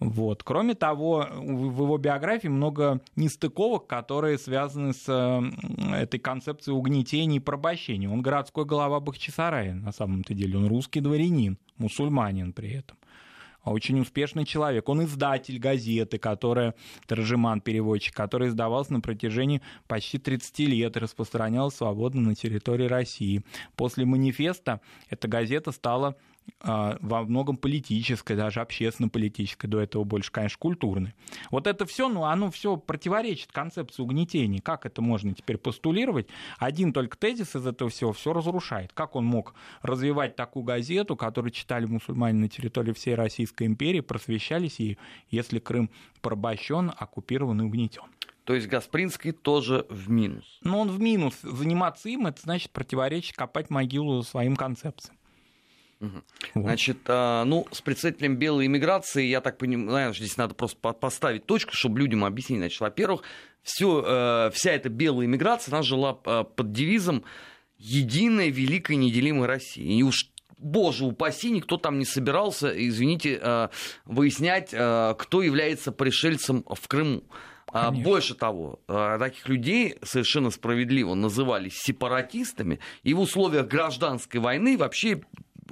Вот. 0.00 0.42
Кроме 0.42 0.74
того, 0.74 1.26
в 1.32 1.82
его 1.82 1.98
биографии 1.98 2.48
много 2.48 3.00
нестыковок, 3.16 3.86
которые 3.86 4.38
связаны 4.38 4.92
с 4.92 5.04
э, 5.06 5.94
этой 5.94 6.18
концепцией 6.18 6.74
угнетения 6.74 7.36
и 7.36 7.40
порабощения. 7.40 8.07
Он 8.12 8.22
городской 8.22 8.64
глава 8.64 9.00
Бахчисарая, 9.00 9.74
на 9.74 9.92
самом-то 9.92 10.34
деле. 10.34 10.58
Он 10.58 10.66
русский 10.66 11.00
дворянин, 11.00 11.58
мусульманин 11.76 12.52
при 12.52 12.72
этом. 12.72 12.96
А 13.62 13.72
очень 13.72 14.00
успешный 14.00 14.44
человек. 14.44 14.88
Он 14.88 15.04
издатель 15.04 15.58
газеты, 15.58 16.18
которая, 16.18 16.74
Таржиман, 17.06 17.60
переводчик, 17.60 18.14
который 18.14 18.48
издавался 18.48 18.92
на 18.92 19.00
протяжении 19.00 19.60
почти 19.86 20.18
30 20.18 20.58
лет 20.60 20.96
и 20.96 21.00
распространялась 21.00 21.74
свободно 21.74 22.20
на 22.22 22.34
территории 22.34 22.86
России. 22.86 23.42
После 23.76 24.04
манифеста 24.04 24.80
эта 25.10 25.28
газета 25.28 25.72
стала 25.72 26.16
во 26.60 27.22
многом 27.24 27.56
политической, 27.56 28.36
даже 28.36 28.60
общественно-политической, 28.60 29.66
до 29.66 29.80
этого 29.80 30.04
больше, 30.04 30.32
конечно, 30.32 30.58
культурной. 30.58 31.14
Вот 31.50 31.66
это 31.66 31.86
все, 31.86 32.08
ну, 32.08 32.24
оно 32.24 32.50
все 32.50 32.76
противоречит 32.76 33.52
концепции 33.52 34.02
угнетения. 34.02 34.60
Как 34.60 34.86
это 34.86 35.02
можно 35.02 35.34
теперь 35.34 35.58
постулировать? 35.58 36.28
Один 36.58 36.92
только 36.92 37.16
тезис 37.16 37.54
из 37.54 37.66
этого 37.66 37.90
всего 37.90 38.12
все 38.12 38.32
разрушает. 38.32 38.92
Как 38.92 39.16
он 39.16 39.24
мог 39.24 39.54
развивать 39.82 40.36
такую 40.36 40.64
газету, 40.64 41.16
которую 41.16 41.50
читали 41.52 41.86
мусульмане 41.86 42.40
на 42.40 42.48
территории 42.48 42.92
всей 42.92 43.14
Российской 43.14 43.66
империи, 43.66 44.00
просвещались 44.00 44.80
ей, 44.80 44.98
если 45.30 45.58
Крым 45.58 45.90
порабощен, 46.20 46.92
оккупирован 46.96 47.60
и 47.60 47.64
угнетен? 47.64 48.02
То 48.44 48.54
есть 48.54 48.66
Гаспринский 48.66 49.32
тоже 49.32 49.84
в 49.90 50.08
минус. 50.08 50.58
Но 50.62 50.80
он 50.80 50.90
в 50.90 50.98
минус. 50.98 51.34
Заниматься 51.42 52.08
им, 52.08 52.26
это 52.26 52.40
значит 52.40 52.70
противоречить, 52.70 53.36
копать 53.36 53.68
могилу 53.68 54.22
своим 54.22 54.56
концепциям. 54.56 55.17
Угу. 56.00 56.22
Значит, 56.54 56.98
а, 57.06 57.44
ну, 57.44 57.66
с 57.72 57.80
представителем 57.80 58.36
белой 58.36 58.66
иммиграции, 58.66 59.24
я 59.24 59.40
так 59.40 59.58
понимаю, 59.58 60.14
здесь 60.14 60.36
надо 60.36 60.54
просто 60.54 60.76
поставить 60.92 61.44
точку, 61.46 61.72
чтобы 61.74 61.98
людям 61.98 62.24
объяснить. 62.24 62.58
Значит, 62.58 62.80
во-первых, 62.80 63.22
все, 63.62 64.02
э, 64.06 64.50
вся 64.54 64.72
эта 64.72 64.88
белая 64.88 65.26
иммиграция, 65.26 65.72
она 65.72 65.82
жила 65.82 66.18
э, 66.24 66.44
под 66.54 66.72
девизом 66.72 67.24
«Единая, 67.78 68.48
великая, 68.48 68.96
неделимая 68.96 69.46
Россия». 69.46 69.84
И 69.84 70.02
уж 70.02 70.30
боже 70.56 71.04
упаси, 71.04 71.50
никто 71.50 71.76
там 71.76 71.98
не 71.98 72.04
собирался, 72.04 72.68
извините, 72.68 73.38
э, 73.40 73.68
выяснять, 74.06 74.70
кто 74.70 75.42
является 75.42 75.92
пришельцем 75.92 76.64
в 76.68 76.88
Крыму. 76.88 77.24
А 77.70 77.88
Конечно. 77.88 78.10
Больше 78.10 78.34
того, 78.34 78.80
таких 78.86 79.46
людей 79.46 79.96
совершенно 80.02 80.50
справедливо 80.50 81.12
называли 81.12 81.68
сепаратистами, 81.70 82.80
и 83.02 83.12
в 83.12 83.20
условиях 83.20 83.68
гражданской 83.68 84.40
войны 84.40 84.78
вообще 84.78 85.20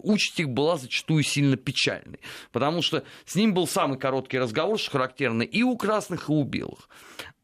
участь 0.02 0.40
их 0.40 0.48
была 0.48 0.76
зачастую 0.76 1.22
сильно 1.22 1.56
печальной, 1.56 2.20
потому 2.52 2.82
что 2.82 3.04
с 3.24 3.34
ним 3.34 3.54
был 3.54 3.66
самый 3.66 3.98
короткий 3.98 4.38
разговор, 4.38 4.78
что 4.78 4.92
характерно 4.92 5.42
и 5.42 5.62
у 5.62 5.76
красных, 5.76 6.28
и 6.28 6.32
у 6.32 6.42
белых. 6.44 6.88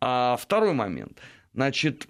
А 0.01 0.37
второй 0.37 0.73
момент. 0.73 1.19
Значит, 1.55 2.09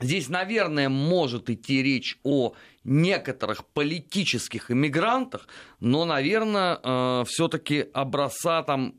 здесь, 0.00 0.28
наверное, 0.28 0.88
может 0.88 1.50
идти 1.50 1.82
речь 1.82 2.18
о 2.24 2.54
некоторых 2.84 3.66
политических 3.66 4.70
иммигрантах, 4.70 5.48
но, 5.80 6.04
наверное, 6.04 6.78
э, 6.82 7.24
все-таки 7.26 7.86
образца 7.92 8.62
там 8.62 8.94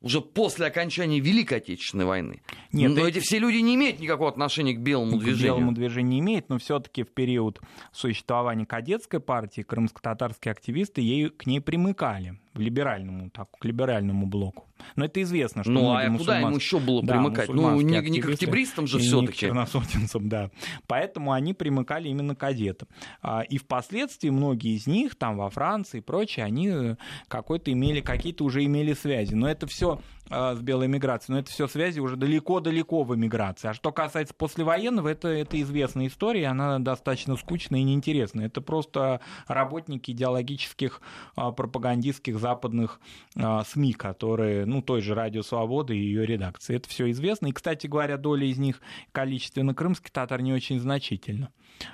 уже 0.00 0.20
после 0.20 0.66
окончания 0.66 1.20
Великой 1.20 1.58
Отечественной 1.58 2.06
войны. 2.06 2.42
Нет, 2.72 2.92
но 2.92 3.06
эти 3.06 3.20
все 3.20 3.38
люди 3.38 3.58
не 3.58 3.74
имеют 3.74 4.00
никакого 4.00 4.30
отношения 4.30 4.72
к 4.74 4.80
белому 4.80 5.18
к 5.18 5.20
движению. 5.20 5.54
К 5.54 5.56
белому 5.58 5.72
движению 5.72 6.10
не 6.10 6.20
имеют, 6.20 6.48
но 6.48 6.58
все-таки 6.58 7.02
в 7.02 7.12
период 7.12 7.60
существования 7.92 8.66
кадетской 8.66 9.20
партии 9.20 9.62
крымско-татарские 9.62 10.52
активисты 10.52 11.00
ей, 11.02 11.28
к 11.28 11.46
ней 11.46 11.60
примыкали. 11.60 12.39
Либеральному, 12.54 13.30
так, 13.30 13.48
к 13.58 13.64
либеральному 13.64 14.26
блоку. 14.26 14.66
Но 14.96 15.04
это 15.04 15.22
известно, 15.22 15.62
что 15.62 15.72
Ну, 15.72 15.92
а 15.94 16.08
куда 16.16 16.38
ему 16.38 16.56
еще 16.56 16.78
было 16.78 17.02
да, 17.02 17.14
примыкать? 17.14 17.48
Ну, 17.48 17.80
не, 17.80 18.00
не 18.10 18.20
к 18.20 18.28
октябристам 18.28 18.86
же 18.86 18.98
все-таки. 18.98 19.38
Черносотенцам, 19.38 20.28
да. 20.28 20.50
Поэтому 20.86 21.32
они 21.32 21.54
примыкали 21.54 22.08
именно 22.08 22.34
к 22.34 22.40
кадетам. 22.40 22.88
А, 23.22 23.42
и 23.42 23.58
впоследствии 23.58 24.30
многие 24.30 24.76
из 24.76 24.86
них, 24.86 25.14
там 25.14 25.36
во 25.36 25.50
Франции 25.50 25.98
и 25.98 26.00
прочее, 26.00 26.44
они 26.44 26.68
э, 26.68 26.96
какой-то 27.28 27.72
имели, 27.72 28.00
какие-то 28.00 28.44
уже 28.44 28.64
имели 28.64 28.94
связи. 28.94 29.34
Но 29.34 29.48
это 29.48 29.66
все 29.66 30.00
с 30.30 30.60
белой 30.60 30.88
миграцией, 30.88 31.34
но 31.34 31.40
это 31.40 31.50
все 31.50 31.66
связи 31.66 32.00
уже 32.00 32.16
далеко-далеко 32.16 33.02
в 33.02 33.14
эмиграции. 33.14 33.68
А 33.68 33.74
что 33.74 33.92
касается 33.92 34.32
послевоенного, 34.34 35.08
это, 35.08 35.28
это 35.28 35.60
известная 35.60 36.06
история, 36.06 36.46
она 36.46 36.78
достаточно 36.78 37.36
скучная 37.36 37.80
и 37.80 37.82
неинтересная. 37.82 38.46
Это 38.46 38.60
просто 38.60 39.20
работники 39.46 40.12
идеологических 40.12 41.00
а, 41.34 41.50
пропагандистских 41.50 42.38
западных 42.38 43.00
а, 43.36 43.64
СМИ, 43.64 43.94
которые, 43.94 44.66
ну, 44.66 44.82
той 44.82 45.00
же 45.00 45.14
Радио 45.14 45.42
Свободы 45.42 45.96
и 45.96 46.00
ее 46.00 46.24
редакции. 46.24 46.76
Это 46.76 46.88
все 46.88 47.10
известно. 47.10 47.48
И, 47.48 47.52
кстати 47.52 47.86
говоря, 47.86 48.16
доля 48.16 48.46
из 48.46 48.58
них 48.58 48.80
количественно 49.12 49.74
крымских 49.74 50.10
татар 50.10 50.40
не 50.42 50.52
очень 50.52 50.78
значительна. 50.78 51.50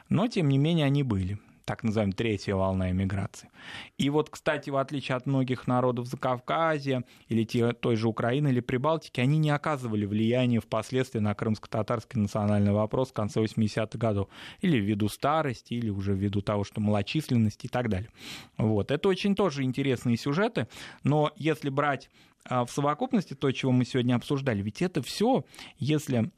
Но, 0.08 0.28
тем 0.28 0.48
не 0.48 0.58
менее, 0.58 0.86
они 0.86 1.02
были 1.02 1.38
так 1.66 1.82
называемая 1.82 2.14
третья 2.14 2.54
волна 2.54 2.92
эмиграции. 2.92 3.50
И 3.98 4.08
вот, 4.08 4.30
кстати, 4.30 4.70
в 4.70 4.76
отличие 4.76 5.16
от 5.16 5.26
многих 5.26 5.66
народов 5.66 6.06
Закавказья 6.06 7.04
или 7.28 7.44
той 7.44 7.96
же 7.96 8.08
Украины 8.08 8.48
или 8.48 8.60
Прибалтики, 8.60 9.20
они 9.20 9.38
не 9.38 9.50
оказывали 9.50 10.06
влияния 10.06 10.60
впоследствии 10.60 11.18
на 11.18 11.34
крымско-татарский 11.34 12.20
национальный 12.20 12.72
вопрос 12.72 13.10
в 13.10 13.12
конце 13.12 13.42
80-х 13.42 13.98
годов. 13.98 14.28
Или 14.60 14.78
ввиду 14.78 15.08
старости, 15.08 15.74
или 15.74 15.90
уже 15.90 16.14
ввиду 16.14 16.40
того, 16.40 16.62
что 16.62 16.80
малочисленность 16.80 17.64
и 17.64 17.68
так 17.68 17.88
далее. 17.88 18.10
Вот. 18.56 18.92
Это 18.92 19.08
очень 19.08 19.34
тоже 19.34 19.64
интересные 19.64 20.16
сюжеты, 20.16 20.68
но 21.02 21.32
если 21.36 21.68
брать 21.68 22.08
а, 22.44 22.64
в 22.64 22.70
совокупности 22.70 23.34
то, 23.34 23.50
чего 23.50 23.72
мы 23.72 23.84
сегодня 23.84 24.14
обсуждали, 24.14 24.62
ведь 24.62 24.82
это 24.82 25.02
все, 25.02 25.44
если 25.78 26.30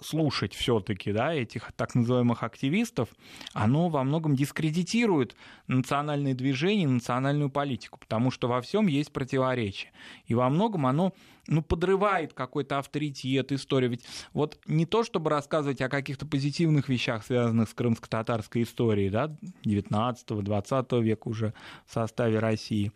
слушать 0.00 0.54
все-таки 0.54 1.12
да, 1.12 1.34
этих 1.34 1.72
так 1.72 1.94
называемых 1.94 2.42
активистов, 2.42 3.08
оно 3.52 3.88
во 3.88 4.04
многом 4.04 4.36
дискредитирует 4.36 5.34
национальные 5.66 6.34
движения, 6.34 6.86
национальную 6.86 7.50
политику, 7.50 7.98
потому 7.98 8.30
что 8.30 8.48
во 8.48 8.60
всем 8.60 8.86
есть 8.86 9.12
противоречие. 9.12 9.90
И 10.26 10.34
во 10.34 10.48
многом 10.48 10.86
оно 10.86 11.12
ну, 11.48 11.62
подрывает 11.62 12.34
какой-то 12.34 12.78
авторитет, 12.78 13.52
историю. 13.52 13.90
Ведь 13.90 14.04
вот 14.32 14.58
не 14.66 14.86
то, 14.86 15.02
чтобы 15.02 15.30
рассказывать 15.30 15.80
о 15.80 15.88
каких-то 15.88 16.26
позитивных 16.26 16.88
вещах, 16.88 17.24
связанных 17.24 17.68
с 17.68 17.74
крымско-татарской 17.74 18.62
историей, 18.62 19.10
да, 19.10 19.34
19-20 19.64 21.02
века 21.02 21.28
уже 21.28 21.54
в 21.86 21.92
составе 21.92 22.38
России, 22.38 22.92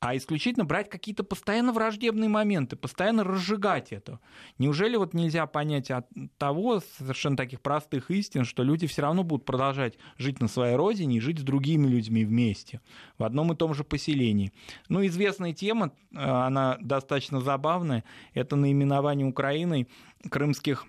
а 0.00 0.16
исключительно 0.16 0.64
брать 0.64 0.90
какие-то 0.90 1.24
постоянно 1.24 1.72
враждебные 1.72 2.28
моменты, 2.28 2.76
постоянно 2.76 3.24
разжигать 3.24 3.92
это. 3.92 4.20
Неужели 4.58 4.96
вот 4.96 5.14
нельзя 5.14 5.46
понять 5.46 5.90
от 5.90 6.06
того, 6.36 6.82
совершенно 6.98 7.36
таких 7.36 7.62
простых 7.62 8.10
истин, 8.10 8.44
что 8.44 8.62
люди 8.62 8.86
все 8.86 9.02
равно 9.02 9.24
будут 9.24 9.46
продолжать 9.46 9.94
жить 10.18 10.40
на 10.40 10.48
своей 10.48 10.76
родине 10.76 11.16
и 11.16 11.20
жить 11.20 11.38
с 11.38 11.42
другими 11.42 11.86
людьми 11.86 12.24
вместе, 12.24 12.80
в 13.16 13.24
одном 13.24 13.52
и 13.52 13.56
том 13.56 13.72
же 13.74 13.84
поселении. 13.84 14.52
Ну, 14.88 15.04
известная 15.06 15.54
тема, 15.54 15.92
э, 16.12 16.18
она 16.18 16.76
достаточно 16.80 17.40
забавная, 17.40 18.04
это 18.34 18.54
наименование 18.56 19.26
Украиной 19.26 19.88
крымских 20.30 20.84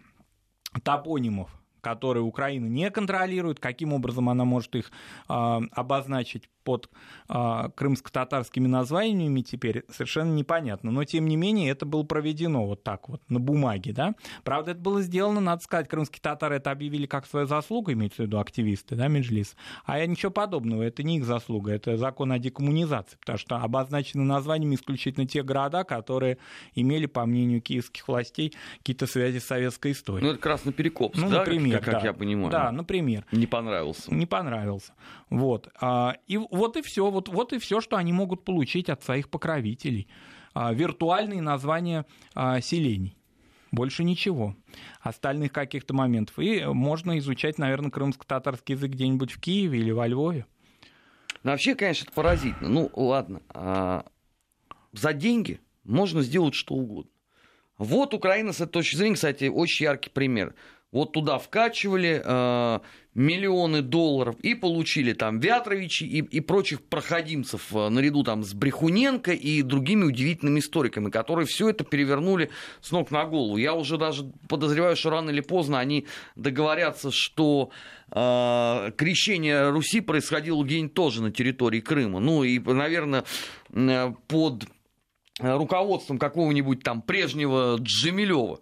топонимов 0.84 1.49
которые 1.80 2.24
Украина 2.24 2.66
не 2.66 2.91
контролирует, 2.91 3.62
каким 3.62 3.93
образом 3.93 4.28
она 4.28 4.43
может 4.43 4.76
их 4.76 4.91
э, 5.30 5.34
обозначить 5.72 6.49
под 6.68 6.89
э, 7.30 7.70
крымско-татарскими 7.78 8.68
названиями 8.68 9.39
теперь 9.39 9.86
совершенно 9.89 10.34
непонятно. 10.34 10.91
Но, 10.91 11.05
тем 11.05 11.26
не 11.26 11.38
менее, 11.38 11.72
это 11.72 11.86
было 11.86 12.03
проведено 12.03 12.65
вот 12.65 12.84
так 12.84 13.07
вот, 13.07 13.22
на 13.30 13.39
бумаге. 13.39 13.93
Да? 13.93 14.15
Правда, 14.43 14.72
это 14.72 14.82
было 14.82 15.01
сделано, 15.01 15.39
надо 15.39 15.63
сказать, 15.63 15.88
крымские 15.88 16.20
татары 16.22 16.57
это 16.57 16.72
объявили 16.72 17.05
как 17.05 17.26
свою 17.26 17.47
заслугу, 17.47 17.93
имеется 17.93 18.24
в 18.24 18.26
виду 18.26 18.38
активисты, 18.38 18.97
да, 18.97 19.07
Меджлис. 19.07 19.55
А 19.86 20.05
ничего 20.05 20.30
подобного, 20.30 20.84
это 20.84 21.03
не 21.03 21.20
их 21.20 21.24
заслуга, 21.24 21.72
это 21.72 21.95
закон 21.95 22.34
о 22.34 22.39
декоммунизации, 22.39 23.15
потому 23.18 23.38
что 23.38 23.55
обозначены 23.55 24.26
названиями 24.26 24.76
исключительно 24.76 25.26
те 25.26 25.43
города, 25.43 25.86
которые 25.86 26.38
имели, 26.76 27.05
по 27.05 27.26
мнению 27.26 27.61
киевских 27.61 28.05
властей, 28.09 28.53
какие-то 28.80 29.07
связи 29.07 29.39
с 29.39 29.45
советской 29.45 29.93
историей. 29.93 30.26
Ну, 30.26 30.34
это 30.34 30.41
Красноперекопск, 30.41 31.22
ну, 31.22 31.30
да, 31.30 31.39
например, 31.39 31.80
как, 31.80 31.86
как 31.86 32.01
да. 32.01 32.07
я 32.07 32.13
понимаю? 32.13 32.51
Да, 32.51 32.72
например. 32.74 33.26
Не 33.32 33.47
понравился. 33.47 34.13
Не 34.13 34.26
понравился. 34.26 34.91
Вот. 35.30 35.70
А, 35.80 36.15
и 36.28 36.38
вот 36.58 36.76
и 36.76 36.82
все, 36.82 37.10
вот, 37.10 37.30
вот 37.30 37.53
и 37.53 37.60
все, 37.60 37.80
что 37.82 37.95
они 37.95 38.12
могут 38.12 38.43
получить 38.43 38.89
от 38.89 39.03
своих 39.03 39.30
покровителей. 39.30 40.08
А, 40.53 40.74
виртуальные 40.74 41.41
названия 41.41 42.05
а, 42.36 42.60
селений. 42.62 43.16
Больше 43.72 44.03
ничего. 44.03 44.55
Остальных 45.01 45.51
каких-то 45.51 45.93
моментов. 45.93 46.39
И 46.39 46.64
можно 46.66 47.18
изучать, 47.20 47.58
наверное, 47.58 47.91
крымско-татарский 47.91 48.76
язык 48.76 48.91
где-нибудь 48.91 49.32
в 49.32 49.39
Киеве 49.39 49.80
или 49.80 49.91
во 49.91 50.08
Львове. 50.08 50.45
Ну, 51.43 51.51
вообще, 51.51 51.76
конечно, 51.76 52.05
это 52.05 52.14
поразительно. 52.14 52.70
Ну, 52.70 52.91
ладно. 52.95 53.41
А, 53.49 54.05
за 54.93 55.14
деньги 55.14 55.60
можно 55.84 56.22
сделать 56.22 56.55
что 56.55 56.76
угодно. 56.76 57.12
Вот 57.78 58.14
Украина 58.14 58.53
с 58.53 58.62
этой 58.62 58.72
точки 58.72 58.95
зрения, 58.95 59.16
кстати, 59.16 59.45
очень 59.45 59.86
яркий 59.86 60.10
пример 60.10 60.55
вот 60.92 61.12
туда 61.12 61.38
вкачивали 61.38 62.22
э, 62.24 62.80
миллионы 63.14 63.82
долларов 63.82 64.36
и 64.42 64.54
получили 64.54 65.14
там 65.14 65.40
Вятровичи 65.40 66.04
и, 66.06 66.20
и 66.20 66.40
прочих 66.40 66.82
проходимцев 66.84 67.76
э, 67.76 67.90
наряду 67.90 68.24
там 68.24 68.44
с 68.44 68.54
Брехуненко 68.54 69.32
и 69.34 69.64
другими 69.64 70.06
удивительными 70.06 70.60
историками, 70.60 71.10
которые 71.10 71.46
все 71.46 71.70
это 71.70 71.84
перевернули 71.84 72.52
с 72.80 72.92
ног 72.92 73.12
на 73.12 73.26
голову. 73.26 73.58
Я 73.58 73.74
уже 73.74 73.98
даже 73.98 74.32
подозреваю, 74.48 74.96
что 74.96 75.10
рано 75.10 75.30
или 75.32 75.42
поздно 75.42 75.80
они 75.80 76.08
договорятся, 76.36 77.12
что 77.12 77.72
э, 78.12 78.92
крещение 78.96 79.70
Руси 79.72 80.00
происходило 80.00 80.64
где-нибудь 80.64 80.94
тоже 80.94 81.22
на 81.22 81.32
территории 81.32 81.82
Крыма. 81.82 82.20
Ну 82.20 82.44
и, 82.44 82.60
наверное, 82.60 83.26
э, 83.74 84.14
под 84.28 84.66
руководством 85.40 86.18
какого-нибудь 86.18 86.82
там 86.82 87.02
прежнего 87.02 87.78
Джемилева. 87.80 88.60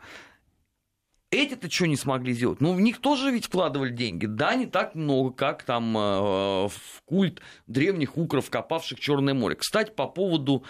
Эти-то 1.32 1.70
что 1.70 1.88
не 1.88 1.98
смогли 1.98 2.34
сделать? 2.34 2.62
Ну, 2.62 2.74
в 2.74 2.82
них 2.82 3.00
тоже 3.00 3.32
ведь 3.32 3.46
вкладывали 3.46 3.92
деньги. 3.92 4.26
Да, 4.26 4.56
не 4.56 4.68
так 4.68 4.96
много, 4.96 5.32
как 5.32 5.64
там 5.64 5.98
э, 5.98 6.68
в 6.68 7.02
культ 7.06 7.42
древних 7.68 8.18
укров, 8.18 8.50
копавших 8.50 9.00
Черное 9.00 9.34
море. 9.34 9.56
Кстати, 9.56 9.92
по 9.92 10.08
поводу 10.08 10.64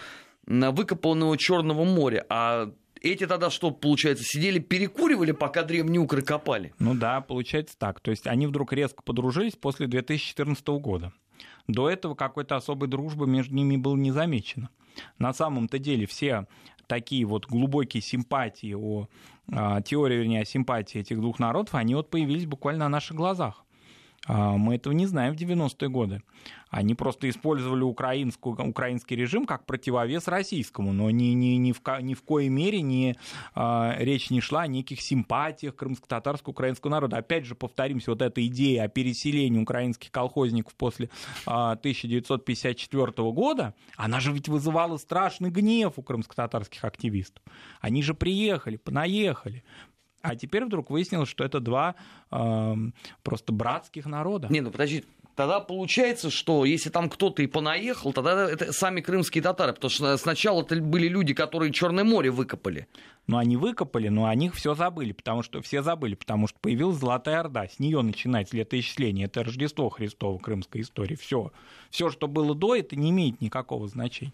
выкопанного 0.46 1.36
Черного 1.36 1.84
моря. 1.84 2.24
А 2.28 2.72
эти 3.00 3.26
тогда 3.26 3.50
что, 3.50 3.70
получается, 3.70 4.24
сидели, 4.24 4.58
перекуривали, 4.58 5.32
пока 5.32 5.62
древние 5.62 6.00
укры 6.00 6.22
копали? 6.22 6.72
Ну 6.78 6.94
да, 6.94 7.20
получается 7.20 7.76
так. 7.78 8.00
То 8.00 8.10
есть 8.10 8.26
они 8.26 8.46
вдруг 8.46 8.72
резко 8.72 9.02
подружились 9.02 9.54
после 9.54 9.86
2014 9.86 10.66
года. 10.68 11.12
До 11.68 11.90
этого 11.90 12.14
какой-то 12.14 12.56
особой 12.56 12.88
дружбы 12.88 13.26
между 13.26 13.54
ними 13.54 13.76
было 13.76 13.96
не 13.96 14.12
замечено. 14.12 14.70
На 15.18 15.34
самом-то 15.34 15.78
деле 15.78 16.06
все 16.06 16.46
такие 16.86 17.24
вот 17.24 17.46
глубокие 17.46 18.02
симпатии 18.02 18.74
о 18.74 19.08
а, 19.52 19.80
теории, 19.82 20.16
вернее, 20.16 20.42
о 20.42 20.44
симпатии 20.44 21.00
этих 21.00 21.20
двух 21.20 21.38
народов, 21.38 21.74
они 21.74 21.94
вот 21.94 22.10
появились 22.10 22.46
буквально 22.46 22.84
на 22.84 22.88
наших 22.88 23.16
глазах. 23.16 23.65
А, 24.26 24.56
мы 24.56 24.76
этого 24.76 24.92
не 24.92 25.06
знаем 25.06 25.34
в 25.34 25.40
90-е 25.40 25.88
годы. 25.88 26.22
Они 26.68 26.94
просто 26.94 27.30
использовали 27.30 27.82
украинскую, 27.82 28.56
украинский 28.68 29.16
режим 29.16 29.46
как 29.46 29.66
противовес 29.66 30.26
российскому, 30.26 30.92
но 30.92 31.10
ни, 31.10 31.26
ни, 31.26 31.56
ни, 31.56 31.72
в, 31.72 31.80
ни 32.00 32.14
в 32.14 32.22
коей 32.22 32.48
мере 32.48 32.82
не, 32.82 33.16
э, 33.54 33.94
речь 33.98 34.30
не 34.30 34.40
шла 34.40 34.62
о 34.62 34.66
неких 34.66 35.00
симпатиях 35.00 35.76
крымско-татарского 35.76 36.50
украинского 36.50 36.90
народа. 36.90 37.18
Опять 37.18 37.46
же, 37.46 37.54
повторимся, 37.54 38.10
вот 38.10 38.20
эта 38.20 38.44
идея 38.46 38.84
о 38.84 38.88
переселении 38.88 39.60
украинских 39.60 40.10
колхозников 40.10 40.74
после 40.74 41.06
э, 41.46 41.50
1954 41.50 43.12
года, 43.30 43.74
она 43.96 44.18
же 44.18 44.32
ведь 44.32 44.48
вызывала 44.48 44.96
страшный 44.96 45.50
гнев 45.50 45.92
у 45.96 46.02
крымско-татарских 46.02 46.84
активистов. 46.84 47.44
Они 47.80 48.02
же 48.02 48.12
приехали, 48.12 48.76
понаехали, 48.76 49.62
а 50.26 50.34
теперь 50.36 50.64
вдруг 50.64 50.90
выяснилось, 50.90 51.28
что 51.28 51.44
это 51.44 51.60
два 51.60 51.94
э, 52.30 52.74
просто 53.22 53.52
братских 53.52 54.06
народа. 54.06 54.48
Не, 54.50 54.60
ну 54.60 54.70
подожди, 54.70 55.04
тогда 55.36 55.60
получается, 55.60 56.30
что 56.30 56.64
если 56.64 56.90
там 56.90 57.08
кто-то 57.08 57.42
и 57.42 57.46
понаехал, 57.46 58.12
тогда 58.12 58.50
это 58.50 58.72
сами 58.72 59.00
крымские 59.00 59.42
татары, 59.42 59.72
потому 59.72 59.90
что 59.90 60.16
сначала 60.16 60.62
это 60.62 60.76
были 60.76 61.06
люди, 61.06 61.34
которые 61.34 61.72
Черное 61.72 62.04
море 62.04 62.30
выкопали. 62.30 62.88
Ну, 63.26 63.38
они 63.38 63.56
выкопали, 63.56 64.08
но 64.08 64.26
о 64.26 64.34
них 64.36 64.54
все 64.54 64.74
забыли, 64.74 65.10
потому 65.10 65.42
что 65.42 65.60
все 65.60 65.82
забыли, 65.82 66.14
потому 66.14 66.46
что 66.46 66.58
появилась 66.60 66.98
Золотая 66.98 67.40
Орда, 67.40 67.66
с 67.66 67.80
нее 67.80 68.00
начинается 68.02 68.56
летоисчисление, 68.56 69.26
это 69.26 69.42
Рождество 69.42 69.88
Христово, 69.88 70.38
крымская 70.38 70.82
история, 70.82 71.16
все. 71.16 71.52
Все, 71.90 72.10
что 72.10 72.28
было 72.28 72.54
до, 72.54 72.76
это 72.76 72.94
не 72.94 73.10
имеет 73.10 73.40
никакого 73.40 73.88
значения. 73.88 74.32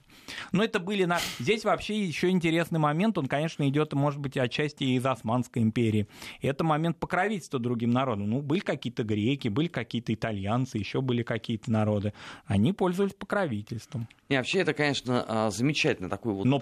Но 0.53 0.63
это 0.63 0.79
были 0.79 1.05
на... 1.05 1.21
Здесь 1.39 1.65
вообще 1.65 2.05
еще 2.05 2.29
интересный 2.29 2.79
момент, 2.79 3.17
он, 3.17 3.29
конечно, 3.29 3.67
идет, 3.67 3.95
может 3.95 4.21
быть, 4.21 4.37
отчасти 4.37 4.85
из 4.85 5.07
Османской 5.07 5.63
империи. 5.63 6.07
Это 6.43 6.63
момент 6.63 6.99
покровительства 6.99 7.59
другим 7.59 7.91
народам. 7.91 8.29
Ну, 8.29 8.43
были 8.43 8.61
какие-то 8.61 9.05
греки, 9.05 9.49
были 9.49 9.69
какие-то 9.69 10.13
итальянцы, 10.13 10.77
еще 10.77 10.92
еще 10.93 11.01
были 11.01 11.23
какие-то 11.23 11.71
народы, 11.71 12.13
они 12.47 12.73
пользовались 12.73 13.15
покровительством. 13.15 14.09
Не, 14.29 14.37
вообще 14.37 14.61
это, 14.61 14.75
конечно, 14.75 15.25
а, 15.27 15.51
замечательно 15.51 16.09
такой 16.09 16.35
вот... 16.35 16.45
Но 16.45 16.59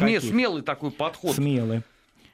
имеют 0.00 0.24
Смелый 0.24 0.62
такой 0.62 0.90
подход. 0.90 1.34
Смелый. 1.34 1.82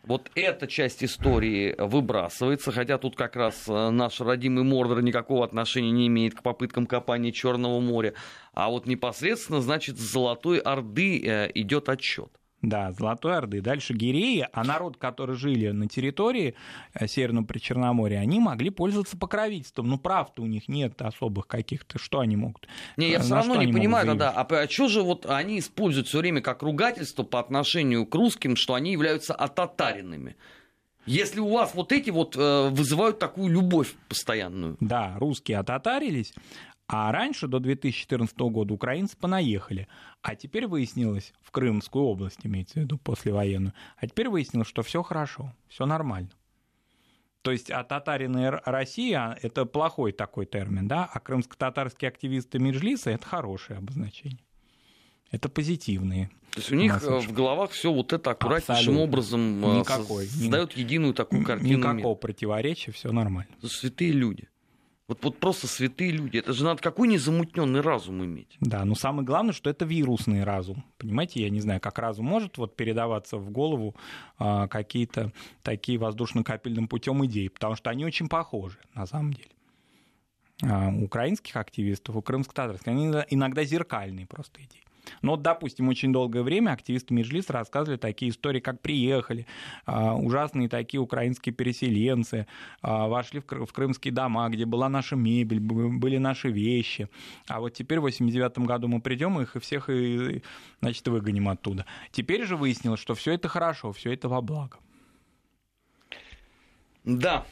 Вот 0.04 0.30
эта 0.36 0.68
часть 0.68 1.02
истории 1.02 1.74
выбрасывается, 1.78 2.70
хотя 2.70 2.96
тут 2.96 3.16
как 3.16 3.34
раз 3.34 3.64
э, 3.66 3.90
наш 3.90 4.20
родимый 4.20 4.62
Мордор 4.62 5.02
никакого 5.02 5.44
отношения 5.44 5.90
не 5.90 6.06
имеет 6.06 6.36
к 6.36 6.42
попыткам 6.42 6.86
копания 6.86 7.32
Черного 7.32 7.80
моря. 7.80 8.14
А 8.54 8.70
вот 8.70 8.86
непосредственно, 8.86 9.60
значит, 9.60 9.98
с 9.98 10.12
Золотой 10.12 10.58
Орды 10.58 11.20
э, 11.26 11.50
идет 11.54 11.88
отчет. 11.88 12.30
Да, 12.62 12.92
Золотой 12.92 13.36
Орды. 13.36 13.60
Дальше 13.60 13.92
Гиреи, 13.92 14.48
а 14.52 14.64
народ, 14.64 14.96
который 14.96 15.36
жили 15.36 15.68
на 15.68 15.88
территории 15.88 16.54
э, 16.94 17.06
Северного 17.06 17.44
Причерноморья, 17.44 18.18
они 18.18 18.40
могли 18.40 18.70
пользоваться 18.70 19.16
покровительством. 19.16 19.88
Ну, 19.88 19.98
прав-то 19.98 20.42
у 20.42 20.46
них 20.46 20.68
нет 20.68 21.00
особых 21.02 21.46
каких-то. 21.46 21.98
Что 21.98 22.20
они 22.20 22.36
могут? 22.36 22.66
Не, 22.96 23.10
я 23.10 23.20
все 23.20 23.34
равно 23.34 23.62
не 23.62 23.72
понимаю 23.72 24.06
тогда, 24.06 24.30
а, 24.30 24.42
а 24.42 24.68
что 24.68 24.88
же 24.88 25.02
вот 25.02 25.26
они 25.26 25.58
используют 25.58 26.08
все 26.08 26.18
время 26.18 26.40
как 26.40 26.62
ругательство 26.62 27.22
по 27.22 27.40
отношению 27.40 28.06
к 28.06 28.14
русским, 28.14 28.56
что 28.56 28.74
они 28.74 28.92
являются 28.92 29.34
ататаринами? 29.34 30.36
Если 31.04 31.38
у 31.38 31.48
вас 31.48 31.72
вот 31.74 31.92
эти 31.92 32.10
вот 32.10 32.36
э, 32.36 32.68
вызывают 32.70 33.20
такую 33.20 33.48
любовь 33.48 33.94
постоянную. 34.08 34.76
Да, 34.80 35.14
русские 35.18 35.58
отатарились, 35.58 36.34
а 36.88 37.10
раньше, 37.10 37.48
до 37.48 37.58
2014 37.58 38.38
года, 38.38 38.72
украинцы 38.72 39.16
понаехали. 39.16 39.88
А 40.22 40.36
теперь 40.36 40.66
выяснилось, 40.66 41.32
в 41.42 41.50
Крымскую 41.50 42.04
область 42.04 42.40
имеется 42.44 42.74
в 42.74 42.82
виду, 42.82 42.98
послевоенную, 42.98 43.72
а 43.96 44.06
теперь 44.06 44.28
выяснилось, 44.28 44.68
что 44.68 44.82
все 44.82 45.02
хорошо, 45.02 45.52
все 45.68 45.86
нормально. 45.86 46.30
То 47.42 47.52
есть 47.52 47.70
а 47.70 47.84
татарины 47.84 48.50
Россия– 48.64 49.38
это 49.42 49.66
плохой 49.66 50.10
такой 50.12 50.46
термин, 50.46 50.88
да, 50.88 51.04
а 51.04 51.20
крымско-татарские 51.20 52.08
активисты 52.08 52.58
Меджлиса– 52.58 53.10
это 53.12 53.24
хорошее 53.24 53.78
обозначение. 53.78 54.40
Это 55.30 55.48
позитивные. 55.48 56.30
То 56.52 56.60
есть 56.60 56.72
у 56.72 56.74
них 56.74 57.02
э, 57.02 57.18
в 57.20 57.32
головах 57.32 57.70
все 57.70 57.92
вот 57.92 58.12
это 58.12 58.30
аккуратнейшим 58.30 58.74
Абсолютно. 58.74 59.02
образом 59.02 59.64
э, 59.64 59.78
Никакой. 59.78 60.26
создает 60.26 60.72
единую 60.72 61.14
такую 61.14 61.44
картину. 61.44 61.78
Никакого 61.78 62.14
противоречия, 62.14 62.92
все 62.92 63.12
нормально. 63.12 63.50
Святые 63.62 64.12
люди. 64.12 64.48
Вот, 65.08 65.22
вот 65.22 65.38
просто 65.38 65.68
святые 65.68 66.10
люди. 66.10 66.38
Это 66.38 66.52
же 66.52 66.64
надо 66.64 66.82
какой 66.82 67.06
незамутненный 67.06 67.80
разум 67.80 68.24
иметь. 68.24 68.56
Да, 68.60 68.84
но 68.84 68.96
самое 68.96 69.24
главное, 69.24 69.52
что 69.52 69.70
это 69.70 69.84
вирусный 69.84 70.42
разум. 70.42 70.84
Понимаете, 70.98 71.42
я 71.42 71.50
не 71.50 71.60
знаю, 71.60 71.80
как 71.80 71.98
разум 71.98 72.26
может 72.26 72.58
вот 72.58 72.74
передаваться 72.74 73.36
в 73.36 73.50
голову 73.50 73.94
а, 74.38 74.66
какие-то 74.66 75.32
такие 75.62 75.98
воздушно-капельным 75.98 76.88
путем 76.88 77.24
идеи, 77.26 77.48
потому 77.48 77.76
что 77.76 77.90
они 77.90 78.04
очень 78.04 78.28
похожи 78.28 78.78
на 78.94 79.06
самом 79.06 79.32
деле. 79.32 79.50
А, 80.64 80.90
украинских 80.90 81.54
активистов, 81.54 82.16
у 82.16 82.22
крымско-татарских, 82.22 82.88
они 82.88 83.06
иногда 83.30 83.62
зеркальные 83.62 84.26
просто 84.26 84.60
идеи. 84.62 84.82
Но, 85.22 85.36
допустим, 85.36 85.88
очень 85.88 86.12
долгое 86.12 86.42
время 86.42 86.72
активисты 86.72 87.14
Меджлиса 87.14 87.52
рассказывали 87.52 87.98
такие 87.98 88.30
истории, 88.30 88.60
как 88.60 88.80
приехали, 88.80 89.46
а, 89.84 90.14
ужасные 90.14 90.68
такие 90.68 91.00
украинские 91.00 91.54
переселенцы, 91.54 92.46
а, 92.82 93.08
вошли 93.08 93.40
в 93.40 93.72
крымские 93.72 94.12
дома, 94.12 94.48
где 94.48 94.64
была 94.64 94.88
наша 94.88 95.16
мебель, 95.16 95.60
были 95.60 96.18
наши 96.18 96.50
вещи. 96.50 97.08
А 97.48 97.60
вот 97.60 97.70
теперь 97.70 97.98
в 97.98 98.02
89 98.02 98.58
году 98.66 98.88
мы 98.88 99.00
придем, 99.00 99.40
их 99.40 99.56
и 99.56 99.60
всех, 99.60 99.88
и, 99.90 100.42
значит, 100.80 101.06
выгоним 101.08 101.48
оттуда. 101.48 101.86
Теперь 102.10 102.44
же 102.44 102.56
выяснилось, 102.56 103.00
что 103.00 103.14
все 103.14 103.32
это 103.32 103.48
хорошо, 103.48 103.92
все 103.92 104.12
это 104.12 104.28
во 104.28 104.40
благо. 104.40 104.78
Да. 107.04 107.44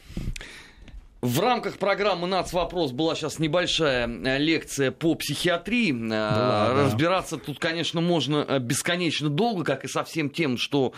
В 1.25 1.39
рамках 1.39 1.79
программы 1.79 2.27
«Нацвопрос» 2.27 2.91
была 2.91 3.15
сейчас 3.15 3.39
небольшая 3.39 4.07
э, 4.07 4.37
лекция 4.37 4.91
по 4.91 5.15
психиатрии. 5.15 5.91
Э, 5.91 6.09
да, 6.09 6.73
Разбираться 6.83 7.37
да. 7.37 7.43
тут, 7.43 7.57
конечно, 7.57 7.99
можно 7.99 8.45
э, 8.47 8.59
бесконечно 8.59 9.29
долго, 9.29 9.63
как 9.63 9.85
и 9.85 9.87
со 9.87 10.03
всем 10.03 10.29
тем, 10.29 10.57
что 10.57 10.93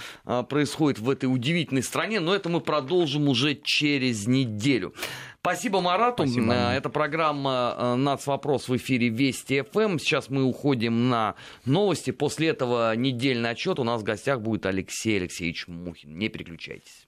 происходит 0.50 1.00
в 1.00 1.10
этой 1.10 1.28
удивительной 1.28 1.82
стране, 1.82 2.20
но 2.20 2.36
это 2.36 2.50
мы 2.50 2.60
продолжим 2.60 3.30
уже 3.30 3.56
через 3.56 4.28
неделю. 4.28 4.94
Спасибо 5.40 5.80
Марату. 5.80 6.24
Спасибо. 6.24 6.54
Это 6.54 6.90
программа 6.90 7.96
«Нацвопрос» 7.96 8.68
в 8.68 8.76
эфире 8.76 9.08
Вести 9.08 9.62
ФМ. 9.62 9.98
Сейчас 9.98 10.30
мы 10.30 10.44
уходим 10.44 11.08
на 11.08 11.36
новости. 11.64 12.12
После 12.12 12.50
этого 12.50 12.94
недельный 12.98 13.52
отчет. 13.52 13.80
У 13.80 13.86
нас 13.86 14.02
в 14.02 14.04
гостях 14.04 14.42
будет 14.42 14.66
Алексей 14.66 15.18
Алексеевич 15.18 15.68
Мухин. 15.68 16.18
Не 16.18 16.28
переключайтесь. 16.28 17.07